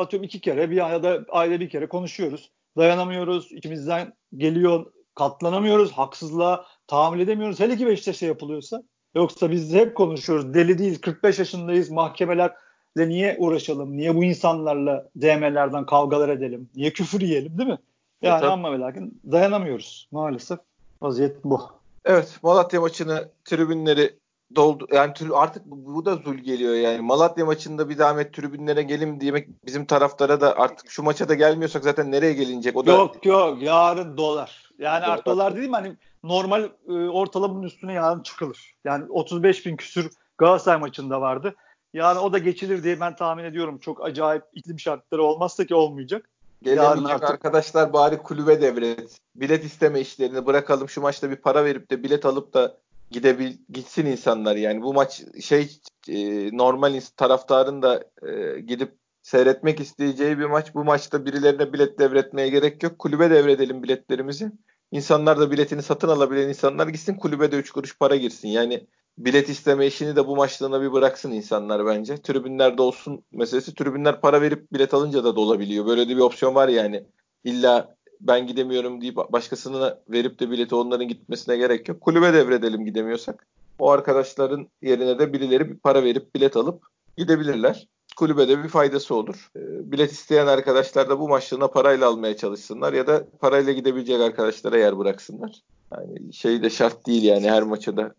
atıyorum 0.00 0.24
iki 0.24 0.40
kere 0.40 0.70
bir 0.70 0.76
ya 0.76 1.02
da 1.02 1.24
ayda 1.28 1.60
bir 1.60 1.68
kere 1.68 1.88
konuşuyoruz. 1.88 2.50
Dayanamıyoruz. 2.76 3.52
İçimizden 3.52 4.12
geliyor. 4.36 4.86
Katlanamıyoruz. 5.14 5.92
Haksızlığa 5.92 6.66
tahammül 6.86 7.20
edemiyoruz. 7.20 7.60
Hele 7.60 7.76
ki 7.76 7.86
Beşiktaş'a 7.86 8.26
yapılıyorsa. 8.26 8.82
Yoksa 9.14 9.50
biz 9.50 9.74
hep 9.74 9.94
konuşuyoruz. 9.94 10.54
Deli 10.54 10.78
değiliz. 10.78 11.00
45 11.00 11.38
yaşındayız. 11.38 11.90
Mahkemelerle 11.90 12.54
niye 12.96 13.36
uğraşalım? 13.38 13.96
Niye 13.96 14.14
bu 14.14 14.24
insanlarla 14.24 15.08
DM'lerden 15.20 15.86
kavgalar 15.86 16.28
edelim? 16.28 16.70
Niye 16.76 16.92
küfür 16.92 17.20
yiyelim 17.20 17.58
değil 17.58 17.68
mi? 17.68 17.78
Yani 18.22 18.40
evet, 18.40 18.52
ama 18.52 18.72
ve 18.72 18.78
lakin 18.78 19.20
dayanamıyoruz. 19.32 20.08
Maalesef 20.12 20.58
vaziyet 21.02 21.44
bu. 21.44 21.60
Evet 22.04 22.38
Malatya 22.42 22.80
maçını 22.80 23.28
tribünleri 23.44 24.19
doldu. 24.56 24.86
Yani 24.92 25.12
artık 25.34 25.66
bu, 25.66 25.94
bu 25.94 26.04
da 26.04 26.16
zul 26.16 26.34
geliyor 26.34 26.74
yani. 26.74 27.00
Malatya 27.00 27.46
maçında 27.46 27.88
bir 27.88 27.96
zahmet 27.96 28.34
tribünlere 28.34 28.82
gelin 28.82 29.20
demek 29.20 29.48
bizim 29.66 29.86
taraftara 29.86 30.40
da 30.40 30.56
artık 30.56 30.90
şu 30.90 31.02
maça 31.02 31.28
da 31.28 31.34
gelmiyorsak 31.34 31.84
zaten 31.84 32.12
nereye 32.12 32.32
gelinecek? 32.32 32.76
O 32.76 32.86
da 32.86 32.90
Yok 32.90 33.26
yok 33.26 33.62
yarın 33.62 34.16
dolar. 34.16 34.70
Yani 34.78 35.02
dolar, 35.02 35.12
artık 35.12 35.26
dolar 35.26 35.56
değil 35.56 35.68
mi? 35.68 35.74
Hani 35.74 35.96
normal 36.24 36.68
e, 36.88 36.92
ortalamanın 36.92 37.62
üstüne 37.62 37.92
yarın 37.92 38.22
çıkılır. 38.22 38.74
Yani 38.84 39.04
35 39.08 39.66
bin 39.66 39.76
küsür 39.76 40.10
Galatasaray 40.38 40.80
maçında 40.80 41.20
vardı. 41.20 41.54
Yani 41.94 42.18
o 42.18 42.32
da 42.32 42.38
geçilir 42.38 42.82
diye 42.82 43.00
ben 43.00 43.16
tahmin 43.16 43.44
ediyorum. 43.44 43.78
Çok 43.78 44.04
acayip 44.04 44.42
iklim 44.54 44.78
şartları 44.78 45.22
olmazsa 45.22 45.66
ki 45.66 45.74
olmayacak. 45.74 46.30
Gelemeyecek 46.62 47.10
artık... 47.10 47.30
arkadaşlar 47.30 47.92
bari 47.92 48.18
kulübe 48.18 48.60
devret. 48.60 49.18
Bilet 49.36 49.64
isteme 49.64 50.00
işlerini 50.00 50.46
bırakalım. 50.46 50.88
Şu 50.88 51.00
maçta 51.00 51.30
bir 51.30 51.36
para 51.36 51.64
verip 51.64 51.90
de 51.90 52.02
bilet 52.02 52.26
alıp 52.26 52.54
da 52.54 52.76
gidebil 53.10 53.56
gitsin 53.68 54.06
insanlar 54.06 54.56
yani. 54.56 54.82
Bu 54.82 54.94
maç 54.94 55.22
şey 55.40 55.80
e, 56.08 56.16
normal 56.56 57.00
taraftarın 57.16 57.82
da 57.82 58.04
e, 58.28 58.60
gidip 58.60 59.00
seyretmek 59.22 59.80
isteyeceği 59.80 60.38
bir 60.38 60.44
maç. 60.44 60.74
Bu 60.74 60.84
maçta 60.84 61.26
birilerine 61.26 61.72
bilet 61.72 61.98
devretmeye 61.98 62.48
gerek 62.48 62.82
yok. 62.82 62.98
Kulübe 62.98 63.30
devredelim 63.30 63.82
biletlerimizi. 63.82 64.52
İnsanlar 64.90 65.40
da 65.40 65.50
biletini 65.50 65.82
satın 65.82 66.08
alabilen 66.08 66.48
insanlar 66.48 66.88
gitsin 66.88 67.14
kulübe 67.14 67.52
de 67.52 67.56
3 67.56 67.70
kuruş 67.70 67.98
para 67.98 68.16
girsin. 68.16 68.48
Yani 68.48 68.86
bilet 69.18 69.48
isteme 69.48 69.86
işini 69.86 70.16
de 70.16 70.26
bu 70.26 70.36
maçlarına 70.36 70.82
bir 70.82 70.92
bıraksın 70.92 71.32
insanlar 71.32 71.86
bence. 71.86 72.16
Tribünlerde 72.22 72.82
olsun 72.82 73.24
meselesi. 73.32 73.74
Tribünler 73.74 74.20
para 74.20 74.40
verip 74.42 74.72
bilet 74.72 74.94
alınca 74.94 75.24
da 75.24 75.36
dolabiliyor. 75.36 75.86
Böyle 75.86 76.08
de 76.08 76.16
bir 76.16 76.20
opsiyon 76.20 76.54
var 76.54 76.68
yani. 76.68 77.06
İlla 77.44 77.96
ben 78.20 78.46
gidemiyorum 78.46 79.00
deyip 79.00 79.16
başkasına 79.16 79.98
verip 80.08 80.40
de 80.40 80.50
bileti 80.50 80.74
onların 80.74 81.08
gitmesine 81.08 81.56
gerek 81.56 81.88
yok. 81.88 82.00
Kulübe 82.00 82.32
devredelim 82.32 82.84
gidemiyorsak. 82.84 83.46
O 83.78 83.90
arkadaşların 83.90 84.68
yerine 84.82 85.18
de 85.18 85.32
birileri 85.32 85.70
bir 85.70 85.76
para 85.76 86.04
verip 86.04 86.34
bilet 86.34 86.56
alıp 86.56 86.82
gidebilirler. 87.16 87.88
Kulübede 88.16 88.64
bir 88.64 88.68
faydası 88.68 89.14
olur. 89.14 89.50
E, 89.56 89.92
bilet 89.92 90.12
isteyen 90.12 90.46
arkadaşlar 90.46 91.08
da 91.08 91.20
bu 91.20 91.28
maçlarına 91.28 91.68
parayla 91.68 92.08
almaya 92.08 92.36
çalışsınlar 92.36 92.92
ya 92.92 93.06
da 93.06 93.26
parayla 93.40 93.72
gidebilecek 93.72 94.20
arkadaşlara 94.20 94.78
yer 94.78 94.98
bıraksınlar. 94.98 95.62
Yani 95.92 96.32
şey 96.32 96.62
de 96.62 96.70
şart 96.70 97.06
değil 97.06 97.22
yani 97.22 97.50
her 97.50 97.62
maça 97.62 97.96
da 97.96 98.14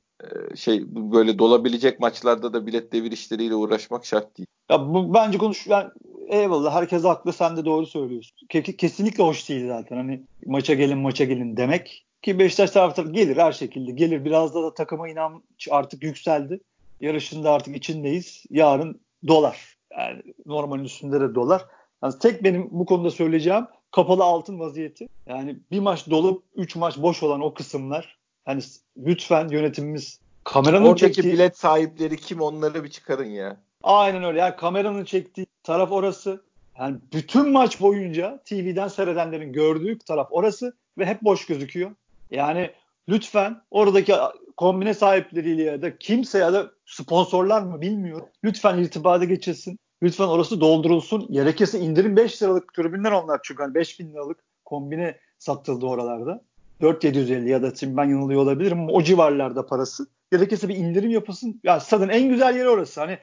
şey 0.55 0.83
böyle 0.95 1.39
dolabilecek 1.39 1.99
maçlarda 1.99 2.53
da 2.53 2.67
bilet 2.67 2.93
devir 2.93 3.11
işleriyle 3.11 3.55
uğraşmak 3.55 4.05
şart 4.05 4.37
değil. 4.37 4.47
Ya 4.69 4.93
bu 4.93 5.13
bence 5.13 5.37
konuş 5.37 5.69
ben 5.69 5.91
eyvallah 6.27 6.73
herkes 6.75 7.03
haklı 7.03 7.33
sen 7.33 7.57
de 7.57 7.65
doğru 7.65 7.85
söylüyorsun. 7.85 8.47
Kesinlikle 8.77 9.23
hoş 9.23 9.49
değil 9.49 9.67
zaten. 9.67 9.97
Hani 9.97 10.21
maça 10.45 10.73
gelin 10.73 10.97
maça 10.97 11.23
gelin 11.23 11.57
demek 11.57 12.05
ki 12.21 12.39
Beşiktaş 12.39 12.71
taraftarı 12.71 13.11
gelir 13.11 13.37
her 13.37 13.51
şekilde 13.51 13.91
gelir. 13.91 14.25
Biraz 14.25 14.55
da, 14.55 14.63
da 14.63 14.73
takıma 14.73 15.09
inanç 15.09 15.67
artık 15.71 16.03
yükseldi. 16.03 16.59
Yarışında 17.01 17.51
artık 17.51 17.75
içindeyiz. 17.75 18.43
Yarın 18.49 19.01
dolar. 19.27 19.77
Yani 19.97 20.21
normalin 20.45 20.83
üstünde 20.83 21.21
de 21.21 21.35
dolar. 21.35 21.65
Yani 22.03 22.13
tek 22.19 22.43
benim 22.43 22.67
bu 22.71 22.85
konuda 22.85 23.11
söyleyeceğim 23.11 23.65
kapalı 23.91 24.23
altın 24.23 24.59
vaziyeti. 24.59 25.07
Yani 25.27 25.59
bir 25.71 25.79
maç 25.79 26.09
dolup 26.09 26.43
üç 26.55 26.75
maç 26.75 26.97
boş 26.97 27.23
olan 27.23 27.41
o 27.41 27.53
kısımlar. 27.53 28.20
Hani 28.45 28.61
lütfen 28.97 29.47
yönetimimiz 29.47 30.19
kameranın 30.43 30.85
Oradaki 30.85 30.99
çektiği... 30.99 31.33
bilet 31.33 31.57
sahipleri 31.57 32.17
kim 32.17 32.41
onları 32.41 32.83
bir 32.83 32.89
çıkarın 32.89 33.29
ya. 33.29 33.57
Aynen 33.83 34.23
öyle. 34.23 34.39
Yani 34.39 34.55
kameranın 34.55 35.05
çektiği 35.05 35.47
taraf 35.63 35.91
orası. 35.91 36.43
Yani 36.79 36.97
bütün 37.13 37.51
maç 37.51 37.81
boyunca 37.81 38.39
TV'den 38.45 38.87
seyredenlerin 38.87 39.53
gördüğü 39.53 39.99
taraf 39.99 40.27
orası 40.31 40.73
ve 40.97 41.05
hep 41.05 41.21
boş 41.21 41.45
gözüküyor. 41.45 41.91
Yani 42.31 42.71
lütfen 43.09 43.61
oradaki 43.71 44.13
kombine 44.57 44.93
sahipleriyle 44.93 45.63
ya 45.63 45.81
da 45.81 45.97
kimse 45.97 46.39
ya 46.39 46.53
da 46.53 46.71
sponsorlar 46.85 47.61
mı 47.61 47.81
bilmiyorum. 47.81 48.27
Lütfen 48.43 48.77
irtibada 48.77 49.25
geçilsin. 49.25 49.79
Lütfen 50.03 50.27
orası 50.27 50.61
doldurulsun. 50.61 51.27
Gerekirse 51.31 51.79
indirim 51.79 52.15
5 52.15 52.43
liralık 52.43 52.73
tribünler 52.73 53.11
onlar 53.11 53.39
çünkü 53.43 53.63
hani 53.63 53.75
5 53.75 53.99
bin 53.99 54.13
liralık 54.13 54.39
kombine 54.65 55.17
satıldı 55.37 55.85
oralarda. 55.85 56.41
4750 56.81 57.49
ya 57.49 57.61
da 57.61 57.75
şimdi 57.75 57.97
ben 57.97 58.05
yanılıyor 58.05 58.41
olabilirim 58.41 58.79
ama 58.79 58.91
o 58.91 59.03
civarlarda 59.03 59.65
parası. 59.65 60.07
Gerekirse 60.31 60.69
bir 60.69 60.75
indirim 60.75 61.11
yapılsın. 61.11 61.59
Ya 61.63 61.79
stadın 61.79 62.09
en 62.09 62.29
güzel 62.29 62.55
yeri 62.55 62.69
orası. 62.69 63.01
Hani 63.01 63.19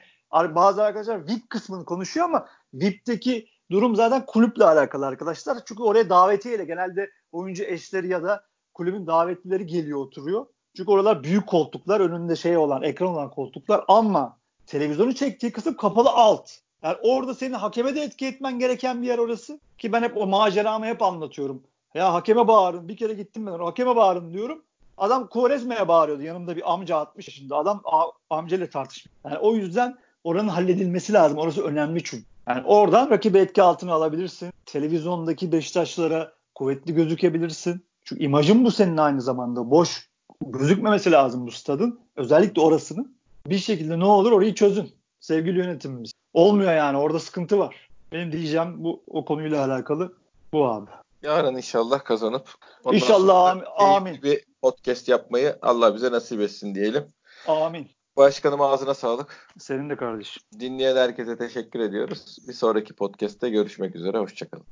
bazı 0.55 0.83
arkadaşlar 0.83 1.27
VIP 1.27 1.49
kısmını 1.49 1.85
konuşuyor 1.85 2.25
ama 2.25 2.47
VIP'teki 2.73 3.47
durum 3.71 3.95
zaten 3.95 4.25
kulüple 4.25 4.65
alakalı 4.65 5.07
arkadaşlar. 5.07 5.57
Çünkü 5.65 5.83
oraya 5.83 6.09
davetiyeyle 6.09 6.65
genelde 6.65 7.09
oyuncu 7.31 7.63
eşleri 7.63 8.07
ya 8.07 8.23
da 8.23 8.43
kulübün 8.73 9.07
davetlileri 9.07 9.65
geliyor 9.65 9.99
oturuyor. 9.99 10.45
Çünkü 10.77 10.91
oralar 10.91 11.23
büyük 11.23 11.47
koltuklar 11.47 11.99
önünde 11.99 12.35
şey 12.35 12.57
olan 12.57 12.83
ekran 12.83 13.09
olan 13.09 13.31
koltuklar 13.31 13.83
ama 13.87 14.37
televizyonu 14.67 15.15
çektiği 15.15 15.51
kısım 15.51 15.77
kapalı 15.77 16.09
alt. 16.09 16.51
Yani 16.83 16.97
orada 17.03 17.35
senin 17.35 17.53
hakeme 17.53 17.95
de 17.95 18.01
etki 18.01 18.27
etmen 18.27 18.59
gereken 18.59 19.01
bir 19.01 19.07
yer 19.07 19.17
orası. 19.17 19.59
Ki 19.77 19.91
ben 19.91 20.03
hep 20.03 20.17
o 20.17 20.27
maceramı 20.27 20.85
hep 20.85 21.01
anlatıyorum. 21.01 21.63
Ya 21.93 22.13
hakeme 22.13 22.47
bağırın. 22.47 22.87
Bir 22.87 22.97
kere 22.97 23.13
gittim 23.13 23.45
ben 23.45 23.51
hakeme 23.51 23.95
bağırın 23.95 24.33
diyorum. 24.33 24.63
Adam 24.97 25.27
Kovarezme'ye 25.27 25.87
bağırıyordu. 25.87 26.23
Yanımda 26.23 26.55
bir 26.55 26.73
amca 26.73 26.97
60 26.97 27.27
yaşında. 27.27 27.55
Adam 27.55 27.81
amcayla 28.29 28.69
tartışmış. 28.69 29.13
Yani 29.25 29.37
o 29.37 29.53
yüzden 29.55 29.97
oranın 30.23 30.47
halledilmesi 30.47 31.13
lazım. 31.13 31.37
Orası 31.37 31.63
önemli 31.63 32.03
çünkü. 32.03 32.25
Yani 32.47 32.63
oradan 32.65 33.09
rakibi 33.09 33.37
etki 33.37 33.63
altına 33.63 33.93
alabilirsin. 33.93 34.51
Televizyondaki 34.65 35.51
Beşiktaşlılara 35.51 36.33
kuvvetli 36.55 36.93
gözükebilirsin. 36.93 37.85
Çünkü 38.03 38.23
imajın 38.23 38.65
bu 38.65 38.71
senin 38.71 38.97
aynı 38.97 39.21
zamanda. 39.21 39.71
Boş 39.71 40.09
gözükmemesi 40.45 41.11
lazım 41.11 41.47
bu 41.47 41.51
stadın. 41.51 41.99
Özellikle 42.15 42.61
orasının. 42.61 43.15
Bir 43.47 43.57
şekilde 43.57 43.99
ne 43.99 44.05
olur 44.05 44.31
orayı 44.31 44.55
çözün. 44.55 44.91
Sevgili 45.19 45.57
yönetimimiz. 45.57 46.11
Olmuyor 46.33 46.73
yani 46.73 46.97
orada 46.97 47.19
sıkıntı 47.19 47.59
var. 47.59 47.89
Benim 48.11 48.31
diyeceğim 48.31 48.83
bu 48.83 49.03
o 49.07 49.25
konuyla 49.25 49.65
alakalı 49.65 50.13
bu 50.53 50.67
abi. 50.67 50.89
Yarın 51.21 51.55
inşallah 51.55 52.03
kazanıp 52.03 52.49
İnşallah 52.91 53.51
amin. 53.51 53.63
amin. 53.77 54.23
Bir 54.23 54.45
podcast 54.61 55.07
yapmayı 55.07 55.57
Allah 55.61 55.95
bize 55.95 56.11
nasip 56.11 56.41
etsin 56.41 56.75
diyelim. 56.75 57.13
Amin. 57.47 57.87
Başkanım 58.17 58.61
ağzına 58.61 58.93
sağlık. 58.93 59.49
Senin 59.59 59.89
de 59.89 59.95
kardeşim. 59.95 60.43
Dinleyen 60.59 60.95
herkese 60.95 61.37
teşekkür 61.37 61.79
ediyoruz. 61.79 62.37
Bir 62.47 62.53
sonraki 62.53 62.93
podcast'te 62.95 63.49
görüşmek 63.49 63.95
üzere. 63.95 64.17
Hoşçakalın. 64.17 64.65